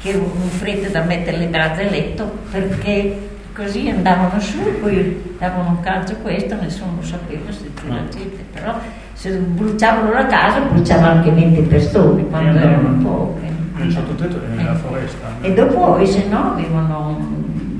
che 0.00 0.08
era 0.10 0.18
un 0.18 0.48
freddo 0.48 0.88
da 0.90 1.02
mettere 1.02 1.38
le 1.38 1.46
brazze 1.46 1.86
a 1.86 1.90
letto 1.90 2.38
perché 2.50 3.35
così 3.56 3.88
andavano 3.88 4.38
su, 4.38 4.58
poi 4.80 5.34
davano 5.38 5.70
un 5.70 5.80
calcio 5.80 6.12
a 6.12 6.16
questo, 6.16 6.54
nessuno 6.60 6.96
lo 6.96 7.02
sapeva 7.02 7.50
se 7.50 7.70
c'era 7.74 7.94
ah. 7.94 8.08
gente, 8.08 8.44
però 8.52 8.78
se 9.14 9.30
bruciavano 9.30 10.12
la 10.12 10.26
casa 10.26 10.60
bruciavano 10.60 11.20
anche 11.20 11.30
20 11.30 11.62
persone 11.62 12.26
quando 12.26 12.58
erano 12.58 13.02
poche. 13.02 13.54
Il 13.78 13.92
sottotetto 13.92 14.42
è 14.42 14.54
nella 14.54 14.74
foresta. 14.74 15.28
E 15.40 15.52
dopo, 15.52 16.04
se 16.04 16.26
no, 16.28 16.52
avevano 16.52 17.18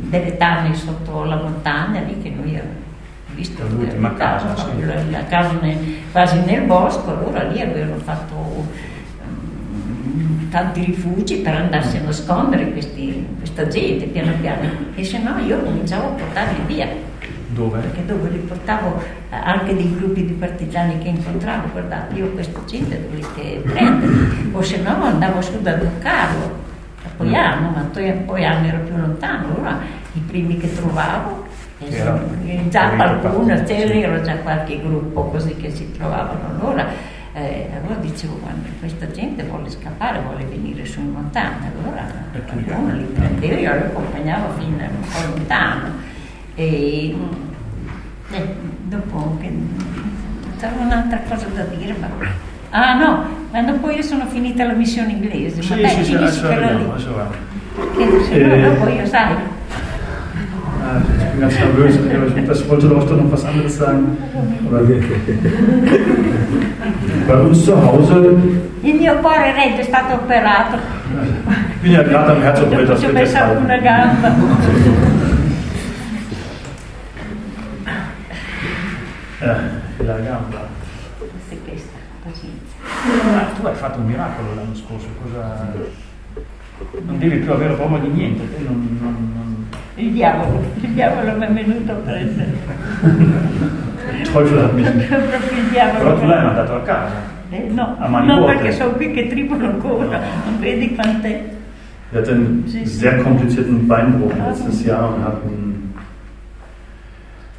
delle 0.08 0.36
tane 0.36 0.74
sotto 0.74 1.24
la 1.24 1.36
montagna 1.36 2.00
lì 2.00 2.20
che 2.20 2.30
noi 2.30 2.48
abbiamo 2.48 2.84
visto. 3.34 3.62
L'ultima 3.68 4.14
casa, 4.14 4.56
sì. 4.56 4.84
la, 4.84 4.94
la 5.10 5.24
casa 5.26 5.52
nel, 5.60 5.78
quasi 6.12 6.38
nel 6.44 6.62
bosco, 6.62 7.10
allora 7.10 7.44
lì 7.44 7.60
avevano 7.60 8.00
fatto 8.02 8.66
tanti 10.50 10.84
rifugi 10.84 11.36
per 11.36 11.54
andarsi 11.54 11.96
a 11.96 12.02
nascondere 12.02 12.70
questi, 12.72 13.26
questa 13.38 13.66
gente 13.68 14.06
piano 14.06 14.32
piano. 14.40 14.68
E 14.94 15.04
se 15.04 15.18
no 15.18 15.38
io 15.38 15.62
cominciavo 15.62 16.08
a 16.08 16.10
portarli 16.10 16.60
via. 16.66 16.88
Dove? 17.48 17.78
Perché 17.78 18.04
dove 18.04 18.28
li 18.30 18.38
portavo 18.38 19.00
eh, 19.30 19.36
anche 19.36 19.74
dei 19.74 19.94
gruppi 19.96 20.26
di 20.26 20.32
partigiani 20.32 20.98
che 20.98 21.08
incontravo, 21.08 21.68
guardate, 21.70 22.14
io 22.14 22.30
questa 22.32 22.60
gente 22.66 23.00
dovete 23.08 23.60
prendere, 23.60 24.12
o 24.52 24.60
se 24.62 24.82
no 24.82 25.02
andavo 25.02 25.40
su 25.40 25.60
da 25.62 25.74
Don 25.74 25.98
Carlo, 26.00 26.64
a 27.04 27.08
Poiano, 27.16 27.70
ma 27.70 27.88
Poiano 28.26 28.66
era 28.66 28.78
più 28.78 28.96
lontano, 28.96 29.54
allora 29.54 29.78
i 30.12 30.18
primi 30.20 30.58
che 30.58 30.74
trovavo 30.74 31.46
era, 31.78 32.20
già 32.68 32.90
qualcuno, 32.90 33.62
c'era 33.64 34.20
già 34.22 34.36
qualche 34.36 34.80
gruppo 34.80 35.24
così 35.26 35.54
che 35.56 35.70
si 35.70 35.92
trovavano 35.92 36.40
allora 36.58 37.14
eh, 37.36 37.68
allora 37.76 38.00
dicevo, 38.00 38.36
quando 38.36 38.66
questa 38.80 39.10
gente 39.10 39.42
vuole 39.42 39.68
scappare, 39.68 40.20
vuole 40.20 40.42
venire 40.46 40.86
su 40.86 41.00
in 41.00 41.12
montagna, 41.12 41.70
allora 41.78 42.06
qualcuno 42.46 42.94
li 42.94 43.04
prendeva, 43.12 43.54
io 43.56 43.72
li 43.72 43.82
accompagnavo 43.82 44.54
fino 44.58 44.78
a 44.78 44.88
un 44.88 45.00
po' 45.00 45.36
lontano. 45.36 45.90
E 46.54 47.14
eh, 48.30 48.54
dopo 48.84 49.36
che 49.38 49.52
c'era 50.58 50.76
un'altra 50.78 51.20
cosa 51.28 51.46
da 51.54 51.64
dire, 51.64 51.94
ma... 52.00 52.08
Ah 52.70 52.94
no, 52.94 53.26
quando 53.50 53.74
poi 53.74 53.96
io 53.96 54.02
sono 54.02 54.24
finita 54.28 54.64
la 54.64 54.72
missione 54.72 55.12
inglese, 55.12 55.60
sì, 55.60 55.74
ma 55.74 55.80
dai, 55.82 55.90
sì, 55.90 56.04
sì, 56.04 56.40
quella 56.40 56.70
lì. 56.70 56.84
Che 57.96 58.24
se 58.24 58.38
no, 58.38 58.54
eh, 58.54 58.62
dopo 58.62 58.88
io 58.88 59.04
sai. 59.04 59.34
Ah, 60.82 61.00
ich 61.00 61.30
bin 61.32 61.40
ganz 61.40 61.58
nervös, 61.58 61.96
ich 61.96 62.68
wollte 62.68 62.88
doch 62.88 63.10
noch 63.10 63.30
was 63.30 63.44
anderes 63.44 63.76
sagen. 63.76 64.16
Bei 67.26 67.34
uns 67.34 67.64
zu 67.64 67.74
Hause. 67.74 68.14
Il 68.82 68.94
mio 68.94 69.16
cuore 69.18 69.52
regge 69.52 69.80
è 69.80 69.84
stato 69.84 70.14
operato. 70.14 70.76
Ich 70.76 71.82
bin 71.82 71.92
ja 71.92 72.02
gerade 72.02 72.32
am 72.32 72.42
Herzogbrett, 72.42 72.98
Ci 72.98 73.06
ho 73.06 73.12
messo 73.12 73.38
una 73.38 73.78
gamba. 73.78 74.34
Eh, 79.38 80.04
la 80.04 80.18
gamba. 80.18 80.68
Questa, 81.64 81.98
pazienza. 82.22 82.76
tu 83.58 83.66
hai 83.66 83.74
fatto 83.74 83.98
un 83.98 84.06
miracolo 84.06 84.54
l'anno 84.54 84.74
scorso, 84.74 85.06
cosa... 85.22 85.72
Non 87.04 87.18
devi 87.18 87.38
più 87.38 87.52
avere 87.52 87.74
paura 87.74 87.98
di 87.98 88.08
niente, 88.08 88.54
te 88.54 88.62
non, 88.62 88.98
non, 89.00 89.32
non... 89.34 89.66
Il 89.94 90.12
diavolo, 90.12 90.62
il 90.80 90.90
diavolo 90.90 91.36
mi 91.36 91.46
è 91.46 91.64
venuto 91.64 91.92
a 91.92 91.94
prendere. 91.94 92.54
Teufel 94.32 94.62
hat 94.62 94.74
mich. 94.74 94.86
Diavolo. 95.70 95.98
Però 95.98 96.18
tu 96.18 96.26
l'hai 96.26 96.42
mandato 96.44 96.74
a 96.74 96.80
casa. 96.80 97.34
Eh, 97.50 97.68
no, 97.70 97.96
a 97.98 98.08
mani 98.08 98.26
no 98.26 98.38
vuote. 98.38 98.54
perché 98.54 98.72
sono 98.72 98.92
qui 98.92 99.12
che 99.12 99.28
tripolo 99.28 99.66
ancora, 99.66 100.20
non 100.44 100.58
vedi 100.58 100.94
quant'è. 100.94 101.54
Er 102.12 102.18
hatte 102.18 102.32
einen 102.32 102.64
sehr 102.84 103.18
komplizierten 103.18 103.86
Beinbruch 103.88 104.32
letztes 104.36 104.84
Jahr 104.84 105.14
und 105.14 105.24
hat 105.24 105.44
ein 105.44 105.94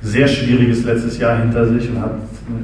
sehr 0.02 0.28
schwieriges 0.28 0.84
letztes 0.86 1.18
Jahr 1.18 1.38
hinter 1.38 1.68
sich 1.68 1.90
und 1.90 2.02
hat 2.02 2.20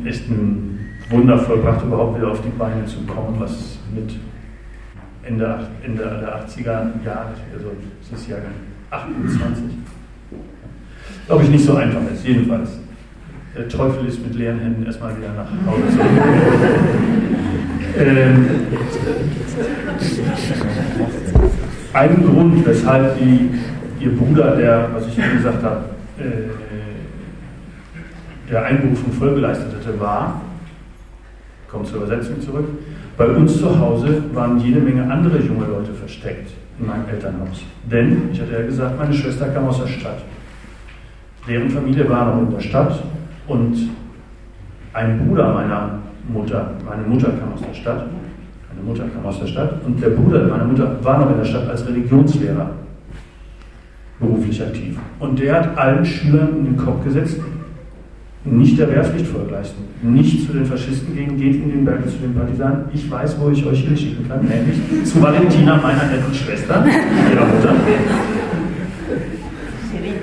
echt 0.06 0.30
ein 0.30 0.80
Wunder 1.10 1.38
vollbracht, 1.38 1.84
überhaupt 1.84 2.18
wieder 2.18 2.32
auf 2.32 2.42
die 2.42 2.50
Beine 2.58 2.86
zu 2.86 3.02
kommen, 3.06 3.36
was 3.40 3.78
mit 3.94 4.16
Ende, 5.24 5.68
Ende 5.84 6.04
der 6.04 6.46
80er 6.46 7.06
Jahre, 7.06 7.34
also 7.54 7.72
das 8.10 8.20
ist 8.20 8.30
Jahrgang 8.30 8.54
28, 8.90 9.64
glaube 11.28 11.44
ich 11.44 11.50
nicht 11.50 11.66
so 11.66 11.76
einfach 11.76 12.02
ist, 12.14 12.26
jedenfalls. 12.26 12.83
Der 13.56 13.70
Teufel 13.70 14.08
ist 14.08 14.26
mit 14.26 14.34
leeren 14.34 14.60
Händen 14.60 14.84
erstmal 14.84 15.16
wieder 15.16 15.32
nach 15.34 15.46
Hause 15.68 15.84
zurück. 15.92 16.08
ähm, 18.00 18.50
ein 21.94 22.24
Grund, 22.26 22.66
weshalb 22.66 23.20
die, 23.20 23.52
ihr 24.00 24.18
Bruder, 24.18 24.56
der, 24.56 24.90
was 24.92 25.06
ich 25.06 25.20
eben 25.20 25.38
gesagt 25.38 25.62
habe, 25.62 25.86
äh, 26.18 26.50
der 28.50 28.66
Einberufung 28.66 29.14
hatte, 29.14 30.00
war, 30.00 30.42
kommt 31.70 31.86
zur 31.88 31.98
Übersetzung 31.98 32.42
zurück, 32.42 32.68
bei 33.18 33.28
uns 33.28 33.60
zu 33.60 33.80
Hause 33.80 34.24
waren 34.34 34.60
jede 34.60 34.80
Menge 34.80 35.04
andere 35.12 35.38
junge 35.38 35.68
Leute 35.68 35.94
versteckt 35.94 36.50
in 36.80 36.88
meinem 36.88 37.08
Elternhaus. 37.08 37.64
Denn, 37.90 38.30
ich 38.32 38.42
hatte 38.42 38.54
ja 38.54 38.66
gesagt, 38.66 38.98
meine 38.98 39.14
Schwester 39.14 39.50
kam 39.50 39.68
aus 39.68 39.80
der 39.80 39.88
Stadt. 39.88 40.24
Deren 41.48 41.70
Familie 41.70 42.10
war 42.10 42.34
noch 42.34 42.42
in 42.42 42.52
der 42.52 42.62
Stadt 42.62 43.04
und 43.48 43.90
ein 44.94 45.26
Bruder 45.26 45.54
meiner 45.54 46.00
Mutter, 46.28 46.72
meine 46.86 47.04
Mutter 47.08 47.30
kam 47.30 47.54
aus 47.54 47.62
der 47.62 47.74
Stadt, 47.74 48.06
meine 48.70 48.88
Mutter 48.88 49.06
kam 49.14 49.26
aus 49.26 49.40
der 49.40 49.48
Stadt 49.48 49.82
und 49.86 50.02
der 50.02 50.10
Bruder 50.10 50.48
meiner 50.48 50.66
Mutter 50.66 50.98
war 51.04 51.20
noch 51.20 51.32
in 51.32 51.38
der 51.38 51.46
Stadt 51.46 51.68
als 51.70 51.88
Religionslehrer 51.88 52.72
beruflich 54.20 54.62
aktiv. 54.62 54.98
Und 55.20 55.40
der 55.40 55.56
hat 55.56 55.78
allen 55.78 56.06
Schülern 56.06 56.58
in 56.60 56.66
den 56.66 56.78
Kopf 56.78 57.04
gesetzt, 57.04 57.40
nicht 58.46 58.78
der 58.78 58.90
Wehrpflicht 58.92 59.28
leisten, 59.50 59.84
nicht 60.02 60.46
zu 60.46 60.54
den 60.54 60.66
Faschisten 60.66 61.16
gehen, 61.16 61.38
geht 61.38 61.56
in 61.56 61.72
den 61.72 61.86
Bergen 61.86 62.10
zu 62.10 62.18
den 62.18 62.36
Partisanen. 62.36 62.86
Ich 62.94 63.10
weiß, 63.10 63.38
wo 63.40 63.50
ich 63.50 63.66
euch 63.66 63.86
hinschicken 63.86 64.28
kann, 64.28 64.42
nämlich 64.42 65.06
zu 65.06 65.22
Valentina, 65.22 65.78
meiner 65.78 66.06
netten 66.06 66.34
Schwester, 66.34 66.86
ihrer 67.32 67.46
Mutter. 67.46 67.74
Si 69.90 69.98
riempiva 69.98 70.23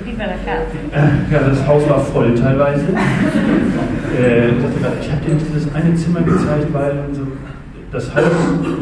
Ja, 1.31 1.39
das 1.39 1.67
Haus 1.67 1.87
war 1.89 1.99
voll 1.99 2.35
teilweise. 2.35 2.85
Äh, 4.11 4.49
ich 4.49 5.09
habe 5.09 5.25
dir 5.25 5.35
dieses 5.35 5.73
eine 5.73 5.95
Zimmer 5.95 6.19
gezeigt, 6.21 6.67
weil 6.73 7.05
so, 7.13 7.21
das 7.91 8.13
Haus 8.15 8.23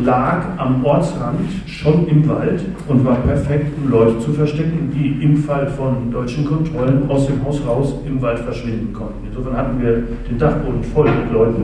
lag 0.03 0.43
am 0.57 0.83
Ortsrand, 0.83 1.39
schon 1.67 2.07
im 2.07 2.27
Wald 2.27 2.61
und 2.87 3.05
war 3.05 3.15
perfekt, 3.17 3.73
um 3.77 3.91
Leute 3.91 4.19
zu 4.19 4.33
verstecken, 4.33 4.91
die 4.93 5.23
im 5.23 5.37
Fall 5.37 5.67
von 5.67 6.11
deutschen 6.11 6.45
Kontrollen 6.45 7.09
aus 7.09 7.27
dem 7.27 7.43
Haus 7.43 7.61
raus 7.65 7.95
im 8.05 8.21
Wald 8.21 8.39
verschwinden 8.39 8.93
konnten. 8.93 9.27
Insofern 9.27 9.57
hatten 9.57 9.81
wir 9.81 10.03
den 10.29 10.37
Dachboden 10.37 10.83
voll 10.83 11.09
mit 11.09 11.31
Leuten. 11.31 11.63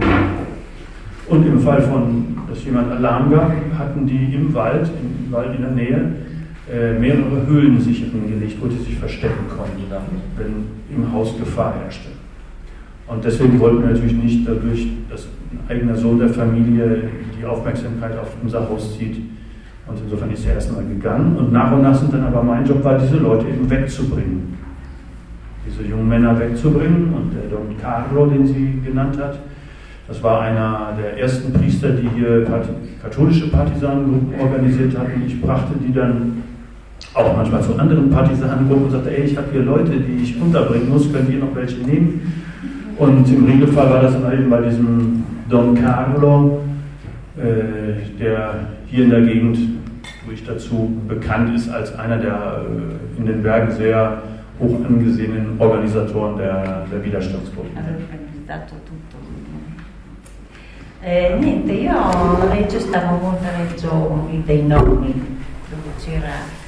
Und 1.28 1.46
im 1.46 1.60
Fall 1.60 1.82
von, 1.82 2.38
dass 2.48 2.64
jemand 2.66 2.92
Alarm 2.92 3.32
gab, 3.32 3.52
hatten 3.78 4.06
die 4.06 4.34
im 4.34 4.54
Wald, 4.54 4.90
im 5.02 5.32
Wald 5.32 5.56
in 5.56 5.62
der 5.62 5.72
Nähe, 5.72 5.98
äh, 5.98 6.25
mehrere 7.00 7.46
Höhlen 7.48 7.80
sich 7.80 8.00
hingelegt, 8.00 8.58
wo 8.62 8.68
die 8.68 8.78
sich 8.78 8.96
verstecken 8.98 9.48
konnten, 9.50 9.84
dann, 9.90 10.02
wenn 10.38 10.66
im 10.96 11.12
Haus 11.14 11.38
Gefahr 11.38 11.76
herrschte. 11.82 12.10
Und 13.08 13.24
deswegen 13.24 13.60
wollten 13.60 13.82
wir 13.82 13.92
natürlich 13.92 14.14
nicht 14.14 14.48
dadurch, 14.48 14.88
dass 15.10 15.28
ein 15.52 15.60
eigener 15.70 15.96
Sohn 15.96 16.18
der 16.18 16.30
Familie 16.30 17.04
die 17.40 17.46
Aufmerksamkeit 17.46 18.18
auf 18.18 18.36
unser 18.42 18.68
Haus 18.68 18.98
zieht. 18.98 19.18
Und 19.88 20.00
insofern 20.04 20.32
ist 20.32 20.48
er 20.48 20.56
erstmal 20.56 20.84
gegangen. 20.84 21.38
Und 21.38 21.52
nach 21.52 21.72
und 21.72 21.84
nach 21.84 21.94
sind 21.94 22.12
dann 22.12 22.24
aber 22.24 22.42
mein 22.42 22.66
Job 22.66 22.84
war, 22.84 22.98
diese 22.98 23.18
Leute 23.18 23.48
eben 23.48 23.70
wegzubringen. 23.70 24.58
Diese 25.68 25.88
jungen 25.88 26.10
Männer 26.10 26.40
wegzubringen. 26.40 27.14
Und 27.14 27.32
der 27.36 27.48
Don 27.48 27.78
Carlo, 27.80 28.26
den 28.26 28.48
sie 28.48 28.82
genannt 28.84 29.20
hat, 29.20 29.38
das 30.08 30.22
war 30.24 30.42
einer 30.42 30.94
der 31.00 31.20
ersten 31.20 31.54
Priester, 31.54 31.90
die 31.90 32.10
hier 32.16 32.48
katholische 33.02 33.50
Partisanengruppen 33.50 34.40
organisiert 34.40 34.98
hatten. 34.98 35.24
Ich 35.28 35.40
brachte 35.40 35.74
die 35.80 35.94
dann 35.94 36.44
auch 37.16 37.36
manchmal 37.36 37.62
zu 37.62 37.78
anderen 37.80 38.10
Partisanengruppen 38.10 38.86
und 38.86 38.92
sagte, 38.92 39.18
ey, 39.18 39.24
ich 39.24 39.38
habe 39.38 39.48
hier 39.52 39.62
Leute, 39.62 39.92
die 39.92 40.24
ich 40.24 40.40
unterbringen 40.40 40.90
muss, 40.90 41.12
könnt 41.12 41.30
ihr 41.30 41.40
noch 41.40 41.56
welche 41.56 41.78
nehmen? 41.78 42.44
Und 42.98 43.28
im 43.30 43.46
Regelfall 43.46 43.90
war 43.90 44.02
das 44.02 44.14
dann 44.14 44.32
eben 44.34 44.50
bei 44.50 44.62
diesem 44.62 45.24
Don 45.50 45.76
Carlo, 45.76 46.62
äh, 47.38 48.20
der 48.20 48.68
hier 48.88 49.06
in 49.06 49.10
der 49.10 49.22
Gegend, 49.22 49.58
wo 50.26 50.32
ich 50.32 50.46
dazu 50.46 50.92
bekannt 51.08 51.56
ist, 51.56 51.70
als 51.70 51.98
einer 51.98 52.18
der 52.18 52.62
äh, 52.66 53.20
in 53.20 53.26
den 53.26 53.44
Bergen 53.44 53.72
sehr 53.72 54.22
hoch 54.60 54.86
angesehenen 54.88 55.56
Organisatoren 55.60 56.38
der, 56.38 56.86
der 56.92 57.04
Widerstandsgruppen. 57.04 57.72
Eh, 61.08 61.38
niente, 61.40 61.72
io 61.72 61.94
stavo 62.80 63.18
molto 63.18 63.46
a 63.46 63.58
Reggio 63.58 64.28
dei 64.44 64.62
nonni, 64.62 65.14
dove 65.70 65.94
c'era 66.00 66.65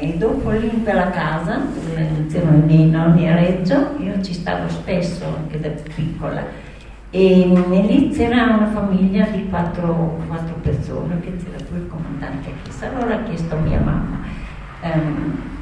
eh, 0.00 0.14
dopo 0.16 0.50
lì 0.50 0.70
in 0.72 0.82
quella 0.82 1.10
casa, 1.10 1.56
dove 1.56 2.00
iniziano 2.02 2.56
i 2.56 2.62
miei 2.62 2.88
nonni 2.88 3.28
a 3.28 3.34
Reggio, 3.34 3.96
io 3.98 4.20
ci 4.22 4.32
stavo 4.32 4.68
spesso 4.68 5.24
anche 5.36 5.60
da 5.60 5.68
piccola. 5.94 6.42
E, 7.10 7.42
e 7.42 7.80
lì 7.82 8.10
c'era 8.10 8.44
una 8.44 8.70
famiglia 8.72 9.26
di 9.26 9.48
quattro, 9.48 10.20
quattro 10.26 10.54
persone, 10.62 11.20
che 11.20 11.36
c'era 11.36 11.62
pure 11.64 11.80
il 11.80 11.88
comandante 11.88 12.52
Chiesa. 12.62 12.88
Allora 12.88 13.14
ha 13.14 13.22
chiesto 13.22 13.54
a 13.54 13.58
mia 13.58 13.80
mamma. 13.80 14.18
ehm, 14.80 15.52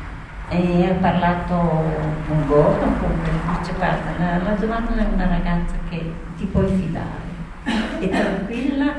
e 0.49 0.85
ha 0.85 0.95
parlato 1.01 1.55
con 2.29 2.47
Gordon, 2.47 2.99
con 2.99 3.09
lui, 3.09 3.59
dice 3.59 3.73
guarda, 3.75 4.11
la, 4.19 4.43
la 4.43 4.59
Giovanna 4.59 4.97
è 4.97 5.07
una 5.15 5.27
ragazza 5.27 5.75
che 5.89 6.13
ti 6.37 6.45
puoi 6.45 6.67
fidare, 6.67 8.01
è 8.01 8.09
tranquilla 8.09 8.93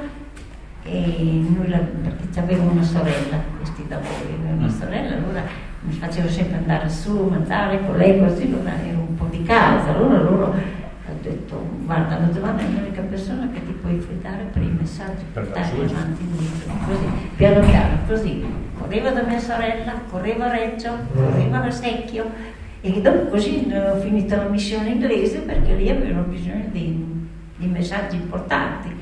e 0.84 1.46
noi 1.56 1.70
la, 1.70 1.78
perché 1.78 2.40
avevo 2.40 2.70
una 2.72 2.84
sorella, 2.84 3.38
questi 3.58 3.86
da 3.88 3.98
voi, 4.00 4.36
avevo 4.40 4.60
una 4.60 4.70
sorella, 4.70 5.16
allora 5.16 5.44
mi 5.82 5.94
facevo 5.94 6.28
sempre 6.30 6.58
andare 6.58 6.90
su, 6.90 7.28
mangiare 7.30 7.86
con 7.86 7.98
lei 7.98 8.20
così, 8.20 8.44
allora 8.44 8.74
ero 8.84 9.00
un 9.00 9.16
po' 9.16 9.28
di 9.30 9.44
casa, 9.44 9.96
allora 9.96 10.22
loro 10.22 10.54
ho 11.06 11.16
detto 11.22 11.68
guarda 11.82 12.20
la 12.20 12.32
Giovanna 12.32 12.62
è 12.62 12.66
l'unica 12.66 13.02
persona 13.02 13.50
che 13.54 13.66
ti 13.66 13.74
puoi 13.74 14.00
fidare 14.00 14.44
per 14.52 14.62
i 14.62 14.76
messaggi 14.80 15.24
Per 15.34 15.46
sua. 15.52 15.84
avanti 15.84 16.24
indietro, 16.24 16.74
così, 16.86 17.06
piano 17.36 17.66
piano, 17.66 17.98
così, 18.08 18.46
correva 18.78 19.12
da 19.12 19.24
mia 19.24 19.40
sorella, 19.40 19.94
correva 20.10 20.46
a 20.46 20.52
Reggio, 20.52 20.98
correva 21.14 21.64
a 21.64 21.72
Secchio 21.72 22.30
e 22.82 23.02
dopo 23.02 23.30
così 23.30 23.68
eh, 23.70 23.90
ho 23.90 24.00
finito 24.00 24.36
la 24.36 24.50
missione 24.50 24.90
inglese 24.90 25.40
perché 25.40 25.76
lì 25.76 25.90
avevano 25.90 26.24
bisogno 26.24 26.66
di, 26.72 27.28
di 27.58 27.66
messaggi 27.68 28.16
importanti. 28.16 28.93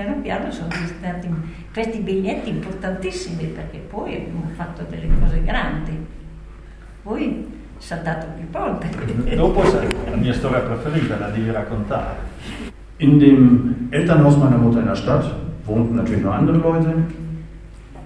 Piano 0.00 0.22
piano 0.22 0.50
sono 0.50 0.70
stati 0.70 1.28
questi 1.74 1.98
biglietti 1.98 2.48
importantissimi 2.48 3.44
perché 3.44 3.76
poi 3.76 4.16
abbiamo 4.16 4.48
fatto 4.56 4.82
delle 4.88 5.06
cose 5.20 5.42
grandi. 5.44 5.92
Poi 7.02 7.46
si 7.76 7.92
è 7.92 7.98
dato 7.98 8.28
più 8.34 8.48
volte. 8.50 8.88
Dopo 9.36 9.62
la 9.62 10.16
mia 10.16 10.32
storia 10.32 10.60
preferita, 10.60 11.18
la 11.18 11.28
devi 11.28 11.50
raccontare. 11.50 12.16
In 12.96 13.18
dem 13.18 13.88
Elternhaus 13.90 14.36
meiner 14.36 14.56
Mutter 14.56 14.80
in 14.80 14.86
der 14.86 14.96
Stadt 14.96 15.34
wohnten 15.66 15.96
natürlich 15.96 16.24
noch 16.24 16.32
andere 16.32 16.56
Leute. 16.56 16.94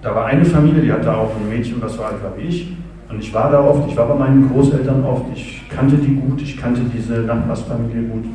Da 0.01 0.13
war 0.13 0.25
eine 0.25 0.43
Familie, 0.43 0.81
die 0.81 0.91
hatte 0.91 1.15
auch 1.15 1.33
ein 1.37 1.47
Mädchen, 1.47 1.81
was 1.81 1.93
so 1.93 2.03
alt 2.03 2.21
war 2.21 2.35
wie 2.37 2.47
ich. 2.47 2.75
Und 3.09 3.19
ich 3.19 3.33
war 3.33 3.49
da 3.49 3.61
oft, 3.61 3.89
ich 3.89 3.95
war 3.95 4.07
bei 4.07 4.15
meinen 4.15 4.49
Großeltern 4.49 5.01
oft, 5.05 5.27
ich 5.33 5.63
kannte 5.69 5.95
die 5.95 6.13
gut, 6.13 6.41
ich 6.41 6.57
kannte 6.57 6.81
diese 6.93 7.21
Nachbarsfamilie 7.21 8.01
gut, 8.09 8.25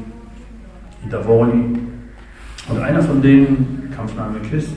die 1.04 1.10
Davoli. 1.10 1.89
Und 2.68 2.78
einer 2.78 3.02
von 3.02 3.22
denen, 3.22 3.90
Kampfname 3.94 4.38
Kiss, 4.50 4.68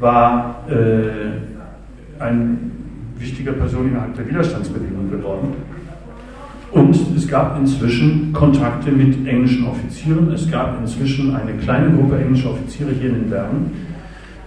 war 0.00 0.64
äh, 0.68 2.22
eine 2.22 2.58
wichtige 3.18 3.52
Person 3.52 3.88
innerhalb 3.88 4.14
der 4.16 4.28
Widerstandsbewegung 4.28 5.10
geworden. 5.10 5.54
Und 6.72 6.96
es 7.16 7.28
gab 7.28 7.58
inzwischen 7.58 8.32
Kontakte 8.32 8.90
mit 8.90 9.26
englischen 9.26 9.66
Offizieren. 9.66 10.32
Es 10.32 10.50
gab 10.50 10.80
inzwischen 10.80 11.36
eine 11.36 11.52
kleine 11.52 11.94
Gruppe 11.94 12.18
englischer 12.18 12.50
Offiziere 12.50 12.90
hier 12.92 13.10
in 13.10 13.14
den 13.14 13.30
Bergen, 13.30 13.70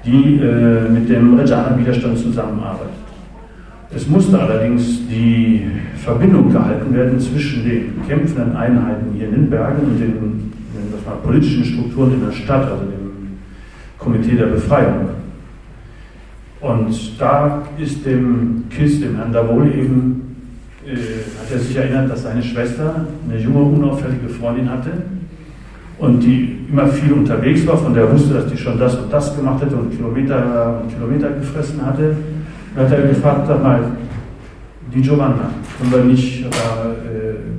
die 0.04 0.40
äh, 0.40 0.90
mit 0.90 1.08
dem 1.08 1.38
Reggiana-Widerstand 1.38 2.18
zusammenarbeitet. 2.18 2.94
Es 3.96 4.08
musste 4.08 4.40
allerdings 4.40 5.08
die 5.08 5.68
Verbindung 5.98 6.52
gehalten 6.52 6.94
werden 6.94 7.20
zwischen 7.20 7.64
den 7.64 8.08
kämpfenden 8.08 8.56
Einheiten 8.56 9.14
hier 9.16 9.28
in 9.28 9.36
den 9.36 9.50
Bergen 9.50 9.84
und 9.84 10.00
den 10.00 10.52
nennen 10.76 10.93
wir 10.93 11.09
mal, 11.09 11.17
politischen 11.21 11.65
Strukturen 11.65 12.13
in 12.13 12.26
der 12.26 12.32
Stadt, 12.32 12.69
also 12.69 12.86
dem 12.86 13.38
Komitee 13.97 14.36
der 14.36 14.47
Befreiung. 14.47 15.09
Und 16.61 17.19
da 17.19 17.63
ist 17.78 18.05
dem 18.05 18.65
Kiss, 18.69 18.99
dem 18.99 19.15
Herrn 19.15 19.32
Davol 19.32 19.67
eben, 19.67 20.36
äh, 20.86 20.93
hat 20.93 21.51
er 21.51 21.59
sich 21.59 21.76
erinnert, 21.76 22.11
dass 22.11 22.23
seine 22.23 22.43
Schwester 22.43 23.07
eine 23.28 23.39
junge, 23.39 23.61
unauffällige 23.61 24.30
Freundin 24.30 24.69
hatte 24.69 24.91
und 25.97 26.21
die 26.21 26.59
immer 26.69 26.88
viel 26.88 27.13
unterwegs 27.13 27.65
war, 27.65 27.78
von 27.78 27.93
der 27.93 28.03
er 28.03 28.13
wusste, 28.13 28.34
dass 28.34 28.47
die 28.47 28.57
schon 28.57 28.78
das 28.78 28.95
und 28.95 29.11
das 29.11 29.36
gemacht 29.36 29.63
hätte 29.63 29.76
und 29.76 29.95
Kilometer 29.95 30.82
und 30.82 30.93
Kilometer 30.93 31.30
gefressen 31.32 31.86
hatte. 31.86 32.15
Dann 32.76 32.86
hat 32.86 32.91
er 32.91 33.07
gefragt, 33.07 33.47
sag 33.47 33.63
mal, 33.63 33.91
die 34.93 35.01
Giovanna, 35.01 35.49
haben 35.80 35.91
wir 35.91 36.03
nicht 36.03 36.45
äh, 36.45 37.14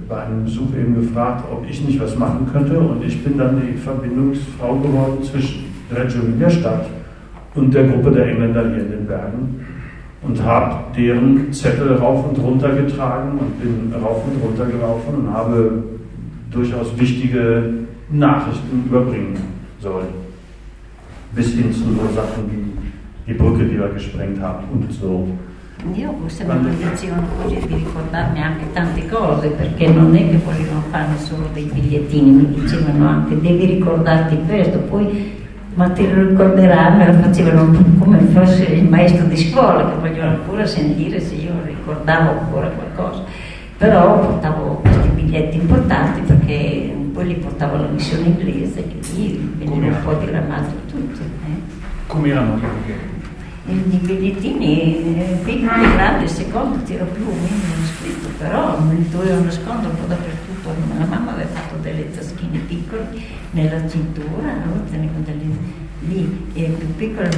bei 0.08 0.22
einem 0.22 0.44
Besuch 0.44 0.74
eben 0.78 0.94
gefragt, 0.94 1.44
ob 1.50 1.68
ich 1.68 1.84
nicht 1.86 2.00
was 2.00 2.16
machen 2.16 2.48
könnte 2.52 2.78
und 2.78 3.04
ich 3.04 3.22
bin 3.22 3.38
dann 3.38 3.60
die 3.60 3.76
Verbindungsfrau 3.76 4.76
geworden 4.76 5.22
zwischen 5.22 5.64
Reggio 5.90 6.22
Emilia 6.22 6.50
Stadt 6.50 6.86
und 7.54 7.72
der 7.72 7.84
Gruppe 7.88 8.10
der 8.12 8.26
Engländer 8.26 8.68
hier 8.68 8.80
in 8.80 8.90
den 8.90 9.06
Bergen 9.06 9.66
und 10.22 10.42
habe 10.42 10.76
deren 10.96 11.52
Zettel 11.52 11.94
rauf 11.94 12.28
und 12.28 12.38
runter 12.38 12.70
getragen 12.70 13.38
und 13.38 13.60
bin 13.60 13.92
rauf 14.00 14.22
und 14.26 14.42
runter 14.42 14.66
gelaufen 14.66 15.14
und 15.14 15.32
habe 15.32 15.84
durchaus 16.50 16.98
wichtige 16.98 17.74
Nachrichten 18.10 18.84
überbringen 18.86 19.36
sollen. 19.80 20.26
Bis 21.34 21.52
hin 21.54 21.72
zu 21.72 21.80
so 21.80 22.14
Sachen 22.14 22.50
wie 22.50 23.32
die 23.32 23.34
Brücke, 23.36 23.64
die 23.64 23.78
wir 23.78 23.88
gesprengt 23.88 24.40
haben 24.40 24.64
und 24.72 24.92
so. 24.92 25.28
Io 25.94 26.10
questa 26.12 26.44
mi 26.44 26.62
condizione 26.62 27.22
così 27.42 27.66
di 27.66 27.74
ricordarmi 27.74 28.42
anche 28.42 28.72
tante 28.72 29.06
cose, 29.08 29.48
perché 29.48 29.88
non 29.88 30.14
è 30.14 30.18
che 30.18 30.38
volevano 30.44 30.82
fare 30.90 31.16
solo 31.18 31.48
dei 31.52 31.70
bigliettini, 31.72 32.30
mi 32.30 32.60
dicevano 32.60 33.08
anche 33.08 33.40
devi 33.40 33.64
ricordarti 33.66 34.38
questo, 34.46 34.78
poi 34.78 35.44
ma 35.74 35.90
te 35.90 36.10
lo 36.10 36.28
ricorderai, 36.28 36.96
me 36.96 37.06
lo 37.06 37.12
facevano 37.20 37.70
come 37.98 38.18
fosse 38.32 38.64
il 38.64 38.88
maestro 38.88 39.26
di 39.26 39.36
scuola, 39.36 39.90
che 39.90 39.98
vogliono 39.98 40.30
ancora 40.30 40.66
sentire 40.66 41.20
se 41.20 41.34
io 41.34 41.52
ricordavo 41.64 42.30
ancora 42.40 42.68
qualcosa. 42.68 43.22
Però 43.76 44.20
portavo 44.20 44.80
questi 44.80 45.08
biglietti 45.08 45.58
importanti 45.58 46.20
perché 46.22 46.96
poi 47.12 47.26
li 47.26 47.34
portavo 47.34 47.76
alla 47.76 47.88
missione 47.88 48.24
inglese, 48.24 48.86
che 48.86 49.14
lì 49.14 49.54
venivano 49.58 49.96
un 49.96 50.02
po' 50.02 50.14
diramati 50.14 50.74
tutti. 50.90 51.20
Eh. 51.20 51.60
Come 52.06 52.28
erano 52.28 52.56
i 52.56 52.60
biglietti? 52.60 53.15
I 53.68 53.72
bigliettini 53.72 55.40
piccoli, 55.42 55.92
grandi, 55.92 56.28
secondo 56.28 56.82
tiro 56.84 57.04
più, 57.06 57.24
hanno 57.24 57.86
scritto, 57.98 58.28
però 58.38 58.80
mi 58.80 59.08
dovevano 59.08 59.44
nascondere 59.44 59.88
un 59.88 60.00
po' 60.00 60.06
dappertutto. 60.06 60.70
La 60.98 61.04
mamma 61.04 61.32
aveva 61.32 61.48
fatto 61.48 61.76
delle 61.82 62.10
taschine 62.12 62.58
piccole 62.60 63.08
nella 63.50 63.88
cintura, 63.88 64.54
no? 64.64 64.84
tenevo 64.88 65.18
delle 65.24 65.84
lì 66.00 66.50
eh, 66.54 66.68
più 66.78 66.94
piccole 66.94 67.28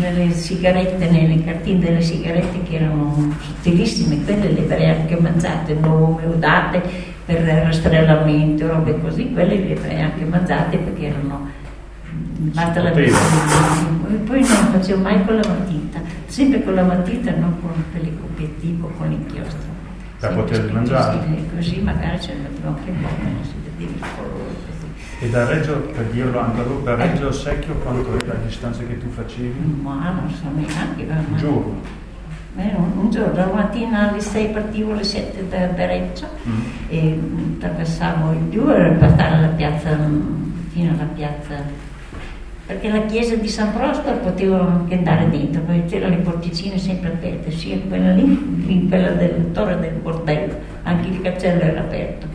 nelle 0.00 0.32
sigarette, 0.32 1.08
nelle 1.08 1.44
cartine 1.44 1.78
delle 1.78 2.00
sigarette 2.00 2.62
che 2.62 2.76
erano 2.76 3.34
sottilissime, 3.40 4.24
quelle 4.24 4.50
le 4.50 4.62
avrei 4.62 4.90
anche 4.90 5.16
mangiate, 5.16 5.74
nuove 5.74 6.24
udate 6.26 6.82
per 7.24 7.42
rastrellamento, 7.42 8.66
robe 8.66 8.98
così, 9.00 9.30
quelle 9.32 9.56
le 9.56 9.76
avrei 9.76 10.00
anche 10.00 10.24
mangiate 10.24 10.78
perché 10.78 11.06
erano 11.06 11.48
basta 12.36 12.82
la 12.82 12.90
poi 12.90 14.40
non 14.40 14.70
facevo 14.72 15.00
mai 15.00 15.24
con 15.24 15.36
la 15.36 15.48
matita, 15.48 16.00
sempre 16.26 16.62
con 16.62 16.74
la 16.74 16.82
matita, 16.82 17.30
non 17.32 17.60
con 17.60 17.70
l'obiettivo, 17.92 18.88
con 18.96 19.08
l'inchiostro. 19.08 19.74
Per 20.18 20.34
poter 20.34 20.72
mangiare? 20.72 21.18
Così 21.54 21.80
magari 21.80 22.20
ce 22.20 22.34
ne 22.34 22.40
mettevo 22.40 22.68
anche 22.68 22.90
buono, 22.90 23.16
non 23.22 23.44
si 23.44 23.54
vedeva 23.64 23.92
il 23.92 24.12
colore. 24.16 24.74
E 25.18 25.30
da 25.30 25.46
Reggio, 25.46 25.78
per 25.78 26.04
dirlo 26.06 26.38
anche 26.38 26.62
lui, 26.62 26.82
da 26.82 26.94
Reggio 26.94 27.32
Secchio 27.32 27.74
quanto 27.76 28.18
è 28.18 28.26
la 28.26 28.34
distanza 28.44 28.82
che 28.82 28.98
tu 28.98 29.08
facevi? 29.08 29.80
Ma 29.80 30.10
non 30.10 30.30
so 30.30 30.44
neanche. 30.54 31.04
Un 31.04 31.36
giorno? 31.36 32.04
Eh, 32.56 32.74
un, 32.74 33.10
giorno, 33.10 33.34
la 33.34 33.46
mattina 33.46 34.10
alle 34.10 34.20
6 34.20 34.48
partivo 34.48 34.92
alle 34.92 35.04
7 35.04 35.48
da, 35.48 35.66
da 35.68 35.86
Reggio 35.86 36.26
mm. 36.46 36.60
e 36.88 37.20
attraversavo 37.54 38.32
il 38.32 38.50
giù 38.50 38.64
per 38.64 38.96
passare 38.98 39.36
alla 39.36 39.48
piazza, 39.48 39.96
fino 40.72 40.92
alla 40.92 41.04
piazza 41.14 41.54
perché 42.66 42.88
la 42.88 43.06
chiesa 43.06 43.36
di 43.36 43.48
San 43.48 43.72
Prospero 43.72 44.18
potevo 44.18 44.60
anche 44.60 44.96
andare 44.96 45.30
dentro, 45.30 45.62
perché 45.62 45.84
c'erano 45.86 46.16
le 46.16 46.22
porticine 46.22 46.78
sempre 46.78 47.10
aperte, 47.10 47.50
sia 47.50 47.78
quella 47.88 48.12
lì, 48.12 48.86
quella 48.88 49.10
del 49.10 49.52
torre 49.52 49.78
del 49.78 49.94
bordello, 49.94 50.54
anche 50.82 51.08
il 51.08 51.22
cancello 51.22 51.62
era 51.62 51.80
aperto, 51.80 52.26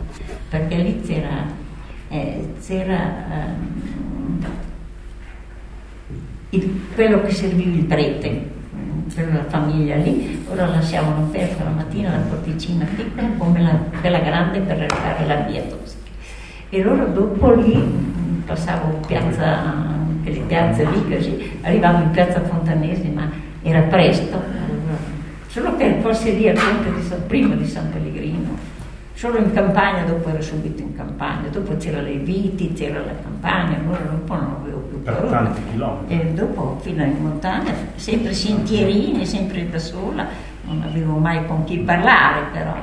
perché 0.48 0.76
lì 0.76 1.00
c'era 1.02 1.60
eh, 2.12 2.54
c'era 2.64 2.98
eh, 3.30 3.70
il, 6.50 6.80
quello 6.94 7.22
che 7.22 7.32
serviva 7.32 7.74
il 7.74 7.84
prete 7.84 8.50
per 9.14 9.32
la 9.32 9.44
famiglia 9.44 9.96
lì, 9.96 10.44
ora 10.50 10.66
lasciavano 10.66 11.24
aperta 11.24 11.64
la 11.64 11.70
mattina 11.70 12.10
la 12.10 12.18
porticina 12.18 12.84
piccola 12.84 13.28
come 13.38 13.62
la, 13.62 13.78
quella 14.00 14.18
grande 14.18 14.60
per 14.60 14.80
arrivare 14.80 15.26
la 15.26 15.36
via 15.48 15.62
Tosca. 15.62 16.00
E 16.68 16.80
allora 16.82 17.04
dopo 17.04 17.52
lì 17.54 17.82
passavo 18.44 19.00
piazza, 19.06 19.62
quelle 20.22 20.40
piazze 20.40 20.84
lì 20.84 21.14
così, 21.14 21.58
arrivavo 21.62 22.04
in 22.04 22.10
piazza 22.10 22.40
Fontanese 22.42 23.08
ma 23.08 23.30
era 23.62 23.80
presto, 23.82 24.40
solo 25.48 25.76
che 25.76 25.98
fosse 26.00 26.32
lì 26.32 26.48
al 26.48 26.56
ponte 26.56 26.94
di 26.94 27.02
San, 27.02 27.26
prima 27.26 27.54
di 27.54 27.66
San 27.66 27.90
Pellegrino 27.90 28.70
solo 29.14 29.38
in 29.38 29.52
campagna, 29.52 30.02
dopo 30.02 30.30
ero 30.30 30.42
subito 30.42 30.82
in 30.82 30.96
campagna, 30.96 31.46
dopo 31.48 31.76
c'era 31.76 32.00
le 32.00 32.16
viti, 32.16 32.72
c'era 32.72 32.98
la 32.98 33.14
campagna, 33.22 33.78
allora 33.78 34.10
un 34.10 34.24
po' 34.24 34.34
non 34.34 34.56
avevo 34.60 34.78
più 34.78 35.00
per 35.00 35.14
tanti 35.30 35.60
chilometri. 35.70 36.18
E 36.18 36.32
dopo 36.32 36.80
fino 36.82 37.04
in 37.04 37.14
montagna, 37.20 37.72
sempre 37.94 38.32
sentierini, 38.32 39.24
sempre 39.24 39.68
da 39.70 39.78
sola, 39.78 40.26
non 40.64 40.82
avevo 40.82 41.18
mai 41.18 41.46
con 41.46 41.62
chi 41.62 41.78
parlare 41.78 42.40
però. 42.52 42.74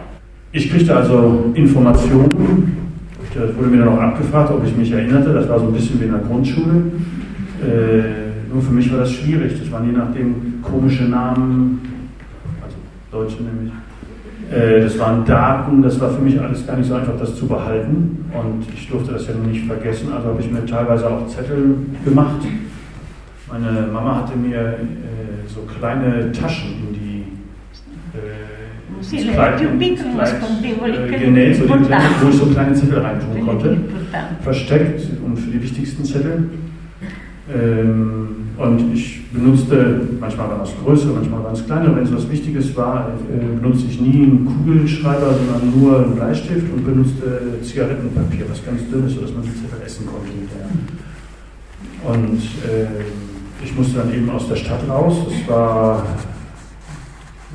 Ich 0.52 0.70
kriegte 0.70 0.94
also 0.94 1.52
Informationen, 1.56 2.94
das 3.34 3.54
wurde 3.56 3.70
mir 3.70 3.80
dann 3.80 3.90
auch 3.90 4.00
abgefragt, 4.00 4.50
ob 4.52 4.66
ich 4.66 4.74
mich 4.78 4.92
erinnerte, 4.92 5.34
das 5.34 5.48
war 5.50 5.60
so 5.60 5.66
ein 5.66 5.74
bisschen 5.74 6.00
wie 6.00 6.06
in 6.06 6.12
der 6.12 6.22
Grundschule. 6.22 6.92
Äh, 7.62 8.54
nur 8.54 8.62
für 8.62 8.72
mich 8.72 8.92
war 8.92 9.00
das 9.00 9.12
schwierig, 9.12 9.60
das 9.60 9.72
waren 9.72 9.86
je 9.86 9.92
nachdem 9.92 10.62
komische 10.62 11.04
Namen, 11.04 11.82
also 12.64 12.78
Deutsche 13.12 13.44
nämlich. 13.44 13.74
Äh, 14.52 14.82
das 14.82 14.98
waren 14.98 15.24
Daten, 15.26 15.82
das 15.82 16.00
war 16.00 16.10
für 16.10 16.22
mich 16.22 16.40
alles 16.40 16.66
gar 16.66 16.78
nicht 16.78 16.88
so 16.88 16.96
einfach, 16.96 17.18
das 17.20 17.36
zu 17.36 17.48
behalten. 17.48 18.26
Und 18.34 18.66
ich 18.74 18.90
durfte 18.90 19.14
das 19.14 19.28
ja 19.28 19.34
nicht 19.36 19.66
vergessen, 19.66 20.12
also 20.12 20.30
habe 20.30 20.42
ich 20.42 20.52
mir 20.52 20.66
teilweise 20.66 21.08
auch 21.08 21.28
Zettel 21.28 21.76
gemacht. 22.04 22.42
Meine 23.52 23.88
Mama 23.92 24.16
hatte 24.18 24.38
mir 24.38 24.60
äh, 24.60 25.48
so 25.48 25.62
kleine 25.62 26.32
Taschen 26.32 26.72
in 26.88 26.94
die 26.94 27.24
äh, 28.18 29.32
Kleid, 29.32 29.80
piccole 29.80 31.08
äh, 31.08 31.20
genäht, 31.20 31.56
so 31.56 31.64
die, 31.64 31.72
wo 31.72 32.30
ich 32.30 32.36
so 32.36 32.46
kleine 32.48 32.74
Zettel 32.74 33.00
reintun 33.00 33.42
konnte, 33.46 33.78
versteckt 34.42 35.02
und 35.24 35.38
für 35.38 35.52
die 35.52 35.62
wichtigsten 35.62 36.04
Zettel. 36.04 36.50
Ähm, 37.54 38.28
und 38.58 38.94
ich 38.94 39.22
benutzte, 39.32 40.02
manchmal 40.20 40.50
waren 40.50 40.60
das 40.60 40.74
größere, 40.84 41.14
manchmal 41.14 41.44
waren 41.44 41.54
es 41.54 41.66
kleinere. 41.66 41.96
Wenn 41.96 42.04
es 42.04 42.14
was 42.14 42.30
Wichtiges 42.30 42.76
war, 42.76 43.10
äh, 43.32 43.56
benutzte 43.62 43.88
ich 43.88 44.02
nie 44.02 44.24
einen 44.24 44.46
Kugelschreiber, 44.46 45.34
sondern 45.34 45.80
nur 45.80 46.04
einen 46.04 46.16
Bleistift 46.16 46.66
und 46.74 46.86
benutzte 46.86 47.42
Zigarettenpapier, 47.64 48.46
was 48.50 48.64
ganz 48.66 48.82
dünn 48.92 49.08
ist, 49.08 49.16
sodass 49.16 49.34
man 49.34 49.44
die 49.44 49.54
Zettel 49.54 49.82
essen 49.86 50.06
konnte 50.08 50.28
hinterher. 50.28 50.70
Und 52.04 52.42
äh, 52.68 53.64
ich 53.64 53.76
musste 53.76 54.00
dann 54.00 54.14
eben 54.14 54.30
aus 54.30 54.48
der 54.48 54.58
Stadt 54.58 54.88
raus. 54.90 55.16
Das 55.26 55.50
war 55.50 56.06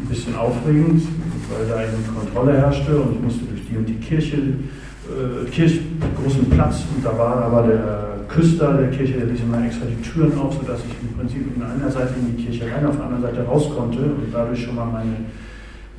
ein 0.01 0.09
bisschen 0.09 0.34
aufregend, 0.36 1.03
weil 1.51 1.68
da 1.68 1.82
eben 1.82 2.14
Kontrolle 2.14 2.55
herrschte 2.55 2.97
und 2.97 3.16
ich 3.16 3.22
musste 3.22 3.45
durch 3.45 3.66
die 3.68 3.76
und 3.76 3.88
die 3.88 3.95
Kirche, 3.95 4.36
äh, 4.36 5.51
Kirch, 5.51 5.80
großen 6.22 6.49
Platz 6.51 6.82
und 6.97 7.05
da 7.05 7.16
war 7.16 7.45
aber 7.45 7.62
der 7.62 8.13
Küster 8.29 8.75
der 8.75 8.91
Kirche, 8.91 9.14
der 9.14 9.27
ließ 9.27 9.41
immer 9.41 9.64
extra 9.64 9.87
die 9.87 10.03
Türen 10.03 10.39
auf, 10.39 10.55
sodass 10.55 10.81
ich 10.81 11.09
im 11.09 11.16
Prinzip 11.16 11.57
in 11.57 11.62
einer 11.62 11.91
Seite 11.91 12.14
in 12.18 12.37
die 12.37 12.45
Kirche 12.45 12.72
rein, 12.72 12.87
auf 12.87 12.97
der 12.97 13.07
anderen 13.07 13.22
Seite 13.22 13.45
raus 13.45 13.70
konnte 13.75 13.99
und 13.99 14.29
dadurch 14.33 14.64
schon 14.64 14.77
mal 14.77 14.87
meine 14.87 15.16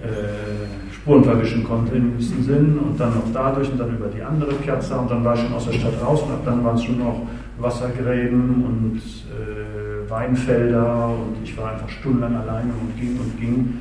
äh, 0.03 0.93
Spuren 0.93 1.23
verwischen 1.23 1.63
konnte 1.63 1.95
im 1.95 2.13
gewissen 2.13 2.43
Sinn 2.43 2.77
und 2.77 2.99
dann 2.99 3.13
noch 3.15 3.31
dadurch 3.33 3.69
und 3.71 3.79
dann 3.79 3.95
über 3.95 4.07
die 4.07 4.21
andere 4.21 4.53
Piazza 4.55 4.97
und 4.97 5.09
dann 5.09 5.23
war 5.23 5.35
ich 5.35 5.41
schon 5.41 5.53
aus 5.53 5.65
der 5.65 5.73
Stadt 5.73 5.93
raus 6.03 6.21
und 6.23 6.31
ab 6.31 6.41
dann 6.45 6.63
waren 6.63 6.75
es 6.75 6.83
schon 6.83 6.99
noch 6.99 7.21
Wassergräben 7.59 8.65
und 8.65 9.01
äh, 9.31 10.09
Weinfelder 10.09 11.09
und 11.09 11.43
ich 11.43 11.57
war 11.57 11.73
einfach 11.73 11.89
stundenlang 11.89 12.35
alleine 12.35 12.71
und 12.81 12.99
ging 12.99 13.19
und 13.19 13.39
ging 13.39 13.79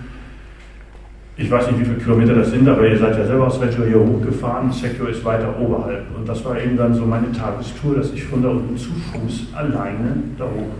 ich 1.36 1.50
weiß 1.50 1.66
nicht, 1.68 1.80
wie 1.80 1.84
viele 1.84 1.98
Kilometer 1.98 2.34
das 2.34 2.50
sind, 2.50 2.68
aber 2.68 2.86
ihr 2.86 2.96
seid 2.96 3.16
ja 3.18 3.26
selber 3.26 3.48
aus 3.48 3.60
Reggio 3.60 3.84
hier 3.84 3.98
hochgefahren. 3.98 4.70
Secchio 4.70 5.06
ist 5.06 5.24
weiter 5.24 5.58
oberhalb. 5.58 6.04
Und 6.16 6.28
das 6.28 6.44
war 6.44 6.60
eben 6.60 6.76
dann 6.76 6.94
so 6.94 7.04
meine 7.04 7.32
Tagestour, 7.32 7.96
dass 7.96 8.12
ich 8.12 8.24
von 8.24 8.40
da 8.42 8.50
unten 8.50 8.76
zu 8.76 8.90
Fuß 8.92 9.48
alleine 9.52 10.22
da 10.38 10.44
hoch 10.44 10.70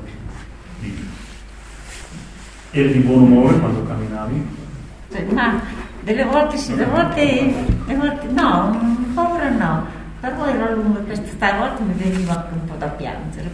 lief. 0.83 1.01
Era 2.73 2.89
di 2.89 2.99
buon 3.01 3.23
umore 3.23 3.55
quando 3.55 3.85
camminavi? 3.85 4.43
Ma 5.33 5.61
delle 6.03 6.25
volte 6.25 6.57
sì, 6.57 6.75
delle 6.75 6.91
volte, 6.91 7.55
delle 7.87 7.99
volte 7.99 8.27
no, 8.29 8.77
povera 9.15 9.51
no. 9.51 9.87
Però 10.21 10.47
era 10.47 10.71
lungo 10.75 11.01
questa 11.01 11.57
volta 11.57 11.83
mi 11.85 11.95
veniva 11.97 12.33
anche 12.33 12.55
un 12.55 12.65
po' 12.65 12.75
da 12.77 12.87
piangere 12.89 13.51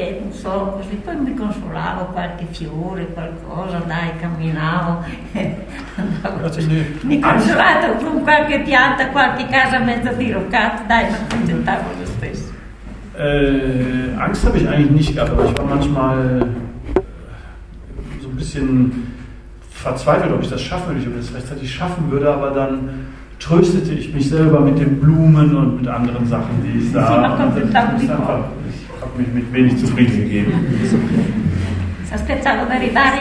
perché 0.00 0.20
non 0.20 0.32
so, 0.32 0.78
così 0.78 0.96
poi 1.04 1.16
mi 1.16 1.34
consolavo 1.34 2.06
qualche 2.06 2.46
fiore, 2.50 3.06
qualcosa, 3.12 3.82
dai, 3.86 4.16
camminavo, 4.18 5.04
andavo, 5.96 6.48
mi 7.02 7.20
consolavo 7.20 7.94
con 7.96 8.22
qualche 8.22 8.60
pianta, 8.60 9.08
qualche 9.08 9.46
casa 9.46 9.78
mezza 9.78 10.12
diroccata, 10.12 10.84
dai, 10.84 11.10
ma 11.10 11.18
contentavo 11.28 11.84
lo 11.98 12.06
stesso. 12.06 12.48
Äh, 13.16 14.14
Angst 14.16 14.46
habe 14.46 14.56
ich 14.56 14.66
eigentlich 14.66 14.90
nicht 14.90 15.14
gehabt, 15.14 15.30
aber 15.30 15.44
ich 15.44 15.58
war 15.58 15.66
manchmal 15.66 16.46
so 18.22 18.28
ein 18.28 18.36
bisschen 18.36 19.12
verzweifelt, 19.70 20.32
ob 20.32 20.42
ich 20.42 20.48
das 20.48 20.62
schaffen 20.62 20.94
würde, 20.94 21.10
ob 21.10 21.20
ich 21.20 21.26
das 21.26 21.34
rechtzeitig 21.34 21.70
schaffen 21.70 22.10
würde, 22.10 22.32
aber 22.32 22.50
dann 22.50 23.08
tröstete 23.38 23.92
ich 23.92 24.14
mich 24.14 24.28
selber 24.30 24.60
mit 24.60 24.78
den 24.78 25.00
Blumen 25.00 25.54
und 25.56 25.80
mit 25.80 25.88
anderen 25.88 26.26
Sachen, 26.26 26.62
die 26.62 26.78
ich 26.78 26.92
sah. 26.92 27.52
ich 27.52 28.79
habe 29.00 29.18
mich 29.18 29.32
mit 29.32 29.52
wenig 29.52 29.78
zufrieden 29.78 30.16
gegeben. 30.16 30.52
Aspettavo 32.10 32.66
di 32.66 32.72
arrivare 32.72 33.20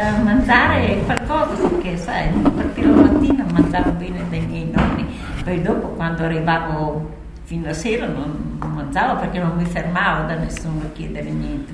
a 0.00 0.22
mangiare 0.22 0.98
qualcosa 1.04 1.68
perché 1.68 1.96
sai, 1.96 2.28
partire 2.28 2.86
la 2.86 3.02
mattina 3.02 3.44
mangiavo 3.52 3.90
bene 3.92 4.24
dai 4.30 4.40
miei 4.46 4.70
nonni, 4.72 5.04
poi 5.42 5.60
dopo 5.60 5.88
quando 5.88 6.22
arrivavo 6.22 7.16
fino 7.44 7.68
a 7.68 7.72
sera 7.72 8.06
non, 8.06 8.58
non 8.60 8.72
mangiavo 8.72 9.18
perché 9.20 9.40
non 9.40 9.56
mi 9.56 9.64
fermavo 9.64 10.28
da 10.28 10.36
nessuno 10.36 10.82
a 10.82 10.92
chiedere 10.92 11.30
niente 11.30 11.72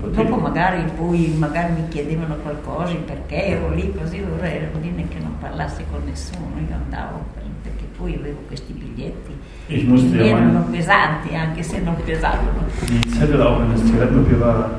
Dopo 0.00 0.36
magari 0.36 0.84
poi 0.96 1.34
magari 1.36 1.72
mi 1.74 1.88
chiedevano 1.88 2.36
qualcosa, 2.36 2.94
perché 2.94 3.46
ero 3.46 3.70
lì 3.70 3.92
così, 3.94 4.22
ora 4.22 4.50
era 4.50 4.66
bene 4.78 5.06
che 5.08 5.18
non 5.18 5.36
parlassi 5.38 5.84
con 5.90 6.02
nessuno, 6.04 6.58
io 6.66 6.74
andavo 6.74 7.24
perché 7.62 7.84
poi 7.96 8.14
avevo 8.14 8.40
questi 8.46 8.72
biglietti. 8.72 9.35
Ich 9.68 9.84
musste 9.84 10.16
erano 10.18 10.52
ja 10.52 10.64
pesanti 10.70 11.34
anche 11.34 11.62
se 11.62 11.80
non 11.80 11.96
pesavano. 12.04 12.66
Die 12.88 13.10
Zettel 13.10 13.42
auch 13.42 13.60
in 13.62 13.72
das 13.72 13.84
Zigarettenpapier 13.84 14.40
war, 14.40 14.70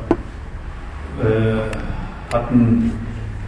äh, 1.21 2.33
hatten, 2.33 2.91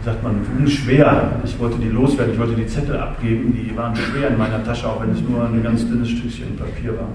wie 0.00 0.04
sagt 0.04 0.22
man, 0.22 0.68
schwer. 0.68 1.40
Ich 1.42 1.58
wollte 1.58 1.78
die 1.78 1.88
loswerden, 1.88 2.34
ich 2.34 2.38
wollte 2.38 2.56
die 2.56 2.66
Zettel 2.66 2.98
abgeben, 2.98 3.54
die 3.54 3.74
waren 3.74 3.96
schwer 3.96 4.28
in 4.28 4.36
meiner 4.36 4.62
Tasche, 4.62 4.86
auch 4.86 5.00
wenn 5.00 5.12
es 5.12 5.22
nur 5.22 5.42
ein 5.42 5.62
ganz 5.62 5.88
dünnes 5.88 6.10
Stückchen 6.10 6.56
Papier 6.56 6.90
war. 6.90 7.08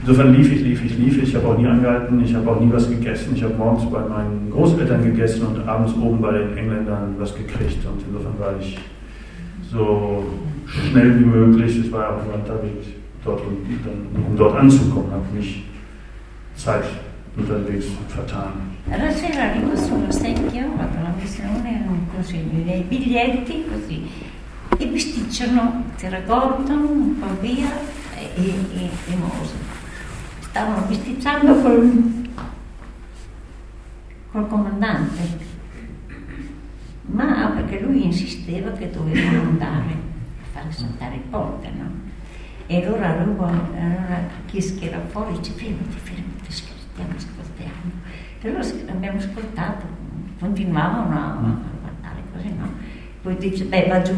Insofern 0.00 0.34
lief 0.34 0.50
ich, 0.50 0.62
lief 0.62 0.82
ich, 0.82 0.98
lief 0.98 1.22
ich. 1.22 1.28
Ich 1.28 1.36
habe 1.36 1.48
auch 1.48 1.58
nie 1.58 1.66
angehalten, 1.66 2.24
ich 2.24 2.34
habe 2.34 2.50
auch 2.50 2.58
nie 2.58 2.72
was 2.72 2.88
gegessen. 2.88 3.32
Ich 3.36 3.44
habe 3.44 3.54
morgens 3.54 3.84
bei 3.90 4.00
meinen 4.00 4.50
Großeltern 4.50 5.04
gegessen 5.04 5.46
und 5.46 5.68
abends 5.68 5.92
oben 5.94 6.22
bei 6.22 6.32
den 6.32 6.56
Engländern 6.56 7.16
was 7.18 7.34
gekriegt. 7.34 7.84
Und 7.84 8.02
insofern 8.08 8.38
war 8.38 8.54
ich 8.58 8.78
so 9.70 10.24
schnell 10.66 11.20
wie 11.20 11.24
möglich, 11.24 11.78
es 11.78 11.92
war 11.92 12.00
ja 12.00 12.08
auch 12.16 12.24
nur 12.24 12.34
unterwegs, 12.34 12.86
dort, 13.24 13.42
um, 13.44 14.26
um 14.30 14.36
dort 14.36 14.56
anzukommen, 14.56 15.12
habe 15.12 15.26
mich 15.34 15.64
Zeit 16.54 16.84
unterwegs 17.36 17.86
vertan. 18.08 18.52
Alla 18.90 19.10
sera 19.10 19.50
arrivo 19.50 19.76
sullo 19.76 20.10
secchio, 20.10 20.74
vado 20.76 20.98
alla 20.98 21.14
missione, 21.18 21.84
così, 22.16 22.36
i 22.36 22.84
biglietti 22.88 23.64
così, 23.68 24.08
e 24.76 24.86
bisticciano, 24.86 25.84
si 25.96 26.08
raccolgono 26.08 26.90
un 26.90 27.18
po' 27.18 27.40
via 27.40 27.70
e, 28.16 28.30
e, 28.34 28.90
e 29.08 29.16
mosa. 29.16 29.72
stavano 30.52 30.84
bisticciando 30.86 31.62
col, 31.62 32.28
col 34.32 34.48
comandante. 34.48 35.50
Ma 37.06 37.52
perché 37.54 37.80
lui 37.80 38.04
insisteva 38.04 38.70
che 38.72 38.90
dovevano 38.90 39.40
andare 39.40 39.92
a 39.92 40.44
fare 40.52 40.70
saltare 40.70 41.14
il 41.14 41.22
ponte, 41.22 41.70
no? 41.74 41.90
E 42.72 42.86
allora, 42.86 43.18
allora 43.18 43.50
chi 44.46 44.78
era 44.80 44.98
fuori 45.08 45.36
dice 45.36 45.52
fermati, 45.52 45.98
fermati, 45.98 46.50
stiamo 46.50 47.12
ascoltiamo. 47.14 47.90
E 48.40 48.48
allora 48.48 48.66
abbiamo 48.90 49.18
ascoltato, 49.18 49.84
continuavano 50.40 51.14
a, 51.14 51.32
a 51.32 51.54
guardare 51.82 52.22
così, 52.32 52.48
no? 52.56 52.72
Poi 53.20 53.36
dice, 53.36 53.64
beh, 53.64 53.88
va 53.88 54.00
giù, 54.00 54.14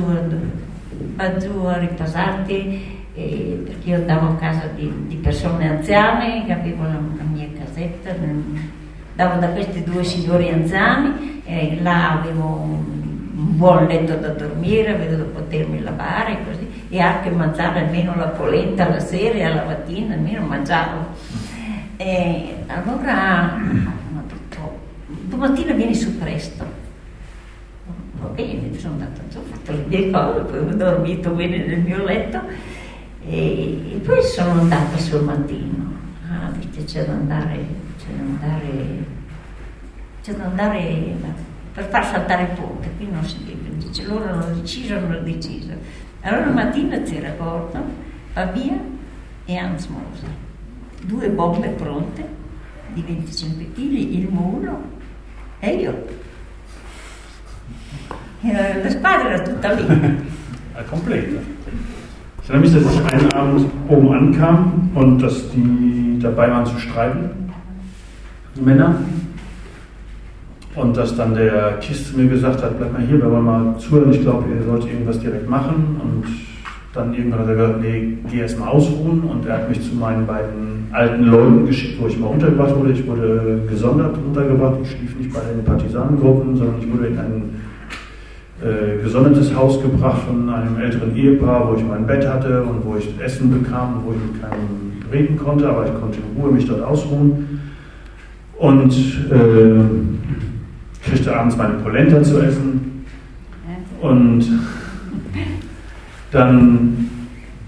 va 1.17 1.37
giù 1.37 1.65
a 1.65 1.79
riposarti 1.79 3.03
eh, 3.15 3.63
perché 3.65 3.89
io 3.89 3.97
andavo 3.97 4.29
a 4.29 4.37
casa 4.37 4.69
di, 4.73 4.89
di 5.09 5.17
persone 5.17 5.69
anziane 5.69 6.45
che 6.47 6.53
avevano 6.53 6.93
la, 6.93 7.17
la 7.17 7.25
mia 7.25 7.49
casetta, 7.59 8.11
andavo 8.11 9.41
da 9.41 9.49
questi 9.49 9.83
due 9.83 10.05
signori 10.05 10.49
anziani 10.51 11.43
e 11.45 11.81
là 11.83 12.21
avevo 12.21 12.47
un, 12.47 13.05
buon 13.35 13.87
letto 13.87 14.15
da 14.15 14.29
dormire, 14.29 14.95
avevo 14.95 15.17
da 15.17 15.25
potermi 15.25 15.81
lavare 15.81 16.39
così, 16.47 16.64
e 16.95 17.01
anche 17.01 17.29
mangiare 17.29 17.81
almeno 17.81 18.15
la 18.15 18.29
polenta 18.29 18.89
la 18.89 19.01
sera 19.01 19.35
e 19.35 19.43
alla 19.43 19.65
mattina, 19.65 20.15
almeno 20.15 20.47
mangiavo. 20.47 21.07
E 21.97 22.63
allora 22.69 23.57
ho 23.57 24.23
detto, 24.29 24.79
domattina 25.25 25.73
vieni 25.73 25.93
su 25.93 26.17
presto. 26.19 26.65
Va 28.21 28.29
bene, 28.29 28.79
sono 28.79 28.93
andata 28.93 29.23
giù, 29.29 29.39
ho 29.39 29.43
fatto 29.43 29.73
le 29.73 29.85
mie 29.89 30.11
cose, 30.13 30.41
poi 30.43 30.59
ho 30.59 30.77
dormito 30.77 31.31
bene 31.31 31.67
nel 31.67 31.81
mio 31.81 32.05
letto 32.05 32.41
e, 33.27 33.95
e 33.95 33.97
poi 33.97 34.23
sono 34.23 34.61
andata 34.61 34.97
sul 34.97 35.25
mattino. 35.25 35.95
Ah, 36.31 36.51
dite, 36.57 36.85
c'è 36.85 37.05
da 37.05 37.13
andare, 37.13 37.67
c'è 37.99 38.13
da 38.13 38.23
andare, 38.23 39.05
c'è 40.23 40.33
da 40.33 40.45
andare 40.45 41.17
per 41.73 41.89
far 41.89 42.07
saltare 42.07 42.43
il 42.43 42.49
ponte, 42.51 42.89
qui 42.97 43.09
non 43.11 43.25
si 43.25 43.37
dice, 43.95 44.05
loro 44.07 44.25
hanno 44.25 44.55
deciso, 44.61 44.95
hanno 44.95 45.19
deciso. 45.19 45.73
Allora 46.27 46.51
mattina 46.51 47.03
c'era 47.03 47.35
Gordon, 47.37 47.83
Pavia 48.33 48.81
e 49.45 49.57
Hans 49.59 49.87
Moser, 49.89 50.31
due 51.03 51.29
bombe 51.29 51.69
pronte 51.69 52.27
di 52.95 53.03
25 53.03 53.73
kg, 53.73 53.79
il 53.79 54.29
mulo 54.31 54.83
e 55.59 55.75
io. 55.75 56.07
E 58.41 58.83
la 58.83 58.89
squadra 58.89 59.35
era 59.35 59.43
tutta 59.43 59.73
lì. 59.73 59.87
Completa. 60.89 61.41
Ich 62.43 62.49
erinnere 62.49 62.71
mich, 62.71 62.73
dass 62.73 62.95
ich 62.95 63.13
einen 63.13 63.33
Abend 63.35 63.71
oben 63.89 64.13
ankam 64.15 64.91
und 64.95 65.21
dass 65.21 65.51
die 65.51 66.19
dabei 66.21 66.51
waren 66.51 66.65
zu 66.65 66.79
streiten, 66.79 67.53
die 68.57 68.63
Männer. 68.63 68.97
Und 70.77 70.97
dass 70.97 71.17
dann 71.17 71.35
der 71.35 71.79
Kiss 71.81 72.11
zu 72.11 72.19
mir 72.19 72.29
gesagt 72.29 72.63
hat, 72.63 72.79
bleib 72.79 72.93
mal 72.93 73.03
hier, 73.03 73.19
wir 73.19 73.31
wollen 73.31 73.45
mal 73.45 73.79
zuhören, 73.79 74.13
ich 74.13 74.23
glaube, 74.23 74.45
ihr 74.53 74.63
sollt 74.65 74.87
irgendwas 74.87 75.21
direkt 75.21 75.49
machen. 75.49 76.01
Und 76.03 76.25
dann 76.93 77.15
irgendwann 77.15 77.41
hat 77.41 77.49
er 77.49 77.55
gesagt, 77.55 77.81
nee, 77.81 78.19
geh 78.31 78.41
erst 78.41 78.59
mal 78.59 78.69
ausruhen. 78.69 79.23
Und 79.23 79.47
er 79.47 79.59
hat 79.59 79.69
mich 79.69 79.81
zu 79.83 79.95
meinen 79.95 80.27
beiden 80.27 80.89
alten 80.91 81.25
Leuten 81.25 81.67
geschickt, 81.67 82.01
wo 82.01 82.09
ich 82.09 82.19
mal 82.19 82.29
untergebracht 82.29 82.77
wurde. 82.77 82.93
Ich 82.93 83.07
wurde 83.07 83.61
gesondert 83.69 84.17
untergebracht. 84.17 84.79
Ich 84.83 84.91
schlief 84.91 85.17
nicht 85.17 85.33
bei 85.33 85.41
den 85.41 85.65
Partisanengruppen, 85.65 86.57
sondern 86.57 86.77
ich 86.81 86.93
wurde 86.93 87.07
in 87.07 87.19
einen 87.19 87.61
äh, 88.63 89.03
gesondertes 89.03 89.55
Haus 89.55 89.81
gebracht 89.81 90.23
von 90.27 90.49
einem 90.49 90.79
älteren 90.79 91.15
Ehepaar, 91.17 91.71
wo 91.71 91.77
ich 91.77 91.85
mein 91.85 92.07
Bett 92.07 92.27
hatte 92.27 92.63
und 92.63 92.85
wo 92.85 92.97
ich 92.97 93.09
Essen 93.21 93.51
bekam, 93.51 94.03
wo 94.05 94.13
ich 94.13 94.19
mit 94.19 94.41
keinem 94.41 94.85
reden 95.13 95.37
konnte, 95.37 95.69
aber 95.69 95.87
ich 95.87 95.95
konnte 96.01 96.19
in 96.19 96.41
Ruhe 96.41 96.53
mich 96.53 96.67
dort 96.67 96.83
ausruhen. 96.83 97.61
Und 98.57 98.93
äh, 99.31 100.54
kriegte 101.05 101.37
abends 101.37 101.57
meine 101.57 101.75
Polenta 101.75 102.23
zu 102.23 102.41
essen. 102.41 103.05
Und 104.01 104.45
dann, 106.31 107.11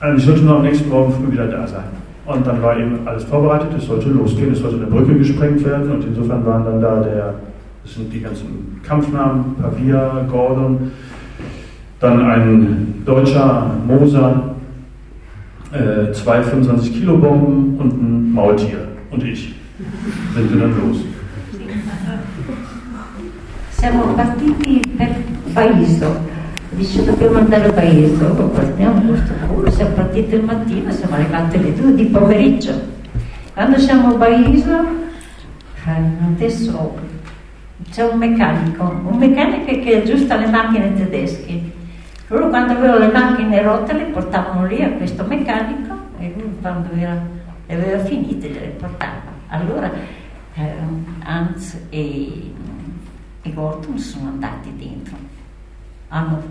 also 0.00 0.18
ich 0.18 0.24
sollte 0.24 0.42
nur 0.42 0.56
am 0.56 0.62
nächsten 0.62 0.88
Morgen 0.88 1.12
früh 1.12 1.32
wieder 1.32 1.46
da 1.46 1.66
sein. 1.66 1.84
Und 2.26 2.46
dann 2.46 2.60
war 2.60 2.76
eben 2.76 2.98
alles 3.06 3.24
vorbereitet, 3.24 3.68
es 3.78 3.86
sollte 3.86 4.08
losgehen, 4.08 4.52
es 4.52 4.58
sollte 4.58 4.76
eine 4.76 4.86
Brücke 4.86 5.14
gesprengt 5.14 5.64
werden 5.64 5.92
und 5.92 6.04
insofern 6.04 6.44
waren 6.44 6.64
dann 6.64 6.80
da 6.80 7.00
der 7.00 7.34
das 7.86 7.94
sind 7.94 8.12
die 8.12 8.20
ganzen 8.20 8.80
Kampfnamen, 8.82 9.54
Pavia, 9.62 10.26
Gordon, 10.28 10.90
dann 12.00 12.20
ein 12.20 13.02
deutscher 13.06 13.70
Moser, 13.86 14.56
äh, 15.70 16.12
zwei 16.12 16.42
25 16.42 16.94
Kilo 16.94 17.16
Bomben 17.16 17.76
und 17.78 17.92
ein 17.92 18.32
Maultier 18.32 18.88
und 19.12 19.22
ich. 19.22 19.54
Sind 20.34 20.52
wir 20.52 20.62
dann 20.62 20.74
los. 20.80 20.98
Siamo 23.76 24.14
partiti 24.14 24.80
per 24.96 25.22
Paiso, 25.52 26.18
dice 26.70 27.04
dobbiamo 27.04 27.38
andare 27.38 27.66
a 27.66 27.72
Paiso, 27.72 28.32
partiamo 28.54 29.00
questo 29.02 29.34
culo, 29.46 29.70
siamo 29.70 29.94
partiti 29.94 30.34
il 30.34 30.44
mattino, 30.44 30.90
siamo 30.90 31.14
arrivati 31.14 31.56
alle 31.58 31.74
due 31.74 31.94
di 31.94 32.06
pomeriggio. 32.06 32.72
Quando 33.52 33.78
siamo 33.78 34.08
a 34.08 34.14
Paiso, 34.14 34.84
adesso 35.84 36.98
c'è 37.90 38.02
un 38.10 38.18
meccanico, 38.18 38.82
un 39.08 39.18
meccanico 39.18 39.78
che 39.78 40.00
aggiusta 40.02 40.36
le 40.36 40.46
macchine 40.46 40.94
tedesche. 40.94 41.60
Loro 42.28 42.48
quando 42.48 42.72
avevano 42.72 42.98
le 42.98 43.12
macchine 43.12 43.62
rotte 43.62 43.92
le 43.92 44.04
portavano 44.04 44.66
lì 44.66 44.82
a 44.82 44.92
questo 44.92 45.22
meccanico 45.24 45.94
e 46.18 46.32
lui 46.34 46.56
quando 46.62 46.88
era, 46.96 47.22
le 47.66 47.74
aveva 47.74 48.02
finite 48.02 48.48
gliele 48.48 48.74
portava. 48.78 49.34
Allora 49.48 49.92
eh, 50.54 50.74
Hans 51.24 51.78
e, 51.90 52.54
e 53.46 53.52
Gordon 53.54 53.98
sono 53.98 54.28
andati 54.28 54.74
dentro. 54.76 55.16
Hanno 56.08 56.42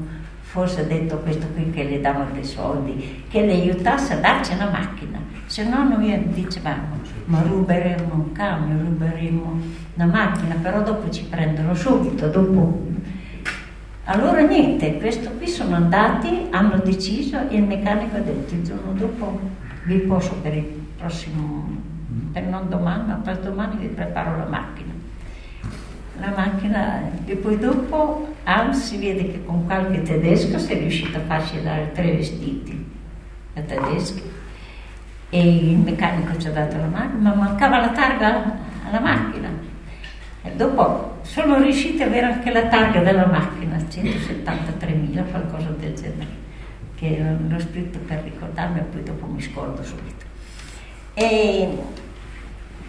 forse 0.41 0.87
detto 0.87 1.17
questo 1.17 1.47
qui 1.53 1.69
che 1.71 1.83
le 1.83 1.99
davano 1.99 2.31
dei 2.31 2.45
soldi, 2.45 3.23
che 3.29 3.45
le 3.45 3.53
aiutasse 3.53 4.13
a 4.13 4.17
darci 4.17 4.53
una 4.53 4.69
macchina, 4.69 5.19
se 5.45 5.67
no 5.67 5.87
noi 5.87 6.29
dicevamo 6.29 7.03
ma 7.25 7.41
ruberemo 7.41 8.13
un 8.13 8.31
camion, 8.31 8.83
ruberemo 8.85 9.59
una 9.95 10.05
macchina, 10.05 10.55
però 10.61 10.83
dopo 10.83 11.09
ci 11.09 11.23
prendono 11.23 11.73
subito, 11.73 12.27
dopo 12.27 12.83
allora 14.05 14.41
niente, 14.41 14.97
questo 14.99 15.31
qui 15.31 15.47
sono 15.47 15.75
andati, 15.75 16.47
hanno 16.51 16.77
deciso 16.77 17.49
e 17.49 17.55
il 17.55 17.63
meccanico 17.63 18.17
ha 18.17 18.19
detto 18.19 18.53
il 18.53 18.63
giorno 18.63 18.91
dopo 18.93 19.39
vi 19.85 19.97
posso 19.99 20.35
per 20.35 20.53
il 20.53 20.63
prossimo, 20.95 21.67
per 22.31 22.43
non 22.43 22.69
domani, 22.69 23.07
ma 23.07 23.15
per 23.15 23.39
domani 23.39 23.77
vi 23.77 23.87
preparo 23.87 24.37
la 24.37 24.45
macchina. 24.45 24.94
La 26.19 26.31
macchina 26.35 27.01
e 27.25 27.35
poi 27.35 27.57
dopo 27.57 28.35
Hans 28.43 28.87
si 28.87 28.97
vede 28.97 29.31
che 29.31 29.43
con 29.43 29.65
qualche 29.65 30.01
tedesco 30.01 30.57
si 30.57 30.73
è 30.73 30.77
riuscito 30.77 31.17
a 31.17 31.21
farci 31.21 31.61
dare 31.61 31.91
tre 31.93 32.11
vestiti 32.11 32.93
a 33.55 33.61
tedeschi 33.61 34.21
e 35.29 35.41
il 35.41 35.77
meccanico 35.77 36.37
ci 36.37 36.47
ha 36.47 36.51
dato 36.51 36.77
la 36.77 36.85
macchina, 36.85 37.33
ma 37.33 37.33
mancava 37.33 37.79
la 37.79 37.89
targa 37.89 38.57
alla 38.87 38.99
macchina. 38.99 39.49
E 40.43 40.51
dopo 40.51 41.17
sono 41.23 41.57
riusciti 41.57 42.01
ad 42.03 42.09
avere 42.09 42.27
anche 42.27 42.51
la 42.51 42.67
targa 42.67 43.01
della 43.01 43.25
macchina, 43.25 43.75
173.000, 43.77 45.29
qualcosa 45.31 45.69
del 45.77 45.93
genere, 45.93 46.27
che 46.95 47.21
l'ho 47.49 47.59
scritto 47.59 47.99
per 47.99 48.21
ricordarmi 48.23 48.79
e 48.79 48.83
poi 48.83 49.03
dopo 49.03 49.25
mi 49.25 49.41
scordo 49.41 49.83
subito. 49.83 50.25
E, 51.15 51.77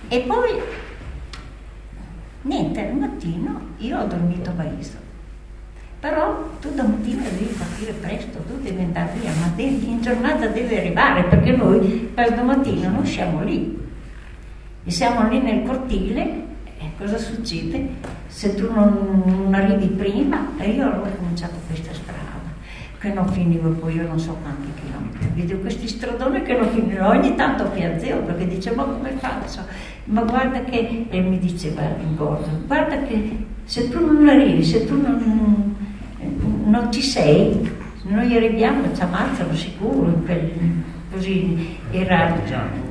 e 0.08 0.20
poi, 0.20 0.50
niente, 2.46 2.88
al 2.88 2.94
mattino 2.96 3.60
io 3.78 3.98
ho 3.98 4.06
dormito 4.06 4.50
a 4.50 4.52
Baiso. 4.54 5.04
Però 5.98 6.50
tu 6.60 6.72
domattina 6.74 7.22
devi 7.22 7.54
partire 7.56 7.92
presto, 7.92 8.38
tu 8.40 8.60
devi 8.60 8.82
andare 8.82 9.12
via, 9.18 9.30
ma 9.40 9.50
devi, 9.54 9.90
in 9.90 10.00
giornata 10.00 10.46
devi 10.46 10.76
arrivare 10.76 11.24
perché 11.24 11.52
noi 11.52 12.10
per 12.14 12.34
domattina 12.34 12.88
non 12.88 13.04
siamo 13.04 13.42
lì. 13.42 13.84
E 14.84 14.90
siamo 14.90 15.28
lì 15.28 15.40
nel 15.40 15.66
cortile 15.66 16.44
e 16.78 16.90
cosa 16.96 17.18
succede? 17.18 17.88
Se 18.28 18.54
tu 18.54 18.72
non, 18.72 19.22
non 19.24 19.54
arrivi 19.54 19.86
prima, 19.86 20.50
e 20.58 20.70
io 20.70 20.84
allora 20.84 21.08
ho 21.08 21.16
cominciato 21.16 21.54
questa 21.66 21.92
strada, 21.92 22.25
che 23.06 23.12
non 23.12 23.28
finivo 23.28 23.70
poi 23.70 23.94
io 23.94 24.06
non 24.06 24.18
so 24.18 24.36
quanti 24.42 24.68
chilometri. 24.80 25.28
Vedo 25.34 25.58
questi 25.58 25.86
stradoni 25.86 26.42
che 26.42 26.56
non 26.56 26.68
finivo, 26.70 27.06
ogni 27.06 27.36
tanto 27.36 27.64
piazzevo 27.66 28.20
perché 28.22 28.48
dicevo 28.48 28.76
ma 28.76 28.82
come 28.84 29.10
faccio? 29.18 29.60
Ma 30.06 30.22
guarda 30.22 30.62
che, 30.64 31.06
e 31.08 31.20
mi 31.20 31.38
diceva 31.38 31.82
il 31.82 32.14
Gordon, 32.16 32.64
guarda 32.66 33.02
che 33.02 33.44
se 33.64 33.88
tu 33.88 34.04
non 34.04 34.28
arrivi, 34.28 34.64
se 34.64 34.86
tu 34.86 35.00
non, 35.00 35.76
non 36.64 36.92
ci 36.92 37.02
sei, 37.02 37.70
noi 38.02 38.36
arriviamo, 38.36 38.92
ci 38.94 39.00
ammazzano 39.00 39.54
sicuro, 39.54 40.10
per, 40.24 40.50
così 41.12 41.76
era, 41.90 42.36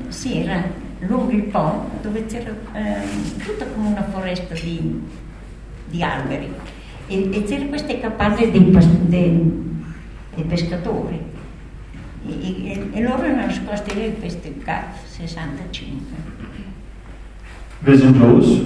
sì, 0.08 0.42
era 0.42 0.64
lungo 1.00 1.32
il 1.32 1.44
Po 1.44 1.90
dove 2.02 2.26
c'era 2.26 2.52
eh, 2.74 3.44
tutta 3.44 3.66
come 3.66 3.90
una 3.90 4.04
foresta 4.04 4.54
di, 4.54 5.02
di 5.88 6.02
alberi 6.02 6.52
e, 7.08 7.30
e 7.32 7.44
c'erano 7.44 7.70
queste 7.70 8.00
capanne 8.00 8.52
dei, 8.52 8.78
dei, 9.08 9.75
dei 10.36 10.44
pescatori 10.46 11.20
e, 12.28 12.32
e, 12.32 12.90
e, 12.94 13.02
loro 13.02 13.24
erano 13.24 13.46
nascosti 13.46 13.94
lì 13.96 14.06
in 14.06 14.20
questi 14.20 14.58
CAF 14.64 15.04
65. 15.18 15.94
Wir 17.82 17.98
sind 17.98 18.20
los 18.20 18.62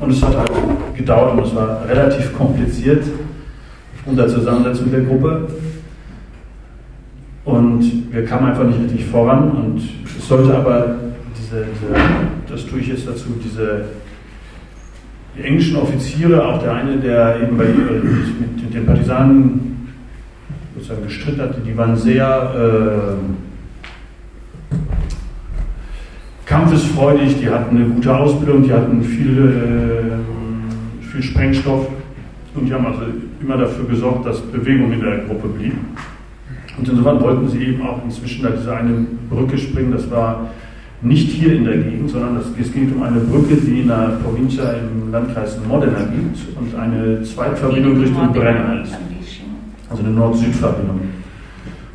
und 0.00 0.10
es 0.10 0.22
hat 0.22 0.36
halt 0.36 0.50
gedauert 0.94 1.38
und 1.38 1.46
es 1.46 1.54
war 1.54 1.88
relativ 1.88 2.36
kompliziert 2.36 3.04
unter 4.04 4.28
Zusammensetzung 4.28 4.90
der 4.90 5.02
Gruppe. 5.02 5.48
Und 7.44 8.12
wir 8.12 8.24
kamen 8.24 8.48
einfach 8.48 8.64
nicht 8.64 8.80
richtig 8.80 9.06
voran 9.06 9.50
und 9.52 9.82
es 10.18 10.26
sollte 10.26 10.52
aber 10.52 10.96
diese, 11.38 11.64
diese, 11.64 11.94
das 12.48 12.66
tue 12.66 12.80
ich 12.80 12.88
jetzt 12.88 13.06
dazu, 13.06 13.28
diese 13.42 13.84
die 15.36 15.42
englischen 15.42 15.76
Offiziere, 15.76 16.44
auch 16.44 16.62
der 16.62 16.72
eine, 16.72 16.96
der 16.96 17.42
eben 17.42 17.56
bei 17.56 17.64
äh, 17.64 17.68
mit 17.68 18.74
den 18.74 18.86
Partisanen 18.86 19.65
sozusagen 20.76 21.04
gestritten 21.04 21.40
hat, 21.40 21.56
die 21.66 21.76
waren 21.76 21.96
sehr 21.96 22.54
äh, 22.54 23.16
kampfesfreudig, 26.44 27.40
die 27.40 27.48
hatten 27.48 27.76
eine 27.76 27.86
gute 27.86 28.14
Ausbildung, 28.14 28.62
die 28.62 28.72
hatten 28.72 29.02
viel, 29.02 29.38
äh, 29.38 31.04
viel 31.04 31.22
Sprengstoff 31.22 31.88
und 32.54 32.66
die 32.66 32.74
haben 32.74 32.86
also 32.86 33.02
immer 33.40 33.56
dafür 33.56 33.86
gesorgt, 33.86 34.26
dass 34.26 34.40
Bewegung 34.40 34.92
in 34.92 35.00
der 35.00 35.18
Gruppe 35.18 35.48
blieb. 35.48 35.74
Und 36.78 36.88
insofern 36.88 37.20
wollten 37.20 37.48
sie 37.48 37.64
eben 37.64 37.82
auch 37.86 38.04
inzwischen 38.04 38.42
da 38.42 38.50
diese 38.50 38.74
eine 38.74 39.06
Brücke 39.30 39.56
springen, 39.56 39.92
das 39.92 40.10
war 40.10 40.50
nicht 41.02 41.30
hier 41.30 41.54
in 41.54 41.64
der 41.64 41.76
Gegend, 41.78 42.10
sondern 42.10 42.36
es 42.36 42.72
geht 42.72 42.94
um 42.94 43.02
eine 43.02 43.20
Brücke, 43.20 43.56
die 43.56 43.80
in 43.80 43.88
der 43.88 44.18
Provincia 44.24 44.72
im 44.72 45.10
Landkreis 45.12 45.58
Modena 45.66 46.00
gibt 46.00 46.38
und 46.58 46.74
eine 46.74 47.22
Zweitverbindung 47.22 48.00
Richtung 48.00 48.32
Brenner 48.32 48.82
ist. 48.82 48.96
Also 49.88 50.02
eine 50.02 50.12
Nord-Süd-Verbindung. 50.12 51.00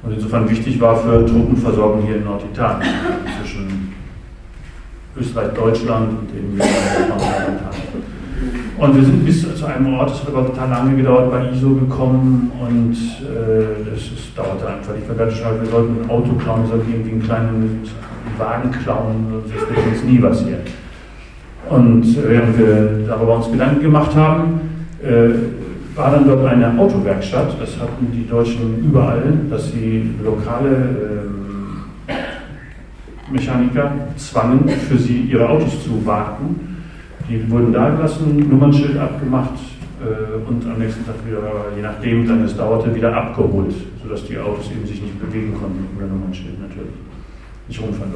Und 0.04 0.14
insofern 0.14 0.50
wichtig 0.50 0.80
war 0.82 0.96
für 0.96 1.26
Truppenversorgung 1.26 2.04
hier 2.04 2.18
in 2.18 2.24
Norditalien, 2.24 2.90
zwischen 3.40 3.94
Österreich, 5.18 5.54
Deutschland 5.54 6.10
und 6.10 6.30
eben 6.36 6.58
Norditalien. 6.58 7.62
Und 8.78 8.96
wir 8.96 9.04
sind 9.04 9.24
bis 9.24 9.56
zu 9.56 9.66
einem 9.66 9.94
Ort, 9.94 10.10
das 10.10 10.22
hat 10.22 10.30
aber 10.30 10.48
total 10.48 10.70
lange 10.70 10.96
gedauert, 10.98 11.30
bei 11.30 11.52
ISO 11.52 11.76
gekommen 11.76 12.52
und 12.60 12.94
äh, 12.94 14.36
dauerte 14.36 14.68
einfach. 14.68 14.94
Ich 15.00 15.08
war 15.08 15.16
ganz 15.16 15.34
schnell, 15.34 15.62
wir 15.62 15.70
sollten 15.70 16.04
ein 16.04 16.10
Auto 16.10 16.34
klauen, 16.34 16.64
wir 16.64 16.70
sollten 16.70 16.92
irgendwie 16.92 17.12
einen 17.12 17.24
kleinen 17.24 17.82
Wagen 18.40 18.72
klauen, 18.72 19.44
das 19.44 19.70
wird 19.70 19.88
uns 19.88 20.04
nie 20.04 20.18
passieren. 20.18 20.62
Und 21.70 22.28
während 22.28 22.58
wir 22.58 23.08
darüber 23.08 23.36
uns 23.36 23.52
Gedanken 23.52 23.82
gemacht 23.82 24.16
haben, 24.16 24.62
äh, 25.04 25.30
war 25.96 26.12
dann 26.12 26.28
dort 26.28 26.46
eine 26.46 26.78
Autowerkstatt. 26.80 27.60
Das 27.60 27.80
hatten 27.80 28.12
die 28.14 28.28
Deutschen 28.28 28.84
überall, 28.84 29.40
dass 29.50 29.72
sie 29.72 30.10
lokale 30.24 31.28
äh, 32.08 32.14
Mechaniker 33.32 33.92
zwangen, 34.18 34.68
für 34.70 34.98
sie 34.98 35.22
ihre 35.22 35.50
Autos 35.50 35.84
zu 35.84 36.06
warten. 36.06 36.84
Die 37.30 37.50
wurden 37.50 37.72
da 37.72 37.90
gelassen, 37.90 38.50
Nummernschild 38.50 38.98
abgemacht 38.98 39.54
äh, 40.02 40.50
und 40.50 40.66
am 40.70 40.80
nächsten 40.80 41.06
Tag 41.06 41.16
wieder, 41.26 41.42
je 41.76 41.82
nachdem, 41.82 42.28
dann 42.28 42.44
es 42.44 42.56
dauerte, 42.56 42.94
wieder 42.94 43.16
abgeholt, 43.16 43.74
sodass 44.02 44.26
die 44.26 44.38
Autos 44.38 44.70
eben 44.72 44.86
sich 44.86 45.02
nicht 45.02 45.20
bewegen 45.20 45.54
konnten, 45.54 45.88
ohne 45.98 46.08
Nummernschild 46.08 46.60
natürlich 46.60 46.96
nicht 47.68 47.82
rumfahren. 47.82 48.12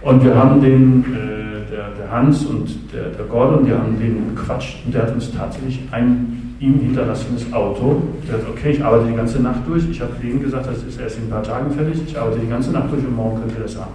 Und 0.00 0.24
wir 0.24 0.36
haben 0.36 0.60
den, 0.60 1.04
äh, 1.12 1.70
der, 1.70 1.90
der, 1.98 2.10
Hans 2.10 2.44
und 2.44 2.68
der, 2.92 3.06
der 3.10 3.24
Gordon, 3.26 3.64
die 3.66 3.72
haben 3.72 3.98
den 3.98 4.36
gequatscht 4.36 4.84
und 4.84 4.94
der 4.94 5.02
hat 5.02 5.14
uns 5.14 5.32
tatsächlich 5.32 5.80
ein 5.90 6.37
ihm 6.60 6.80
hinterlassenes 6.80 7.52
Auto. 7.52 8.02
Der 8.26 8.38
hat, 8.38 8.48
okay, 8.48 8.70
ich 8.70 8.84
arbeite 8.84 9.06
die 9.06 9.14
ganze 9.16 9.40
Nacht 9.40 9.60
durch. 9.66 9.88
Ich 9.88 10.00
habe 10.00 10.12
denen 10.22 10.42
gesagt, 10.42 10.66
das 10.66 10.82
ist 10.82 11.00
erst 11.00 11.18
in 11.18 11.24
ein 11.24 11.30
paar 11.30 11.42
Tagen 11.42 11.70
fertig. 11.70 12.00
Ich 12.06 12.18
arbeite 12.18 12.40
die 12.40 12.48
ganze 12.48 12.72
Nacht 12.72 12.90
durch 12.90 13.04
und 13.04 13.14
morgen 13.14 13.40
könnt 13.40 13.52
ihr 13.56 13.62
das 13.62 13.76
haben. 13.76 13.92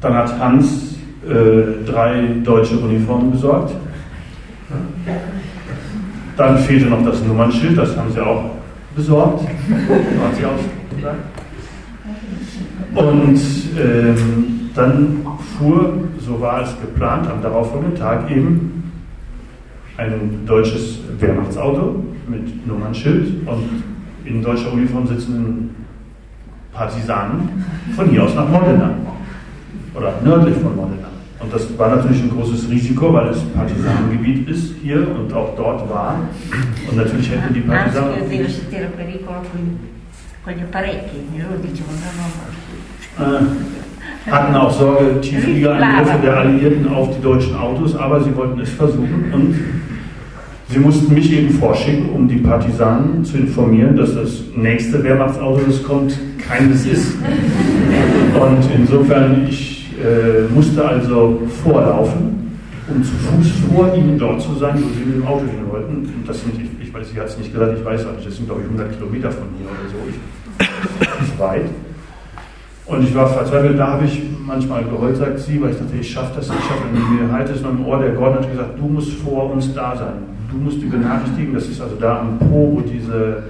Dann 0.00 0.14
hat 0.14 0.38
Hans 0.38 0.96
äh, 1.28 1.84
drei 1.84 2.22
deutsche 2.44 2.78
Uniformen 2.78 3.32
besorgt. 3.32 3.74
Dann 6.36 6.58
fehlte 6.58 6.86
noch 6.86 7.04
das 7.04 7.22
Nummernschild, 7.24 7.78
das 7.78 7.96
haben 7.96 8.12
sie 8.12 8.20
auch 8.20 8.44
besorgt. 8.94 9.42
hat 9.44 10.36
sie 10.36 10.44
auch. 10.44 10.58
Und 12.94 13.40
ähm, 13.78 14.70
dann 14.74 15.26
fuhr, 15.58 15.94
so 16.18 16.40
war 16.40 16.62
es 16.62 16.74
geplant, 16.80 17.28
am 17.28 17.42
darauffolgenden 17.42 17.98
Tag 17.98 18.30
eben 18.30 18.75
ein 19.96 20.44
deutsches 20.46 20.98
Wehrmachtsauto 21.18 22.04
mit 22.28 22.66
Nummernschild 22.66 23.46
und 23.46 23.82
in 24.24 24.42
deutscher 24.42 24.72
Uniform 24.72 25.06
sitzenden 25.06 25.74
Partisanen 26.72 27.64
von 27.94 28.10
hier 28.10 28.24
aus 28.24 28.34
nach 28.34 28.48
Modena 28.48 28.94
oder 29.94 30.20
nördlich 30.22 30.56
von 30.56 30.76
Modena. 30.76 31.08
Und 31.38 31.52
das 31.52 31.78
war 31.78 31.96
natürlich 31.96 32.22
ein 32.22 32.30
großes 32.30 32.68
Risiko, 32.70 33.12
weil 33.12 33.28
es 33.28 33.40
Partisanengebiet 33.54 34.48
ist 34.48 34.74
hier 34.82 35.06
und 35.14 35.32
auch 35.32 35.54
dort 35.56 35.88
war. 35.88 36.18
Und 36.90 36.96
natürlich 36.96 37.30
hätten 37.30 37.54
die 37.54 37.60
Partisanen. 37.60 38.14
Äh, 43.18 43.85
hatten 44.30 44.54
auch 44.54 44.70
Sorge, 44.70 45.20
Tieffliegerangriffe 45.20 46.18
der 46.22 46.36
Alliierten 46.36 46.88
auf 46.88 47.16
die 47.16 47.22
deutschen 47.22 47.56
Autos, 47.56 47.94
aber 47.94 48.22
sie 48.22 48.34
wollten 48.34 48.60
es 48.60 48.70
versuchen 48.70 49.30
und 49.32 49.54
sie 50.68 50.78
mussten 50.78 51.14
mich 51.14 51.32
eben 51.32 51.50
vorschicken, 51.50 52.10
um 52.10 52.28
die 52.28 52.38
Partisanen 52.38 53.24
zu 53.24 53.38
informieren, 53.38 53.96
dass 53.96 54.14
das 54.14 54.42
nächste 54.54 55.02
Wehrmachtsauto, 55.02 55.60
das 55.66 55.82
kommt, 55.82 56.18
keines 56.38 56.86
ist. 56.86 57.14
Und 58.34 58.58
insofern, 58.76 59.46
ich 59.48 59.90
äh, 59.98 60.52
musste 60.52 60.86
also 60.86 61.42
vorlaufen 61.62 62.36
um 62.88 63.02
zu 63.02 63.12
Fuß 63.12 63.52
vor 63.68 63.94
ihnen 63.94 64.18
dort 64.18 64.40
zu 64.40 64.54
sein, 64.54 64.76
wo 64.76 64.88
sie 64.94 65.04
mit 65.04 65.16
dem 65.16 65.26
Auto 65.26 65.44
hin 65.44 65.68
wollten. 65.68 65.96
Und 65.96 66.24
das 66.26 66.40
sind, 66.40 66.54
ich, 66.54 66.86
ich 66.86 66.94
weiß, 66.94 67.10
sie 67.10 67.18
hat 67.18 67.28
es 67.28 67.38
nicht 67.38 67.52
gesagt, 67.52 67.76
ich 67.78 67.84
weiß 67.84 68.06
auch 68.06 68.12
nicht, 68.12 68.26
das 68.26 68.36
sind 68.36 68.46
glaube 68.46 68.62
ich 68.62 68.66
100 68.66 68.92
Kilometer 68.96 69.30
von 69.30 69.48
hier 69.58 69.66
oder 69.66 69.90
so. 69.90 69.96
Ich, 70.08 71.28
ist 71.28 71.38
weit. 71.38 71.66
Und 72.86 73.02
ich 73.02 73.14
war 73.14 73.26
verzweifelt, 73.26 73.78
da 73.78 73.88
habe 73.94 74.04
ich 74.04 74.22
manchmal 74.46 74.84
geheult, 74.84 75.16
sagt 75.16 75.40
sie, 75.40 75.60
weil 75.60 75.70
ich 75.70 75.78
dachte, 75.78 75.96
ich 76.00 76.08
schaffe 76.08 76.32
das, 76.36 76.46
ich 76.46 76.64
schaffe 76.64 76.84
das. 76.92 77.02
Mir 77.10 77.32
halt 77.32 77.48
es 77.50 77.60
noch 77.60 77.70
im 77.70 77.84
Ohr, 77.84 77.98
der 77.98 78.10
Gordon 78.10 78.38
hat 78.38 78.50
gesagt, 78.50 78.78
du 78.78 78.84
musst 78.84 79.12
vor 79.14 79.52
uns 79.52 79.74
da 79.74 79.96
sein. 79.96 80.14
Du 80.50 80.56
musst 80.56 80.80
die 80.80 80.86
benachrichtigen, 80.86 81.52
das 81.52 81.66
ist 81.66 81.80
also 81.80 81.96
da 81.96 82.20
am 82.20 82.38
Po, 82.38 82.76
wo 82.76 82.80
diese 82.80 83.42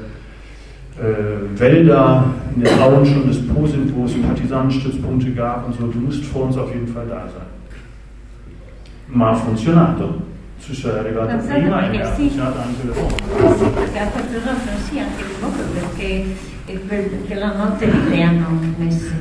äh, 0.99 1.61
Wälder 1.61 2.25
in 2.55 2.63
den 2.63 2.81
Auen 2.81 3.05
schon 3.05 3.29
des 3.29 3.47
Po 3.47 3.67
sind, 3.67 3.95
wo 3.95 4.07
es 4.07 4.15
Partisanenstützpunkte 4.15 5.31
gab 5.33 5.67
und 5.67 5.75
so, 5.75 5.87
du 5.87 5.99
musst 5.99 6.25
vor 6.25 6.45
uns 6.45 6.57
auf 6.57 6.73
jeden 6.73 6.89
Fall 6.89 7.07
da 7.07 7.29
sein. 7.29 7.47
Ma 9.09 9.35
funzionato. 9.35 10.23
Cioè 10.59 10.95
è 10.95 10.99
arrivato 10.99 11.37
prima 11.47 11.93
e 11.93 12.01
ha 12.01 12.07
funzionato 12.07 12.59
anche 12.59 12.87
dopo. 12.87 13.09
Sì, 13.57 13.65
perché 13.67 13.99
ha 13.99 14.07
funzionato 14.07 14.59
sì 14.89 14.99
anche 14.99 15.23
dopo 16.73 16.87
perché, 16.87 17.35
la 17.35 17.55
notte 17.55 17.87
li 17.91 18.23
hanno 18.23 18.49
messi, 18.77 19.15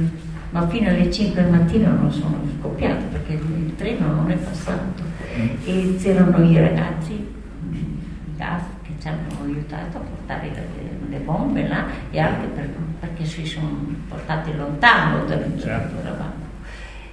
ma 0.49 0.67
fino 0.67 0.89
alle 0.89 1.11
5 1.11 1.41
del 1.41 1.51
mattino 1.51 1.91
non 1.91 2.11
sono 2.11 2.41
scoppiate 2.59 3.05
perché 3.11 3.33
il 3.33 3.73
treno 3.75 4.13
non 4.13 4.31
è 4.31 4.35
passato. 4.35 5.03
E 5.65 5.95
c'erano 5.99 6.43
i 6.43 6.57
ragazzi 6.57 7.33
gas 8.37 8.63
che 8.83 8.93
ci 8.99 9.07
hanno 9.07 9.27
aiutato 9.43 9.97
a 9.97 10.01
portare 10.01 10.49
le, 10.53 11.09
le 11.09 11.17
bombe 11.19 11.67
là 11.67 11.85
e 12.09 12.19
anche 12.19 12.47
per, 12.47 12.69
perché 12.99 13.25
si 13.25 13.45
sono 13.45 13.85
portati 14.07 14.55
lontano 14.55 15.25
da 15.25 15.35
dove 15.35 15.59
certo. 15.59 15.99
eravamo. 15.99 16.43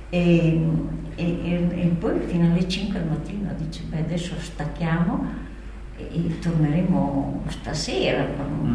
E, 0.09 0.67
e, 1.15 1.25
e, 1.25 1.69
e, 1.71 1.87
poi 1.99 2.21
fino 2.27 2.51
alle 2.51 2.69
5 2.69 2.99
del 2.99 3.09
mattino 3.09 3.51
dice, 3.57 3.83
beh 3.89 3.99
adesso 3.99 4.35
stacchiamo 4.39 5.51
e, 5.97 6.39
torneremo 6.41 7.43
stasera, 7.49 8.27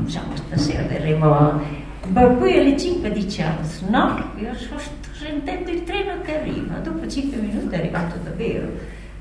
diciamo 0.04 0.36
stasera 0.36 0.84
verremo... 0.84 1.86
Ma 2.10 2.22
poi 2.24 2.58
alle 2.58 2.78
5 2.78 3.12
dice, 3.12 3.46
no, 3.90 4.32
io 4.38 4.54
sto, 4.54 4.78
sentendo 5.12 5.72
il 5.72 5.84
treno 5.84 6.22
che 6.22 6.40
arriva, 6.40 6.76
dopo 6.76 7.06
5 7.06 7.38
minuti 7.38 7.76
è 7.76 7.80
arrivato 7.80 8.16
davvero, 8.24 8.70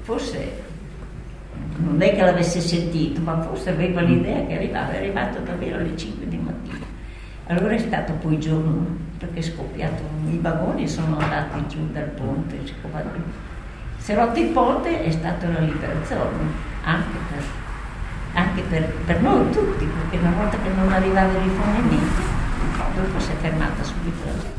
forse 0.02 0.64
non 1.78 2.00
è 2.00 2.14
che 2.14 2.22
l'avesse 2.22 2.60
sentito, 2.60 3.20
ma 3.20 3.40
forse 3.40 3.70
aveva 3.70 4.02
l'idea 4.02 4.46
che 4.46 4.54
arrivava, 4.54 4.92
è 4.92 4.98
arrivato 4.98 5.40
davvero 5.40 5.78
alle 5.78 5.96
5 5.96 6.28
di 6.28 6.36
mattina. 6.36 6.84
Allora 7.48 7.74
è 7.74 7.78
stato 7.78 8.12
poi 8.14 8.38
giorno 8.38 8.86
perché 9.18 9.38
è 9.38 9.42
scoppiato, 9.42 10.02
i 10.30 10.38
vagoni 10.40 10.88
sono 10.88 11.18
andati 11.18 11.66
giù 11.68 11.90
dal 11.92 12.10
ponte, 12.10 12.58
si 13.98 14.12
è 14.12 14.14
rotto 14.14 14.38
il 14.38 14.48
ponte 14.48 15.04
è 15.04 15.10
stata 15.10 15.48
la 15.48 15.60
liberazione, 15.60 16.38
anche 16.84 17.16
per, 17.28 17.42
anche 18.56 18.62
per, 18.70 18.92
per 19.04 19.22
noi 19.22 19.50
tutti, 19.50 19.84
perché 19.84 20.24
una 20.24 20.34
volta 20.36 20.56
che 20.62 20.70
non 20.74 20.90
arrivava 20.90 21.30
il 21.32 21.50
rifornimento, 21.50 22.22
dopo 22.94 23.20
si 23.20 23.30
è 23.30 23.34
fermata 23.40 23.82
subito. 23.82 24.54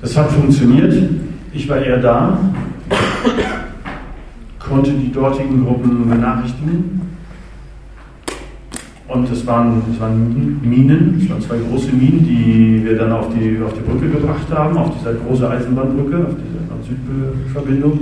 Das 0.00 0.16
hat 0.16 0.30
funktioniert. 0.30 0.94
Ich 1.52 1.68
war 1.68 1.78
eher 1.78 1.98
da, 1.98 2.38
konnte 4.58 4.92
die 4.92 5.10
dortigen 5.10 5.64
Gruppen 5.64 6.08
benachrichtigen. 6.08 7.06
Und 9.06 9.30
es 9.30 9.46
waren, 9.46 9.82
waren 9.98 10.60
Minen, 10.62 11.18
es 11.18 11.30
waren 11.30 11.40
zwei 11.40 11.56
große 11.56 11.92
Minen, 11.92 12.24
die 12.24 12.84
wir 12.84 12.98
dann 12.98 13.10
auf 13.10 13.28
die, 13.32 13.58
auf 13.64 13.72
die 13.72 13.80
Brücke 13.80 14.10
gebracht 14.10 14.46
haben, 14.52 14.76
auf 14.76 14.94
dieser 14.98 15.14
große 15.14 15.48
Eisenbahnbrücke, 15.48 16.26
auf 16.26 16.34
diese 16.34 16.68
Nord-Süd-Verbindung. 16.68 18.00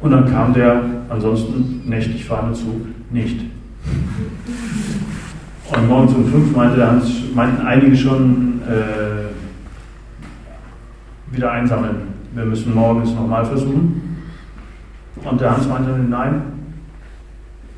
Und 0.00 0.10
dann 0.10 0.30
kam 0.30 0.54
der 0.54 0.82
ansonsten 1.10 1.82
nächtlich 1.84 2.24
fahrende 2.24 2.54
Zug 2.54 2.86
nicht. 3.10 3.51
Und 5.74 5.88
morgens 5.88 6.14
um 6.14 6.26
fünf 6.26 6.54
meinte 6.54 7.00
meinten 7.34 7.66
einige 7.66 7.96
schon, 7.96 8.60
äh, 8.68 9.22
wieder 11.34 11.50
einsammeln. 11.50 11.96
Wir 12.34 12.44
müssen 12.44 12.74
morgens 12.74 13.14
nochmal 13.14 13.44
versuchen. 13.44 14.22
Und 15.24 15.40
der 15.40 15.56
Hans 15.56 15.68
meinte, 15.68 15.90
nein, 15.90 16.42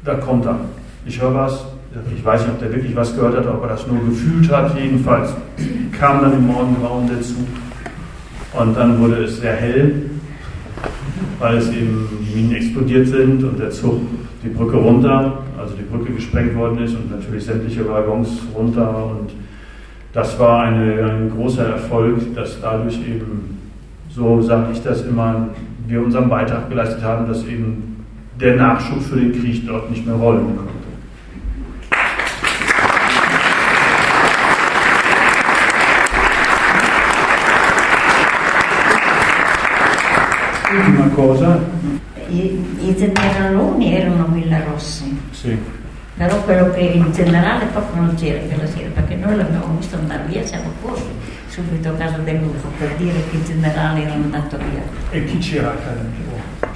da 0.04 0.14
kommt 0.14 0.46
er. 0.46 0.60
Ich 1.06 1.20
höre 1.20 1.34
was, 1.34 1.64
ich 2.14 2.24
weiß 2.24 2.42
nicht, 2.42 2.50
ob 2.50 2.58
der 2.60 2.72
wirklich 2.72 2.96
was 2.96 3.14
gehört 3.14 3.36
hat, 3.36 3.46
ob 3.46 3.62
er 3.62 3.68
das 3.68 3.86
nur 3.86 4.04
gefühlt 4.04 4.50
hat. 4.50 4.76
Jedenfalls 4.76 5.34
kam 5.92 6.22
dann 6.22 6.32
im 6.32 6.46
Morgengrauen 6.46 7.06
der 7.08 7.20
Zug 7.20 7.46
und 8.58 8.76
dann 8.76 8.98
wurde 9.00 9.24
es 9.24 9.40
sehr 9.40 9.54
hell, 9.54 10.10
weil 11.38 11.56
es 11.56 11.68
eben 11.70 12.08
die 12.20 12.36
Minen 12.36 12.54
explodiert 12.54 13.08
sind 13.08 13.42
und 13.44 13.58
der 13.58 13.70
Zug 13.70 14.00
die 14.42 14.48
Brücke 14.48 14.76
runter, 14.76 15.42
also 15.64 15.76
die 15.76 15.82
Brücke 15.82 16.12
gesprengt 16.12 16.54
worden 16.56 16.78
ist 16.84 16.94
und 16.94 17.10
natürlich 17.10 17.44
sämtliche 17.44 17.88
Waggons 17.88 18.28
runter 18.54 19.06
und 19.06 19.30
das 20.12 20.38
war 20.38 20.64
eine, 20.64 21.04
ein 21.04 21.30
großer 21.34 21.66
Erfolg, 21.66 22.34
dass 22.34 22.60
dadurch 22.60 22.96
eben, 22.98 23.58
so 24.10 24.42
sage 24.42 24.72
ich 24.72 24.82
das 24.82 25.02
immer, 25.06 25.48
wir 25.88 26.02
unseren 26.04 26.28
Beitrag 26.28 26.68
geleistet 26.68 27.02
haben, 27.02 27.26
dass 27.26 27.44
eben 27.46 28.04
der 28.38 28.56
Nachschub 28.56 29.00
für 29.00 29.16
den 29.16 29.32
Krieg 29.32 29.66
dort 29.66 29.90
nicht 29.90 30.06
mehr 30.06 30.16
rollen 30.16 30.56
konnte. 30.56 30.74
Ultima 40.70 41.08
cosa. 41.14 41.60
I, 42.30 42.58
I 42.82 42.94
generaloni 42.94 43.94
erano 43.94 44.26
Villarossi. 44.34 45.23
Sì. 45.44 45.58
Però 46.16 46.40
quello 46.42 46.70
che 46.70 46.80
il 46.80 47.10
generale 47.10 47.66
proprio 47.66 48.00
non 48.00 48.14
c'era 48.14 48.38
quella 48.46 48.66
sera, 48.66 48.88
perché 48.94 49.14
noi 49.16 49.36
l'abbiamo 49.36 49.76
visto 49.76 49.96
andare 49.96 50.22
via, 50.26 50.46
siamo 50.46 50.70
corsi 50.80 51.10
subito 51.48 51.90
a 51.90 51.92
casa 51.92 52.16
dell'UFO 52.18 52.68
per 52.78 52.94
dire 52.96 53.22
che 53.28 53.36
il 53.36 53.44
generale 53.44 54.04
era 54.04 54.12
andato 54.14 54.56
via. 54.56 54.82
E 55.10 55.24
chi 55.26 55.36
c'era 55.38 55.72
a 55.72 55.74
casa? 55.74 56.72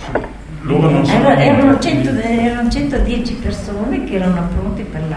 Loro 0.63 0.91
non 0.91 1.03
erano, 1.03 1.41
erano, 1.41 1.79
100, 1.79 2.11
erano 2.19 2.69
110 2.71 3.35
persone 3.37 4.05
che 4.05 4.17
erano 4.17 4.49
pronte 4.55 4.83
per, 4.83 5.03
la, 5.09 5.17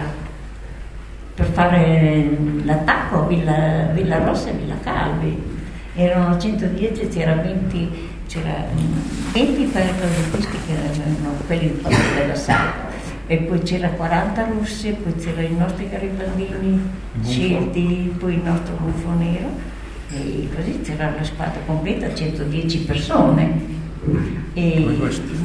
per 1.36 1.48
fare 1.48 2.30
l'attacco 2.64 3.24
a 3.24 3.28
Villa, 3.28 3.90
Villa 3.92 4.24
Rossa 4.24 4.50
e 4.50 4.54
Villa 4.54 4.78
Calvi. 4.82 5.60
Erano 5.96 6.40
110, 6.40 7.10
c'era 7.10 7.36
20 7.36 8.10
c'era 8.28 8.64
20 9.34 9.64
paracadutisti 9.66 10.58
che 10.66 10.72
erano 10.72 11.36
quelli 11.46 11.82
della 12.16 12.34
sala 12.34 12.91
e 13.32 13.38
poi 13.38 13.62
c'era 13.62 13.88
40 13.88 14.46
russi, 14.48 14.92
poi 14.92 15.16
c'erano 15.16 15.48
i 15.48 15.56
nostri 15.56 15.88
garibaldini 15.90 16.82
scelti, 17.24 18.14
poi 18.20 18.34
il 18.34 18.42
nostro 18.44 18.76
buffo 18.76 19.10
nero. 19.18 19.48
E 20.12 20.50
così 20.54 20.82
c'era 20.82 21.14
la 21.18 21.24
squadra 21.24 21.62
completa, 21.66 22.14
110 22.14 22.80
persone. 22.80 23.80
E 24.54 24.98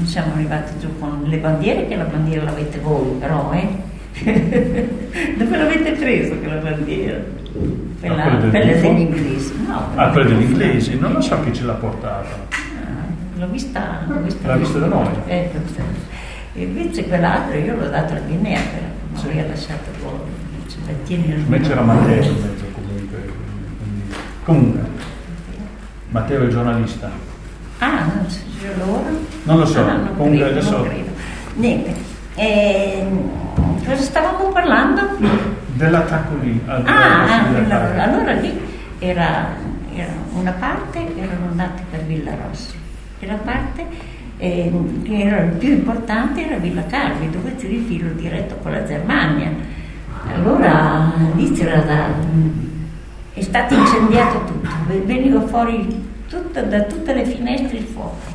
siamo 0.02 0.32
arrivati 0.34 0.72
giù 0.80 0.98
con 0.98 1.26
le 1.26 1.36
bandiere 1.36 1.86
che 1.86 1.94
la 1.94 2.06
bandiera 2.06 2.42
l'avete 2.42 2.80
voi 2.80 3.18
però 3.20 3.52
eh? 3.52 3.68
Dove 5.36 5.56
l'avete 5.56 5.92
preso 5.92 6.34
quella 6.38 6.56
bandiera? 6.56 7.22
Quella, 8.00 8.24
ah, 8.24 8.36
quella 8.48 8.80
degli 8.80 8.98
inglesi. 8.98 9.52
No, 9.64 9.90
ah 9.94 10.08
quella 10.08 10.28
degli 10.28 10.42
inglesi? 10.42 10.98
Non 10.98 11.12
lo 11.12 11.20
so 11.20 11.40
chi 11.44 11.52
ce 11.52 11.62
l'ha 11.62 11.74
portata. 11.74 12.64
L'ho 13.36 13.46
vista, 13.48 14.04
l'ho 14.08 14.22
vista, 14.22 14.48
l'ha 14.48 14.56
vista 14.56 14.78
da 14.78 14.86
noi. 14.86 15.08
Eh, 15.26 15.50
e 16.56 16.62
invece 16.62 17.06
quell'altro 17.06 17.58
io 17.58 17.76
l'ho 17.76 17.88
dato 17.88 18.14
a 18.14 18.18
Guinea, 18.18 18.60
però 18.60 18.86
non 19.12 19.32
sì. 19.32 19.38
ha 19.38 19.46
lasciato 19.46 19.90
fuori. 19.98 20.34
Il 21.08 21.44
me 21.48 21.60
c'era 21.60 21.82
Matteo 21.82 22.22
in 22.22 22.34
mezzo 22.40 22.64
comunque. 22.72 23.32
Comunque, 24.44 24.80
Matteo 26.10 26.40
è 26.40 26.44
il 26.44 26.50
giornalista. 26.50 27.10
Ah, 27.78 28.04
non 28.14 28.28
so 28.28 28.40
loro? 28.78 29.04
Non 29.44 29.58
lo 29.58 29.66
so, 29.66 29.80
ah, 29.80 29.96
non 29.96 30.16
comunque 30.16 30.44
credo, 30.44 30.58
adesso... 30.58 30.88
Niente. 31.54 31.94
E, 32.34 33.06
cosa 33.84 34.02
stavamo 34.02 34.48
parlando? 34.48 35.02
Dell'attacco 35.74 36.36
lì. 36.40 36.60
Ah, 36.66 36.82
ah 36.84 38.02
allora 38.02 38.32
lì 38.32 38.58
era, 38.98 39.48
era 39.94 40.12
una 40.32 40.52
parte 40.52 40.98
erano 41.16 41.46
andati 41.50 41.82
per 41.90 42.00
Villa 42.04 42.34
Rossi 42.46 42.74
e 43.18 43.26
la 43.26 43.34
parte 43.34 43.86
eh, 44.38 44.72
che 45.02 45.22
era 45.22 45.42
il 45.42 45.52
più 45.52 45.70
importante 45.70 46.44
era 46.44 46.56
Villa 46.56 46.84
Calvi, 46.86 47.30
dove 47.30 47.54
c'era 47.56 47.72
il 47.72 47.84
filo 47.84 48.10
diretto 48.10 48.56
con 48.56 48.72
la 48.72 48.84
Germania. 48.84 49.50
Allora 50.34 51.12
lì 51.34 51.50
c'era 51.52 51.80
da, 51.80 52.08
è 53.32 53.40
stato 53.40 53.74
incendiato 53.74 54.44
tutto, 54.44 54.68
veniva 55.04 55.40
fuori 55.42 56.04
tutto, 56.28 56.62
da 56.62 56.82
tutte 56.82 57.14
le 57.14 57.24
finestre 57.24 57.78
il 57.78 57.84
fuoco, 57.84 58.34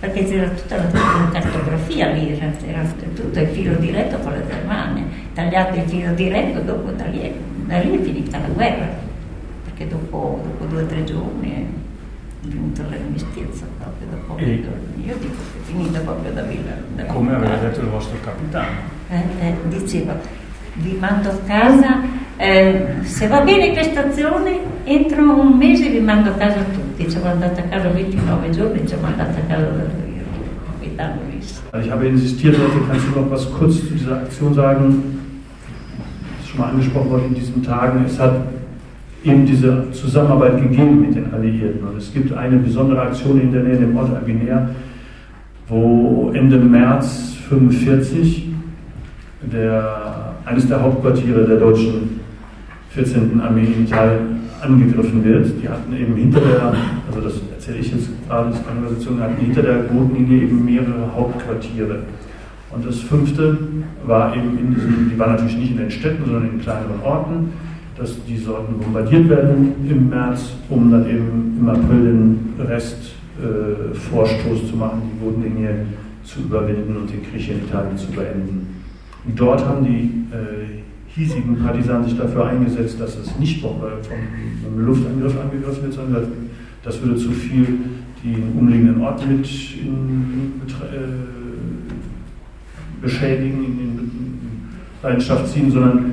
perché 0.00 0.24
c'era 0.24 0.48
tutta 0.48 0.76
la, 0.76 0.84
tutta 0.84 0.98
la 1.00 1.28
cartografia 1.40 2.08
lì, 2.08 2.36
era, 2.66 2.82
tutto 3.14 3.38
il 3.38 3.48
filo 3.48 3.74
diretto 3.74 4.18
con 4.18 4.32
la 4.32 4.46
Germania, 4.46 5.04
tagliato 5.34 5.76
il 5.76 5.84
filo 5.86 6.12
diretto, 6.14 6.60
dopo 6.60 6.90
da 6.92 7.04
lì, 7.04 7.32
da 7.66 7.78
lì 7.80 7.98
è 7.98 8.02
finita 8.02 8.38
la 8.38 8.48
guerra, 8.48 8.88
perché 9.64 9.86
dopo, 9.86 10.40
dopo 10.42 10.64
due 10.64 10.82
o 10.82 10.86
tre 10.86 11.04
giorni 11.04 11.79
venuto 12.50 12.82
l'armistizio 12.88 13.66
proprio 13.78 14.06
dopo 14.10 14.36
e... 14.36 14.64
io 15.04 15.16
dico 15.18 15.40
che 15.52 15.58
è 15.58 15.62
finita 15.64 16.00
proprio 16.00 16.32
da 16.32 16.42
Villa 16.42 17.04
come 17.06 17.34
aveva 17.34 17.56
detto 17.56 17.80
il 17.80 17.86
vostro 17.86 18.16
capitano. 18.22 18.98
Eh, 19.08 19.22
eh, 19.40 19.54
diceva 19.68 20.18
vi 20.74 20.96
mando 20.98 21.30
a 21.30 21.38
casa 21.46 22.00
eh, 22.36 22.94
se 23.02 23.26
va 23.26 23.40
bene 23.40 23.72
questa 23.72 24.06
azione 24.06 24.58
entro 24.84 25.40
un 25.40 25.56
mese 25.56 25.88
vi 25.88 26.00
mando 26.00 26.30
a 26.30 26.34
casa 26.34 26.62
tutti. 26.72 27.04
Ci 27.04 27.10
siamo 27.10 27.26
andati 27.26 27.60
a 27.60 27.64
casa 27.64 27.88
29 27.88 28.50
giorni 28.50 28.80
ci 28.80 28.88
siamo 28.88 29.06
andati 29.06 29.38
a 29.38 29.42
casa 29.42 29.66
del 29.66 29.90
capitano 30.66 31.20
Luis. 31.30 31.62
Ich 31.72 31.90
habe 31.90 32.08
insistiert 32.08 32.56
heute 32.58 32.86
kannst 32.88 33.06
du 33.06 33.20
noch 33.20 33.30
was 33.30 33.50
kurz 33.52 33.78
zu 33.78 33.94
dieser 33.94 34.16
Aktion 34.16 34.54
sagen 34.54 35.18
das 36.36 36.44
ist 36.44 36.50
schon 36.50 36.60
mal 36.60 36.70
angesprochen 36.70 37.10
worden 37.10 37.26
in 37.28 37.34
diesen 37.34 37.62
Tagen 37.62 38.04
es 38.06 38.18
hat 38.18 38.59
eben 39.24 39.46
diese 39.46 39.90
Zusammenarbeit 39.92 40.60
gegeben 40.60 41.00
mit 41.00 41.14
den 41.14 41.32
Alliierten. 41.32 41.86
Und 41.86 41.98
es 41.98 42.12
gibt 42.12 42.32
eine 42.32 42.56
besondere 42.56 43.02
Aktion 43.02 43.40
in 43.40 43.52
der 43.52 43.62
Nähe 43.62 43.76
dem 43.76 43.96
Ort 43.96 44.10
Aguinea, 44.16 44.70
wo 45.68 46.30
Ende 46.34 46.56
März 46.58 47.36
1945 47.50 48.48
der, 49.52 50.34
eines 50.44 50.68
der 50.68 50.80
Hauptquartiere 50.82 51.44
der 51.46 51.56
deutschen 51.56 52.20
14. 52.90 53.40
Armee 53.40 53.64
in 53.64 53.84
Italien 53.84 54.40
angegriffen 54.60 55.24
wird. 55.24 55.50
Die 55.62 55.68
hatten 55.68 55.94
eben 55.94 56.14
hinter 56.14 56.40
der, 56.40 56.72
also 57.08 57.20
das 57.22 57.34
erzähle 57.52 57.78
ich 57.78 57.92
jetzt 57.92 58.08
gerade, 58.28 58.50
das 58.50 58.60
Übersetzung, 58.60 59.20
hatten 59.20 59.44
hinter 59.44 59.62
der 59.62 59.74
Bodenlinie 59.74 60.42
eben 60.44 60.64
mehrere 60.64 61.12
Hauptquartiere. 61.14 62.00
Und 62.72 62.86
das 62.86 63.00
fünfte 63.00 63.58
war 64.04 64.34
eben 64.36 64.58
in 64.58 64.74
diesem, 64.74 65.10
die 65.12 65.18
war 65.18 65.28
natürlich 65.28 65.56
nicht 65.56 65.72
in 65.72 65.78
den 65.78 65.90
Städten, 65.90 66.24
sondern 66.24 66.50
in 66.50 66.60
kleineren 66.60 67.00
Orten 67.02 67.52
dass 68.00 68.16
die 68.24 68.38
sollten 68.38 68.78
bombardiert 68.78 69.28
werden 69.28 69.74
im 69.88 70.08
März, 70.08 70.54
um 70.70 70.90
dann 70.90 71.08
eben 71.08 71.58
im 71.60 71.68
April 71.68 72.02
den 72.02 72.54
Restvorstoß 72.58 74.62
äh, 74.62 74.66
zu 74.70 74.76
machen, 74.76 75.02
die 75.04 75.12
Bodenlinie 75.22 75.84
zu 76.24 76.40
überwinden 76.40 76.96
und 76.96 77.12
den 77.12 77.22
Krieg 77.22 77.46
in 77.50 77.58
Italien 77.58 77.98
zu 77.98 78.10
beenden. 78.12 78.66
Und 79.26 79.38
dort 79.38 79.62
haben 79.66 79.84
die 79.84 80.24
äh, 80.34 80.80
hiesigen 81.08 81.58
Partisanen 81.58 82.04
sich 82.04 82.16
dafür 82.16 82.46
eingesetzt, 82.46 82.98
dass 82.98 83.16
es 83.16 83.38
nicht 83.38 83.60
vom, 83.60 83.80
vom 83.80 84.86
Luftangriff 84.86 85.38
angegriffen 85.38 85.82
wird, 85.82 85.92
sondern 85.92 86.32
das 86.82 87.02
würde 87.02 87.16
zu 87.16 87.32
viel 87.32 87.80
die 88.24 88.42
umliegenden 88.58 89.02
Orte 89.02 89.26
mit 89.26 89.46
in, 89.74 90.62
äh, 90.80 90.84
beschädigen, 93.02 93.64
in, 93.64 93.78
in 93.78 94.10
Leidenschaft 95.02 95.48
ziehen, 95.48 95.70
sondern 95.70 96.12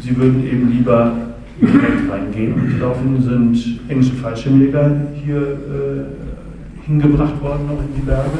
sie 0.00 0.16
würden 0.16 0.46
eben 0.46 0.70
lieber 0.70 1.25
direkt 1.60 2.10
reingehen. 2.10 2.54
Und 2.54 2.80
daraufhin 2.80 3.22
sind 3.22 3.80
englische 3.88 4.14
Fallschirmjäger 4.14 4.90
hier 5.24 5.36
äh, 5.36 6.86
hingebracht 6.86 7.40
worden, 7.42 7.66
noch 7.66 7.80
in 7.80 7.94
die 7.96 8.06
Berge. 8.06 8.38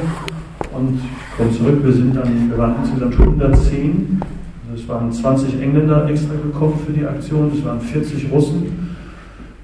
Und 0.72 1.00
ich 1.00 1.36
komme 1.36 1.50
zurück, 1.52 1.84
wir 1.84 1.92
sind 1.92 2.16
dann, 2.16 2.50
wir 2.50 2.58
waren 2.58 2.74
insgesamt 2.82 3.18
110. 3.18 4.20
Also 4.70 4.82
es 4.82 4.88
waren 4.88 5.10
20 5.10 5.62
Engländer 5.62 6.08
extra 6.08 6.34
gekommen 6.34 6.78
für 6.84 6.92
die 6.92 7.06
Aktion, 7.06 7.50
es 7.54 7.64
waren 7.64 7.80
40 7.80 8.30
Russen. 8.30 8.86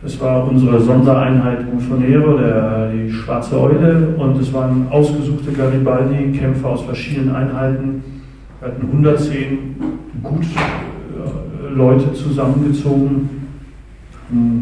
Es 0.05 0.21
war 0.21 0.49
unsere 0.49 0.81
Sondereinheit 0.81 1.71
Bufonero, 1.71 2.37
der, 2.37 2.91
die 2.91 3.11
Schwarze 3.13 3.61
Eule, 3.61 4.15
und 4.19 4.41
es 4.41 4.53
waren 4.53 4.89
ausgesuchte 4.91 5.53
Garibaldi-Kämpfer 5.53 6.71
aus 6.71 6.83
verschiedenen 6.83 7.37
Einheiten. 7.37 8.03
Wir 8.59 8.69
hatten 8.69 8.87
110 8.91 9.59
gut 10.25 10.43
äh, 10.43 11.75
Leute 11.75 12.13
zusammengezogen, 12.15 13.42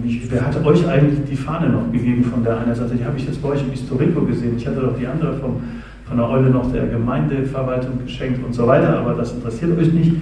ich, 0.05 0.31
wer 0.31 0.47
hat 0.47 0.65
euch 0.65 0.89
eigentlich 0.89 1.21
die 1.31 1.37
Fahne 1.37 1.69
noch 1.69 1.91
gegeben 1.93 2.25
von 2.25 2.43
der 2.43 2.59
einer 2.59 2.75
Seite? 2.75 2.97
Die 2.97 3.05
habe 3.05 3.17
ich 3.17 3.27
jetzt 3.27 3.41
bei 3.43 3.51
euch 3.51 3.63
im 3.63 3.71
Historico 3.71 4.23
gesehen. 4.23 4.55
Ich 4.57 4.67
hatte 4.67 4.81
doch 4.81 4.97
die 4.99 5.07
andere 5.07 5.35
vom, 5.35 5.57
von 6.07 6.17
der 6.17 6.29
Eule 6.29 6.51
noch 6.51 6.73
der 6.73 6.87
Gemeindeverwaltung 6.87 8.05
geschenkt 8.05 8.45
und 8.45 8.53
so 8.53 8.67
weiter, 8.67 8.99
aber 8.99 9.15
das 9.15 9.33
interessiert 9.33 9.79
euch 9.79 9.93
nicht. 9.93 10.13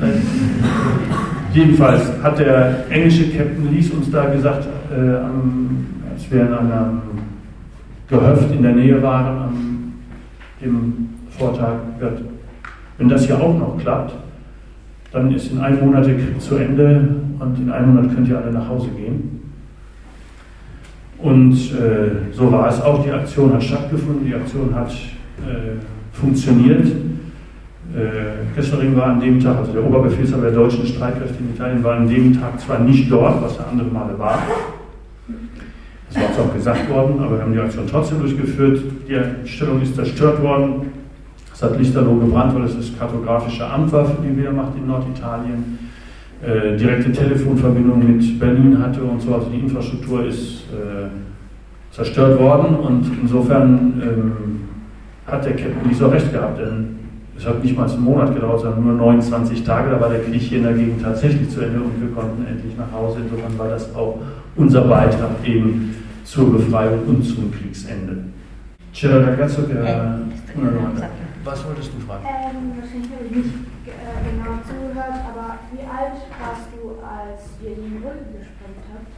Jedenfalls 1.52 2.02
hat 2.22 2.38
der 2.38 2.90
englische 2.90 3.30
Captain 3.30 3.72
Lees 3.72 3.90
uns 3.90 4.10
da 4.10 4.26
gesagt, 4.26 4.66
äh, 4.90 5.16
am, 5.16 5.86
als 6.12 6.30
wir 6.30 6.42
in 6.42 6.52
einem 6.52 7.00
Gehöft 8.08 8.50
in 8.52 8.62
der 8.62 8.72
Nähe 8.72 9.02
waren, 9.02 9.42
am 9.42 9.92
dem 10.62 11.08
Vortag, 11.30 11.74
wenn 12.98 13.08
das 13.08 13.26
hier 13.26 13.40
auch 13.40 13.58
noch 13.58 13.76
klappt, 13.78 14.14
dann 15.12 15.34
ist 15.34 15.52
in 15.52 15.60
einem 15.60 15.80
Monat 15.80 16.06
der 16.06 16.14
Krieg 16.14 16.40
zu 16.40 16.56
Ende 16.56 17.16
und 17.38 17.58
in 17.58 17.70
einem 17.70 17.94
Monat 17.94 18.14
könnt 18.14 18.28
ihr 18.28 18.38
alle 18.38 18.52
nach 18.52 18.68
Hause 18.68 18.88
gehen. 18.88 19.42
Und 21.18 21.54
äh, 21.54 22.32
so 22.32 22.50
war 22.52 22.68
es 22.68 22.80
auch. 22.82 23.02
Die 23.04 23.10
Aktion 23.10 23.52
hat 23.52 23.62
stattgefunden, 23.62 24.26
die 24.26 24.34
Aktion 24.34 24.74
hat 24.74 24.90
äh, 24.90 25.78
funktioniert. 26.12 26.86
Äh, 27.94 28.54
Kessering 28.54 28.96
war 28.96 29.06
an 29.06 29.20
dem 29.20 29.40
Tag, 29.40 29.56
also 29.56 29.72
der 29.72 29.84
Oberbefehlshaber 29.84 30.42
der 30.42 30.52
deutschen 30.52 30.86
Streitkräfte 30.86 31.36
in 31.42 31.54
Italien, 31.54 31.82
war 31.82 31.96
an 31.96 32.08
dem 32.08 32.38
Tag 32.38 32.60
zwar 32.60 32.80
nicht 32.80 33.10
dort, 33.10 33.42
was 33.42 33.58
er 33.58 33.68
andere 33.68 33.88
Male 33.88 34.18
war. 34.18 34.42
Das 36.08 36.22
war 36.22 36.28
uns 36.28 36.38
auch 36.38 36.54
gesagt 36.54 36.90
worden, 36.90 37.20
aber 37.20 37.36
wir 37.36 37.42
haben 37.42 37.52
die 37.52 37.60
Aktion 37.60 37.86
trotzdem 37.90 38.20
durchgeführt. 38.20 38.80
Die 39.08 39.48
Stellung 39.48 39.80
ist 39.82 39.94
zerstört 39.94 40.42
worden. 40.42 40.92
Es 41.52 41.62
hat 41.62 41.78
Lichterloh 41.78 42.16
gebrannt, 42.16 42.54
weil 42.54 42.64
es 42.64 42.76
das 42.76 42.98
kartografische 42.98 43.66
Amt 43.66 43.90
war, 43.92 44.04
für 44.04 44.20
die 44.22 44.36
wir 44.36 44.50
macht 44.50 44.76
in 44.76 44.86
Norditalien. 44.86 45.85
Äh, 46.42 46.76
direkte 46.76 47.10
Telefonverbindung 47.12 47.98
mit 47.98 48.38
Berlin 48.38 48.78
hatte 48.82 49.02
und 49.02 49.20
so. 49.22 49.34
Also 49.34 49.48
die 49.48 49.60
Infrastruktur 49.60 50.26
ist 50.26 50.64
äh, 50.70 51.08
zerstört 51.90 52.38
worden 52.38 52.76
und 52.76 53.10
insofern 53.22 54.02
ähm, 54.02 54.32
hat 55.26 55.46
der 55.46 55.56
Captain 55.56 55.88
nicht 55.88 55.98
so 55.98 56.08
recht 56.08 56.30
gehabt, 56.30 56.60
denn 56.60 56.96
es 57.38 57.46
hat 57.46 57.64
nicht 57.64 57.74
mal 57.74 57.88
einen 57.88 58.02
Monat 58.02 58.34
gedauert, 58.34 58.60
sondern 58.60 58.84
nur 58.84 58.92
29 58.94 59.64
Tage. 59.64 59.90
Da 59.90 59.98
war 59.98 60.10
der 60.10 60.20
Krieg 60.20 60.42
hier 60.42 60.58
in 60.58 60.64
der 60.64 60.74
Gegend 60.74 61.02
tatsächlich 61.02 61.48
zu 61.48 61.62
Ende 61.62 61.80
und 61.80 62.00
wir 62.02 62.14
konnten 62.14 62.46
endlich 62.46 62.76
nach 62.76 62.92
Hause. 62.92 63.20
Insofern 63.22 63.58
war 63.58 63.68
das 63.68 63.94
auch 63.94 64.18
unser 64.56 64.82
Beitrag 64.82 65.30
eben 65.42 65.94
zur 66.24 66.52
Befreiung 66.52 67.00
und 67.06 67.22
zum 67.22 67.50
Kriegsende. 67.50 68.24
C'era 68.92 69.22
ragazzo 69.22 69.66
che 69.66 69.74
era 69.74 70.20
una 70.54 70.70
domanda. 70.70 71.08
Was 71.44 71.64
wolltest 71.64 71.92
du 71.94 72.00
fragen? 72.06 72.24
Ähm, 72.24 72.72
wahrscheinlich 72.78 73.10
habe 73.12 73.24
ich 73.26 73.36
nicht 73.36 73.75
alt 75.96 76.20
warst 76.38 76.68
du, 76.76 77.00
als 77.00 77.40
ihr 77.64 77.74
die 77.74 77.96
Runde 78.04 78.28
gesprengt 78.36 78.84
habt? 78.92 79.12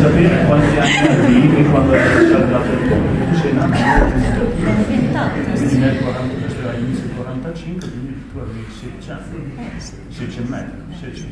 Sapere 0.00 0.44
quanti 0.46 0.78
anni 0.78 1.08
avevi 1.08 1.64
quando 1.70 1.92
hai 1.92 2.26
saltato 2.30 2.72
il 2.72 2.88
ponte. 2.88 3.20
Tu 3.30 3.34
sei 3.38 3.52
nato 3.52 3.76
quindi 5.54 5.78
nel 5.78 5.98
40, 5.98 6.34
questo 6.40 6.60
era 6.62 6.72
inizio 6.78 7.04
del 7.06 7.14
45, 7.16 7.90
quindi 7.90 8.12
tu 8.32 8.38
avevi 8.38 8.64
16 8.80 9.10
anni, 9.12 9.38
16 9.78 10.38
e 10.38 10.44
mezzo, 10.48 10.74
16. 11.00 11.26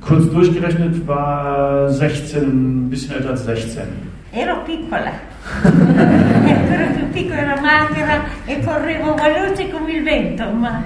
Kurz 0.00 0.24
durchgerechnet 0.30 1.06
war 1.06 1.90
16, 1.90 2.36
ein 2.38 2.88
bisschen 2.88 3.14
älter 3.14 3.30
als 3.30 3.44
16. 3.44 3.82
Ero 4.30 4.62
piccola, 4.62 5.10
ero 6.44 6.92
più 6.92 7.08
piccola, 7.10 7.40
ero 7.40 7.60
magra 7.62 8.24
e 8.44 8.60
correvo 8.62 9.14
veloce 9.14 9.70
come 9.70 9.92
il 9.92 10.02
vento, 10.02 10.50
ma 10.50 10.82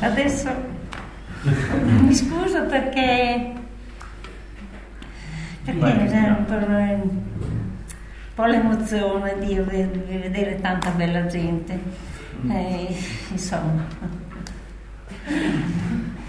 adesso 0.00 0.50
mi 1.42 2.14
scuso 2.14 2.64
perché, 2.64 3.52
perché 5.64 6.14
era 6.14 6.36
un 6.38 6.44
po', 6.44 6.54
un 6.54 7.10
po' 8.34 8.44
l'emozione 8.44 9.38
di, 9.38 9.54
di 9.54 10.18
vedere 10.20 10.60
tanta 10.60 10.90
bella 10.90 11.24
gente, 11.26 11.78
mm. 12.44 12.50
e, 12.50 12.96
insomma. 13.30 13.86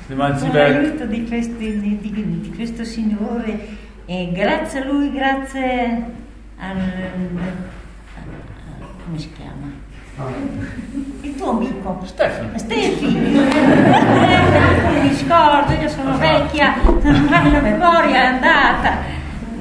Con 0.07 0.17
l'aiuto 0.53 1.05
di, 1.05 1.25
di, 1.25 1.99
di, 1.99 2.53
questo 2.55 2.85
Signore 2.85 3.86
e 4.09 4.31
grazie 4.31 4.81
a 4.81 4.85
Lui, 4.85 5.11
grazie 5.11 6.01
al... 6.59 6.77
come 9.03 9.19
si 9.19 9.29
chiama? 9.33 9.69
Il 11.21 11.35
tuo 11.35 11.49
amico. 11.51 11.99
Stefano. 12.05 12.57
Stefi 12.57 13.05
mi 13.05 13.45
scordo, 15.13 15.73
io 15.73 15.89
sono 15.89 16.17
vecchia 16.17 16.73
la 17.03 17.61
memoria 17.61 18.15
è 18.15 18.25
andata. 18.25 19.13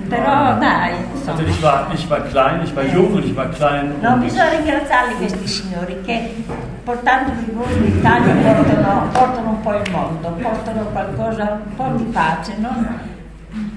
Però 0.08 0.56
dai 0.58 0.94
also 1.26 1.42
ich 1.42 1.60
war, 1.60 1.92
ich 1.92 2.08
war 2.08 2.20
klein, 2.28 2.62
ich 2.62 2.72
war 2.76 2.84
jung 2.84 3.14
und 3.14 3.24
ich 3.24 3.34
war 3.34 3.48
klein 3.48 3.94
no, 4.00 4.16
bisogna 4.18 4.50
ringraziarli 4.50 5.16
questi 5.16 5.48
signori 5.48 6.00
che 6.02 6.44
portandovi 6.84 7.50
voi 7.50 7.76
in 7.76 7.86
Italia 7.98 8.32
portano, 8.32 9.08
portano, 9.10 9.48
un 9.48 9.60
po' 9.62 9.74
il 9.74 9.90
mondo, 9.90 10.28
portano 10.40 10.84
qualcosa, 10.92 11.60
un 11.66 11.74
po' 11.74 11.88
di 11.96 12.04
pace, 12.04 12.54
no? 12.58 13.14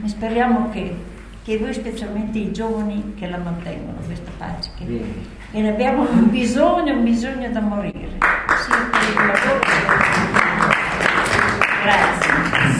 E 0.03 0.07
speriamo 0.07 0.69
che, 0.71 0.95
che, 1.43 1.57
voi, 1.57 1.73
specialmente 1.73 2.37
i 2.37 2.51
giovani, 2.51 3.13
che 3.17 3.27
la 3.27 3.37
mantengono 3.37 3.97
questa 4.05 4.31
pace, 4.37 4.71
che, 4.77 5.03
che 5.51 5.61
ne 5.61 5.69
abbiamo 5.69 6.09
un 6.09 6.29
bisogno, 6.29 6.93
un 6.93 7.03
bisogno 7.03 7.49
da 7.49 7.61
morire. 7.61 8.17
Sì, 8.63 8.71
per 8.91 9.09
il 9.09 9.15
lavoro. 9.15 9.59
Grazie. 11.83 12.29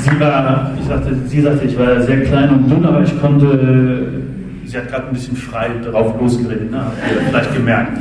sie 0.01 0.19
war, 0.19 0.71
ich 0.79 0.85
sagte, 0.87 1.15
sie 1.27 1.41
sagte, 1.41 1.65
ich 1.65 1.77
war 1.77 2.01
sehr 2.01 2.23
klein 2.23 2.49
und 2.49 2.69
dünn, 2.69 2.85
aber 2.85 3.01
ich 3.01 3.19
konnte, 3.19 4.21
sie 4.65 4.77
hat 4.77 4.89
gerade 4.89 5.07
ein 5.07 5.13
bisschen 5.13 5.35
frei 5.35 5.69
drauf 5.83 6.19
losgeredet, 6.19 6.71
ne? 6.71 6.91
vielleicht 7.27 7.53
gemerkt. 7.53 7.97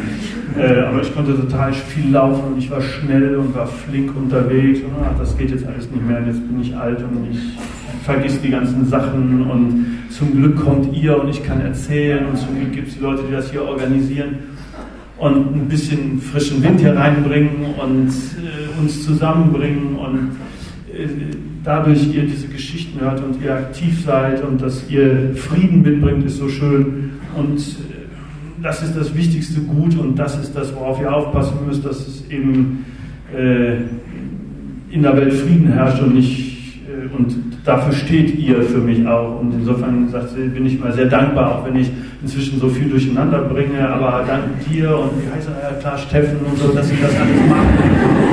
Äh, 0.57 0.81
aber 0.81 1.03
ich 1.03 1.15
konnte 1.15 1.35
total 1.37 1.73
viel 1.73 2.11
laufen 2.11 2.53
und 2.53 2.59
ich 2.59 2.71
war 2.71 2.81
schnell 2.81 3.37
und 3.37 3.55
war 3.55 3.67
flink 3.67 4.17
unterwegs. 4.17 4.81
Und, 4.81 4.93
ach, 5.05 5.19
das 5.19 5.37
geht 5.37 5.51
jetzt 5.51 5.67
alles 5.67 5.91
nicht 5.91 6.07
mehr, 6.07 6.23
jetzt 6.27 6.47
bin 6.47 6.61
ich 6.61 6.77
alt 6.77 7.03
und 7.03 7.31
ich 7.31 7.39
vergiss 8.05 8.41
die 8.41 8.51
ganzen 8.51 8.87
Sachen. 8.87 9.43
Und 9.51 9.87
zum 10.11 10.33
Glück 10.33 10.57
kommt 10.57 10.97
ihr 10.97 11.21
und 11.21 11.29
ich 11.29 11.43
kann 11.45 11.61
erzählen. 11.61 12.27
Und 12.27 12.39
zum 12.39 12.57
Glück 12.57 12.73
gibt 12.73 12.89
es 12.89 12.95
die 12.95 13.03
Leute, 13.03 13.23
die 13.29 13.33
das 13.33 13.51
hier 13.51 13.65
organisieren 13.65 14.37
und 15.19 15.55
ein 15.55 15.69
bisschen 15.69 16.21
frischen 16.21 16.63
Wind 16.63 16.81
hier 16.81 16.97
reinbringen 16.97 17.75
und 17.77 18.09
äh, 18.09 18.81
uns 18.81 19.05
zusammenbringen. 19.05 19.97
Und 19.97 20.37
äh, 20.93 21.09
dadurch 21.65 22.15
ihr 22.15 22.25
diese 22.25 22.49
Geschichten 22.49 23.01
hört 23.01 23.23
und 23.23 23.43
ihr 23.43 23.53
aktiv 23.55 24.05
seid 24.05 24.45
und 24.45 24.63
dass 24.63 24.89
ihr 24.89 25.35
Frieden 25.35 25.83
mitbringt, 25.83 26.25
ist 26.25 26.39
so 26.39 26.49
schön. 26.49 27.13
Und 27.37 27.59
äh, 27.59 27.98
das 28.63 28.83
ist 28.83 28.97
das 28.97 29.15
wichtigste 29.15 29.61
Gut 29.61 29.97
und 29.99 30.17
das 30.17 30.39
ist 30.39 30.57
das, 30.57 30.75
worauf 30.75 31.01
ihr 31.01 31.13
aufpassen 31.13 31.59
müsst, 31.67 31.85
dass 31.85 32.07
es 32.07 32.29
eben 32.31 32.85
äh, 33.37 33.77
in 34.91 35.03
der 35.03 35.17
Welt 35.17 35.33
Frieden 35.33 35.73
herrscht 35.73 36.03
und 36.03 36.15
nicht 36.15 36.81
äh, 36.89 37.15
und 37.17 37.37
dafür 37.65 37.93
steht 37.93 38.39
ihr 38.39 38.63
für 38.63 38.79
mich 38.79 39.07
auch. 39.07 39.41
Und 39.41 39.53
insofern 39.53 40.09
sagt 40.09 40.31
sie, 40.31 40.49
bin 40.49 40.67
ich 40.67 40.81
mal 40.81 40.93
sehr 40.93 41.07
dankbar, 41.07 41.57
auch 41.57 41.67
wenn 41.67 41.77
ich 41.77 41.91
inzwischen 42.23 42.59
so 42.59 42.69
viel 42.69 42.89
durcheinander 42.89 43.43
bringe, 43.43 43.87
aber 43.87 44.25
dank 44.27 44.45
dir 44.69 44.99
und 44.99 45.11
wie 45.23 45.31
heißt 45.31 45.49
er, 45.49 45.71
ja 45.71 45.77
klar, 45.79 45.99
Steffen 45.99 46.39
und 46.45 46.59
so, 46.59 46.73
dass 46.73 46.89
sie 46.89 46.97
das 47.01 47.15
alles 47.15 47.49
machen. 47.49 47.69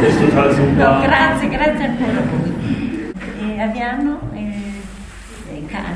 Ist 0.08 0.20
total 0.20 0.52
super. 0.52 0.72
No, 0.72 1.08
grazie, 1.08 1.50
grazie 1.50 1.86
ancora 1.86 2.18
a 2.18 2.26
voi. 2.32 2.56
E 3.56 3.62
abbiamo 3.62 4.20
eh, 4.34 5.66
Can, 5.70 5.96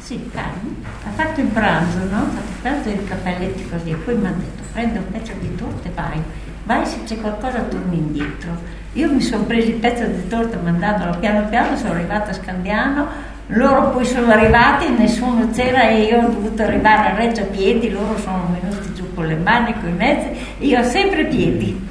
sì, 0.00 0.20
Can, 0.32 0.77
fatto 1.18 1.40
il 1.40 1.48
pranzo, 1.48 1.98
no? 2.10 2.18
Ha 2.18 2.62
fatto 2.62 2.88
il 2.88 2.94
pranzo 2.94 3.04
cappelletti 3.08 3.68
così, 3.68 3.90
e 3.90 3.96
poi 3.96 4.14
mi 4.14 4.26
ha 4.28 4.30
detto 4.30 4.62
prende 4.72 4.98
un 4.98 5.10
pezzo 5.10 5.32
di 5.40 5.52
torta 5.56 5.88
e 5.88 5.92
vai, 5.92 6.22
vai 6.62 6.86
se 6.86 7.02
c'è 7.02 7.20
qualcosa 7.20 7.58
torni 7.62 7.98
indietro. 7.98 8.56
Io 8.92 9.10
mi 9.10 9.20
sono 9.20 9.42
preso 9.42 9.68
il 9.68 9.78
pezzo 9.78 10.04
di 10.04 10.28
torta 10.28 10.58
mandandolo 10.62 11.18
piano 11.18 11.48
piano, 11.48 11.76
sono 11.76 11.94
arrivata 11.94 12.30
a 12.30 12.34
Scandiano, 12.34 13.06
loro 13.48 13.90
poi 13.90 14.04
sono 14.04 14.30
arrivati, 14.30 14.90
nessuno 14.90 15.48
c'era 15.50 15.88
e 15.88 16.02
io 16.02 16.18
ho 16.18 16.28
dovuto 16.28 16.62
arrivare 16.62 17.08
a 17.08 17.14
Reggio 17.16 17.40
a 17.40 17.46
piedi, 17.46 17.90
loro 17.90 18.16
sono 18.18 18.56
venuti 18.60 18.94
giù 18.94 19.12
con 19.12 19.26
le 19.26 19.36
mani, 19.36 19.74
con 19.80 19.88
i 19.88 19.92
mezzi, 19.94 20.28
io 20.58 20.82
sempre 20.84 21.24
piedi. 21.24 21.86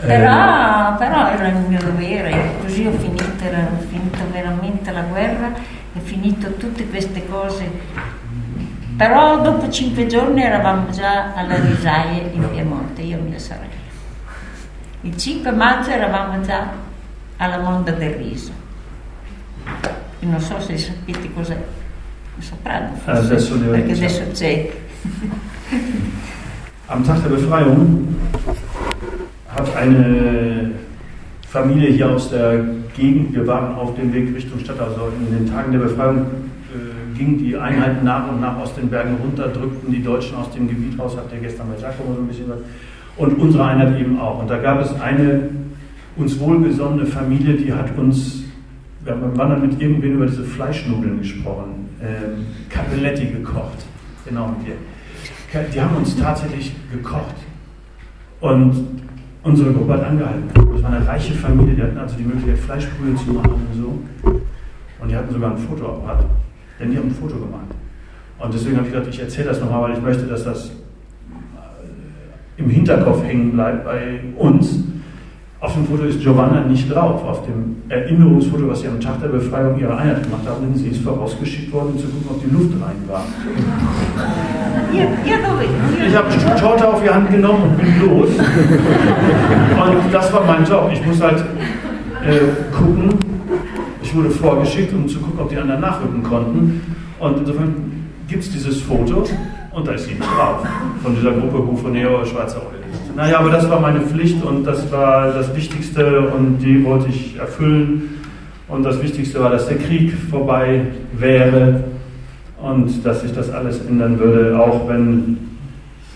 Però, 0.00 0.96
però, 0.96 1.28
era 1.28 1.48
il 1.48 1.56
mio 1.68 1.80
dovere, 1.80 2.54
così 2.60 2.86
ho 2.86 2.92
finito, 2.92 3.24
era 3.40 3.68
finito 3.88 4.18
veramente 4.30 4.90
la 4.92 5.02
guerra 5.02 5.52
e 5.94 6.00
finito 6.00 6.52
tutte 6.54 6.88
queste 6.88 7.26
cose. 7.26 8.11
Però 9.02 9.40
dopo 9.40 9.68
cinque 9.68 10.06
giorni 10.06 10.44
eravamo 10.44 10.88
già 10.90 11.34
alla 11.34 11.60
risaia 11.60 12.22
in 12.30 12.48
Piemonte, 12.48 13.02
io 13.02 13.18
e 13.18 13.20
mia 13.20 13.38
sorella. 13.40 13.66
Il 15.00 15.16
5 15.16 15.50
maggio 15.50 15.90
eravamo 15.90 16.40
già 16.40 16.68
alla 17.38 17.58
Monda 17.58 17.90
del 17.90 18.12
Riso. 18.12 18.52
E 20.20 20.24
non 20.24 20.38
so 20.38 20.60
se 20.60 20.78
sapete 20.78 21.32
cos'è. 21.32 21.56
Non 21.56 22.42
sapranno 22.42 22.94
forse, 22.94 23.18
adesso 23.18 23.58
perché 23.58 23.90
adesso 23.90 24.22
c'è. 24.30 24.70
Am 26.86 27.02
Tag 27.02 27.22
der 27.22 27.30
Befreiung 27.30 28.06
hat 29.48 29.74
eine 29.74 30.74
Familie 31.48 31.90
hier 31.90 32.08
aus 32.08 32.30
der 32.30 32.62
Gegend, 32.94 33.34
wir 33.34 33.48
waren 33.48 33.74
auf 33.74 33.96
dem 33.96 34.12
Weg 34.12 34.32
Richtung 34.32 34.60
Stadt, 34.60 34.78
also 34.78 35.10
in 35.18 35.36
den 35.36 35.52
Tagen 35.52 35.72
der 35.72 35.80
Befreiung 35.80 36.51
gingen 37.16 37.38
die 37.38 37.56
Einheiten 37.56 38.04
nach 38.04 38.30
und 38.30 38.40
nach 38.40 38.56
aus 38.56 38.74
den 38.74 38.88
Bergen 38.88 39.16
runter, 39.22 39.48
drückten 39.48 39.92
die 39.92 40.02
Deutschen 40.02 40.36
aus 40.36 40.50
dem 40.52 40.68
Gebiet 40.68 40.98
raus, 40.98 41.16
habt 41.16 41.32
ihr 41.32 41.40
gestern 41.40 41.68
bei 41.68 41.80
Giacomo 41.80 42.14
so 42.14 42.20
ein 42.20 42.28
bisschen 42.28 42.46
gehört 42.46 42.64
und 43.16 43.38
unsere 43.38 43.64
Einheit 43.64 44.00
eben 44.00 44.18
auch. 44.18 44.40
Und 44.40 44.50
da 44.50 44.58
gab 44.58 44.80
es 44.80 44.98
eine 45.00 45.48
uns 46.16 46.38
wohlgesonnene 46.38 47.06
Familie, 47.06 47.54
die 47.54 47.72
hat 47.72 47.96
uns, 47.96 48.44
wir 49.04 49.12
haben 49.12 49.22
beim 49.22 49.38
Wandern 49.38 49.62
mit 49.62 49.80
irgendwen 49.80 50.14
über 50.14 50.26
diese 50.26 50.44
Fleischnudeln 50.44 51.18
gesprochen, 51.18 51.88
ähm, 52.02 52.46
Capelletti 52.68 53.26
gekocht, 53.26 53.86
genau 54.26 54.48
mit 54.48 54.66
dir. 54.66 54.74
Die 55.74 55.80
haben 55.80 55.96
uns 55.96 56.16
tatsächlich 56.16 56.74
gekocht. 56.90 57.36
Und 58.40 59.02
unsere 59.42 59.72
Gruppe 59.72 59.94
hat 59.94 60.04
angehalten. 60.04 60.48
Das 60.54 60.82
war 60.82 60.92
eine 60.92 61.06
reiche 61.06 61.34
Familie, 61.34 61.74
die 61.74 61.82
hatten 61.82 61.98
also 61.98 62.16
die 62.16 62.24
Möglichkeit, 62.24 62.58
Fleischbrühe 62.58 63.14
zu 63.16 63.32
machen 63.32 63.52
und 63.52 63.82
so. 63.82 64.30
Und 65.00 65.08
die 65.08 65.16
hatten 65.16 65.32
sogar 65.32 65.50
ein 65.50 65.58
Fotoapparat, 65.58 66.24
denn 66.78 66.90
die 66.90 66.96
haben 66.96 67.08
ein 67.08 67.14
Foto 67.14 67.36
gemacht. 67.36 67.68
Und 68.38 68.52
deswegen 68.52 68.76
habe 68.76 68.86
ich 68.86 68.92
gedacht, 68.92 69.08
ich 69.08 69.20
erzähle 69.20 69.48
das 69.48 69.60
nochmal, 69.60 69.82
weil 69.82 69.92
ich 69.92 70.02
möchte, 70.02 70.24
dass 70.26 70.44
das 70.44 70.72
im 72.56 72.68
Hinterkopf 72.68 73.22
hängen 73.24 73.52
bleibt 73.52 73.84
bei 73.84 74.20
uns. 74.36 74.84
Auf 75.60 75.74
dem 75.74 75.86
Foto 75.86 76.02
ist 76.04 76.20
Giovanna 76.20 76.64
nicht 76.64 76.92
drauf. 76.92 77.22
Auf 77.24 77.46
dem 77.46 77.76
Erinnerungsfoto, 77.88 78.68
was 78.68 78.80
sie 78.80 78.88
am 78.88 78.98
Tag 78.98 79.20
der 79.20 79.28
Befreiung 79.28 79.78
ihrer 79.78 79.96
Einheit 79.96 80.24
gemacht 80.24 80.42
haben, 80.44 80.74
sie 80.74 80.88
ist 80.88 81.02
vorausgeschickt 81.02 81.72
worden, 81.72 81.90
um 81.92 81.98
zu 81.98 82.08
gucken, 82.08 82.26
ob 82.30 82.42
die 82.42 82.50
Luft 82.52 82.72
rein 82.82 82.96
war. 83.08 83.24
Ich 84.92 86.14
habe 86.14 86.28
ein 86.28 86.38
Stück 86.38 86.56
Torte 86.56 86.86
auf 86.86 87.02
die 87.02 87.08
Hand 87.08 87.30
genommen 87.30 87.62
und 87.62 87.76
bin 87.78 88.00
los. 88.00 88.28
Und 88.28 90.12
das 90.12 90.32
war 90.32 90.44
mein 90.44 90.64
Job. 90.66 90.90
Ich 90.92 91.04
muss 91.06 91.20
halt 91.22 91.38
äh, 91.38 92.76
gucken. 92.76 93.31
Ich 94.12 94.18
wurde 94.18 94.30
vorgeschickt, 94.30 94.92
um 94.92 95.08
zu 95.08 95.20
gucken, 95.20 95.40
ob 95.40 95.48
die 95.48 95.56
anderen 95.56 95.80
nachrücken 95.80 96.22
konnten. 96.22 96.82
Und 97.18 97.38
insofern 97.38 97.74
gibt 98.28 98.42
es 98.42 98.50
dieses 98.50 98.82
Foto 98.82 99.26
und 99.70 99.88
da 99.88 99.92
ist 99.92 100.04
sie 100.04 100.10
nicht 100.10 100.22
drauf. 100.22 100.66
Von 101.02 101.14
dieser 101.14 101.32
Gruppe 101.32 101.60
Bufoneo 101.60 102.22
Schweizer 102.26 102.58
Oilist. 102.58 103.16
Naja, 103.16 103.38
aber 103.38 103.48
das 103.48 103.70
war 103.70 103.80
meine 103.80 104.02
Pflicht 104.02 104.44
und 104.44 104.64
das 104.64 104.92
war 104.92 105.32
das 105.32 105.56
Wichtigste 105.56 106.28
und 106.28 106.58
die 106.58 106.84
wollte 106.84 107.08
ich 107.08 107.38
erfüllen. 107.38 108.20
Und 108.68 108.82
das 108.82 109.02
Wichtigste 109.02 109.40
war, 109.40 109.48
dass 109.48 109.66
der 109.66 109.78
Krieg 109.78 110.12
vorbei 110.28 110.88
wäre 111.14 111.84
und 112.60 113.06
dass 113.06 113.22
sich 113.22 113.32
das 113.32 113.48
alles 113.48 113.80
ändern 113.80 114.18
würde, 114.18 114.60
auch 114.60 114.86
wenn 114.90 115.38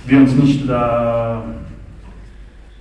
wir 0.06 0.18
uns 0.18 0.34
nicht 0.34 0.68
da 0.68 1.42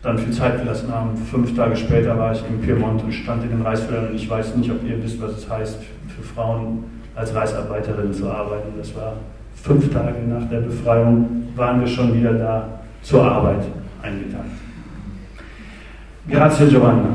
dann 0.05 0.19
viel 0.19 0.31
Zeit 0.31 0.59
gelassen 0.59 0.93
haben. 0.93 1.17
Fünf 1.17 1.55
Tage 1.55 1.75
später 1.75 2.17
war 2.17 2.31
ich 2.31 2.43
in 2.47 2.61
Piemont 2.61 3.03
und 3.03 3.11
stand 3.11 3.43
in 3.43 3.49
den 3.49 3.61
Reisfeldern 3.63 4.09
und 4.09 4.15
ich 4.15 4.29
weiß 4.29 4.55
nicht, 4.55 4.71
ob 4.71 4.83
ihr 4.83 5.03
wisst, 5.03 5.19
was 5.21 5.31
es 5.31 5.49
heißt, 5.49 5.79
für 6.15 6.21
Frauen 6.21 6.83
als 7.15 7.33
Reisarbeiterin 7.33 8.13
zu 8.13 8.29
arbeiten. 8.29 8.69
Das 8.77 8.95
war 8.95 9.13
fünf 9.55 9.91
Tage 9.91 10.19
nach 10.27 10.47
der 10.47 10.59
Befreiung 10.59 11.47
waren 11.55 11.79
wir 11.79 11.87
schon 11.87 12.13
wieder 12.13 12.33
da 12.33 12.79
zur 13.01 13.23
Arbeit 13.23 13.65
eingeteilt. 14.01 14.43
Grazie 16.29 16.67
Giovanna. 16.67 17.09